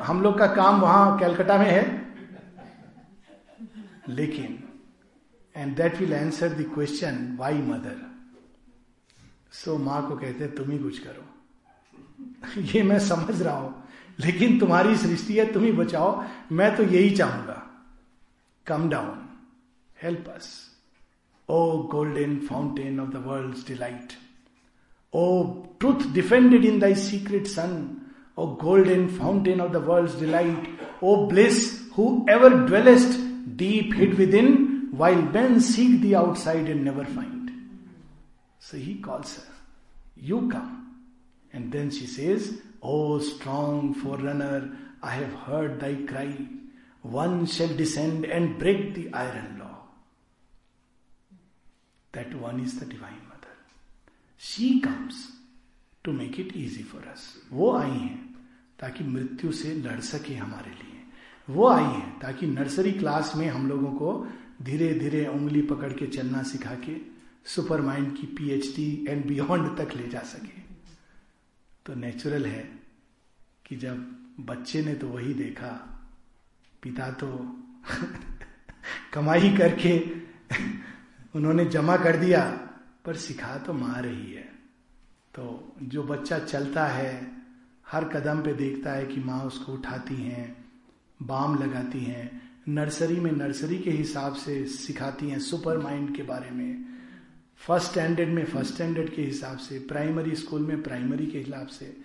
हम 0.07 0.21
लोग 0.21 0.37
का 0.39 0.47
काम 0.55 0.79
वहाँ 0.81 1.17
कैलकाटा 1.19 1.57
में 1.57 1.65
है। 1.65 1.85
लेकिन 4.09 4.59
and 5.55 5.75
that 5.77 5.99
will 5.99 6.13
answer 6.15 6.49
the 6.49 6.71
question 6.73 7.35
why 7.39 7.61
mother 7.61 8.05
so 9.53 9.77
माँ 9.77 10.07
को 10.07 10.15
कहते 10.15 10.47
तुम 10.57 10.71
ही 10.71 10.77
कुछ 10.77 10.99
करो। 10.99 11.23
ये 12.73 12.83
मैं 12.83 12.99
समझ 12.99 13.41
रहा 13.41 13.57
हूँ। 13.57 13.86
लेकिन 14.19 14.59
तुम्हारी 14.59 14.95
सृष्टि 14.97 15.33
है 15.33 15.51
तुम 15.53 15.63
ही 15.63 15.71
बचाओ 15.71 16.23
मैं 16.51 16.75
तो 16.75 16.83
यही 16.83 17.09
चाहूँगा। 17.09 17.63
Come 18.65 18.89
down 18.89 19.27
help 20.03 20.29
us 20.29 20.49
O 21.49 21.59
golden 21.91 22.37
fountain 22.49 22.99
of 22.99 23.09
the 23.09 23.23
world 23.25 23.67
delight 23.67 24.13
O 25.13 25.27
truth 25.79 26.11
defended 26.13 26.65
in 26.65 26.79
thy 26.79 26.95
secret 26.95 27.47
sun 27.47 27.75
O 28.37 28.47
golden 28.63 29.07
fountain 29.17 29.61
of 29.61 29.71
the 29.71 29.83
world 29.87 30.19
delight 30.19 30.79
O 31.03 31.15
bliss 31.27 31.69
who 31.97 32.09
ever 32.29 32.57
dwellest 32.65 33.19
deep 33.57 33.95
hid 33.95 34.15
within 34.33 34.49
while 34.93 35.21
men 35.37 35.59
seek 35.59 36.01
the 36.01 36.13
outside 36.13 36.69
and 36.69 36.83
never 36.83 37.05
find 37.05 37.49
so 38.61 38.77
he 38.77 38.93
calls 38.93 39.37
you 40.23 40.39
come 40.53 40.73
And 41.53 41.71
then 41.71 41.89
she 41.89 42.05
says, 42.05 42.47
O 42.83 43.19
strong 43.19 43.93
forerunner 44.21 44.69
I 45.03 45.17
have 45.19 45.37
heard 45.45 45.79
thy 45.81 45.95
cry 46.05 46.47
one 47.05 47.45
shall 47.45 47.77
descend 47.77 48.25
and 48.25 48.57
break 48.59 48.93
the 48.93 49.11
iron 49.15 49.57
law 49.59 49.73
that 52.13 52.33
one 52.33 52.61
is 52.61 52.79
the 52.79 52.89
divine 52.89 53.15
mother 53.15 53.55
she 54.41 54.69
comes 54.79 55.27
to 56.03 56.11
make 56.11 56.39
it 56.39 56.55
easy 56.57 56.83
for 56.83 57.07
us 57.11 57.33
वो 57.51 57.71
आई 57.77 57.91
है, 57.91 58.15
ताकि 58.79 59.03
मृत्यु 59.03 59.51
से 59.51 59.73
लड़ 59.73 59.99
सके 59.99 60.35
हमारे 60.35 60.71
लिए। 60.71 61.55
वो 61.55 61.67
आई 61.67 61.83
है, 61.83 62.09
ताकि 62.19 62.47
नर्सरी 62.47 62.91
क्लास 62.91 63.33
में 63.35 63.47
हम 63.47 63.67
लोगों 63.67 63.91
को 63.93 64.27
धीरे 64.63 64.93
धीरे 64.93 65.25
उंगली 65.27 65.61
पकड़ 65.61 65.91
के 65.93 66.07
चलना 66.07 66.43
सिखा 66.43 66.75
के 66.75 66.95
सुपर 67.45 67.81
माइंड 67.81 68.15
की 68.17 68.27
पीएचडी 68.27 69.05
एंड 69.09 69.25
बियॉन्ड 69.27 69.77
तक 69.77 69.95
ले 69.95 70.07
जा 70.07 70.19
सके। 70.19 70.66
तो 71.87 71.95
नेचुरल 71.95 72.45
है 72.45 72.79
कि 73.65 73.75
जब 73.75 73.97
बच्चे 74.39 74.81
ने 74.81 74.93
तो 74.93 75.07
वही 75.07 75.33
देखा, 75.33 75.99
पिता 76.83 77.11
तो 77.11 77.27
कमाई 79.13 79.57
करके 79.57 79.99
उन्होंने 81.35 81.65
जमा 81.65 81.97
कर 81.97 82.17
दिया, 82.17 82.69
पर 83.05 83.15
सिखा 83.15 83.57
तो 83.57 83.73
माँ 83.73 84.01
रही 84.01 84.33
है। 84.33 84.43
तो 85.35 85.75
जो 85.83 86.03
बच्चा 86.03 86.39
चलता 86.39 86.87
है, 86.87 87.31
हर 87.91 88.05
कदम 88.05 88.41
पे 88.41 88.53
देखता 88.53 88.91
है 88.91 89.05
कि 89.05 89.19
माँ 89.19 89.43
उसको 89.43 89.73
उठाती 89.73 90.15
हैं, 90.15 90.65
बाम 91.21 91.63
लगाती 91.63 91.99
हैं, 91.99 92.51
नर्सरी 92.67 93.19
में 93.19 93.31
नर्सरी 93.31 93.79
के 93.79 93.91
हिसाब 93.91 94.35
से 94.35 94.65
सिखाती 94.65 95.29
हैं 95.29 95.39
सुपर 95.39 95.77
माइंड 95.77 96.15
के 96.15 96.23
बारे 96.23 96.51
में। 96.51 96.96
फ़र्स्ट 97.61 97.89
स्टैंडर्ड 97.89 98.29
में, 98.29 98.45
फ़र्स्ट 98.45 98.73
स्टैंडर्ड 98.73 99.09
के 99.09 99.21
हिसाब 99.21 99.57
से, 99.57 99.79
प्राइमरी 99.79 100.35
स्कूल 100.35 100.61
में, 100.61 100.81
प्राइमरी 100.83 101.25
के 101.25 101.37
हिसाब 101.37 101.67
से। 101.67 101.95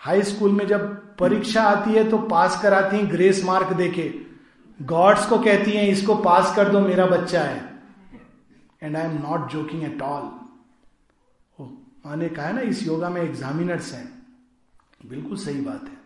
हाई 0.00 0.22
स्कूल 0.22 0.52
में 0.52 0.66
जब 0.66 1.16
परीक्षा 1.16 1.62
आती 1.62 1.90
है 1.90 2.08
तो 2.10 2.18
पास 2.18 2.60
कराती 2.62 2.96
हैं, 2.96 3.10
ग्रेस 3.10 3.44
मार्क 3.44 3.72
देके। 3.72 4.10
गॉड्स 4.80 5.26
को 5.26 5.38
कहती 5.38 5.70
हैं, 5.70 5.86
इसको 5.88 6.14
पास 6.14 6.54
कर 6.56 6.68
दो, 6.68 6.80
मेरा 6.80 7.06
बच्चा 7.06 7.42
है। 7.42 7.82
And 8.82 8.96
I 8.96 9.04
am 9.04 9.18
not 9.22 9.50
joking 9.52 9.84
at 9.84 10.02
all 10.02 10.38
माने 12.06 12.28
कहा 12.28 12.46
है 12.46 12.54
ना, 12.54 12.60
इस 12.60 12.86
योगा 12.86 13.08
में 13.08 13.20
एग्जामिनर्स 13.22 13.92
हैं। 13.94 14.06
बिल्कुल 15.06 15.36
सही 15.36 15.60
बात 15.60 15.82
है। 15.84 15.98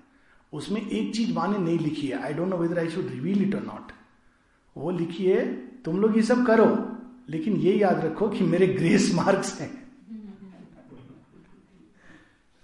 उसमें 0.53 0.81
एक 0.81 1.15
चीज़ 1.15 1.33
माने 1.35 1.59
नहीं 1.59 1.79
लिखी 1.79 2.07
है। 2.07 2.23
I 2.25 2.35
don't 2.35 2.49
know 2.49 2.57
whether 2.57 2.79
I 2.79 2.89
should 2.89 3.09
reveal 3.09 3.43
it 3.43 3.55
और 3.55 3.63
नॉट 3.63 3.93
वो 4.77 4.91
लिखी 4.91 5.27
है, 5.27 5.45
तुम 5.83 6.01
लोग 6.01 6.17
ये 6.17 6.23
सब 6.23 6.47
करो। 6.47 6.67
लेकिन 7.29 7.57
ये 7.57 7.75
याद 7.75 8.05
रखो 8.05 8.29
कि 8.29 8.45
मेरे 8.45 8.67
ग्रेस 8.67 9.11
मार्क्स 9.15 9.61
हैं। 9.61 9.73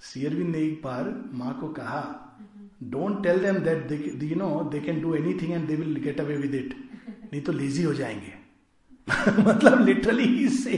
सीयरविंद 0.00 0.56
ने 0.56 0.58
एक 0.58 0.80
बार 0.84 1.30
माँ 1.32 1.60
को 1.60 1.68
कहा 1.68 2.02
don't 2.82 3.22
tell 3.22 3.38
them 3.38 3.58
that 3.58 4.22
you 4.22 4.36
know 4.36 4.48
they 4.72 4.80
can 4.80 5.00
do 5.00 5.14
anything 5.14 5.52
and 5.52 5.66
they 5.68 5.76
will 5.76 5.94
get 5.96 6.20
away 6.20 6.36
with 6.36 6.54
it 6.54 6.74
नहीं 7.32 7.42
तो 7.42 7.52
लेजी 7.52 7.82
हो 7.82 7.94
जाएँगे. 7.94 8.34
मतलब 9.42 9.84
लिटरली 9.86 10.24
ही 10.24 10.48
से 10.48 10.72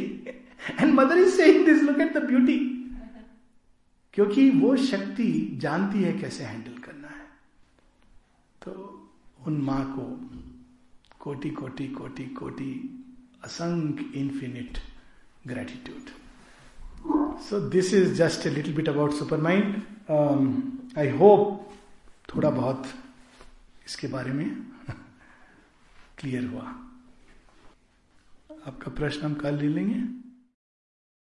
and 0.80 0.94
mother 0.94 1.18
is 1.18 1.34
saying 1.36 1.64
this 1.66 1.82
look 1.82 2.00
at 2.00 2.12
the 2.14 2.22
beauty 2.22 2.58
क्योंकि 4.14 4.50
वो 4.50 4.76
शक्ति 4.76 5.58
जानती 5.62 6.02
है 6.02 6.12
कैसे 6.12 6.44
हैंडल 6.44 6.82
करना 6.82 7.08
है। 7.08 7.26
तो 8.62 8.72
उन 9.46 9.56
माँ 9.62 9.84
को 9.96 10.04
कोटि 11.20 11.50
कोटि 11.50 11.86
कोटि 11.88 12.24
कोटि 12.24 12.98
असंख्य 13.44 14.04
infinite 14.20 14.78
gratitude 15.46 16.10
so 17.40 17.60
this 17.70 17.92
is 17.94 18.14
just 18.14 18.46
a 18.46 18.50
little 18.50 18.74
bit 18.74 18.88
about 18.88 19.12
super 19.12 19.40
mind 19.40 19.82
I 20.98 21.10
hope 21.18 21.72
थोड़ा 22.34 22.50
बहुत 22.50 22.86
इसके 23.86 24.06
बारे 24.06 24.32
में 24.32 24.46
क्लियर 26.18 26.44
हुआ। 26.46 26.62
आपका 28.66 28.90
प्रश्न 28.90 29.24
हम 29.26 29.34
कल 29.34 29.54
ले 29.54 29.68
लेंगे। 29.68 30.21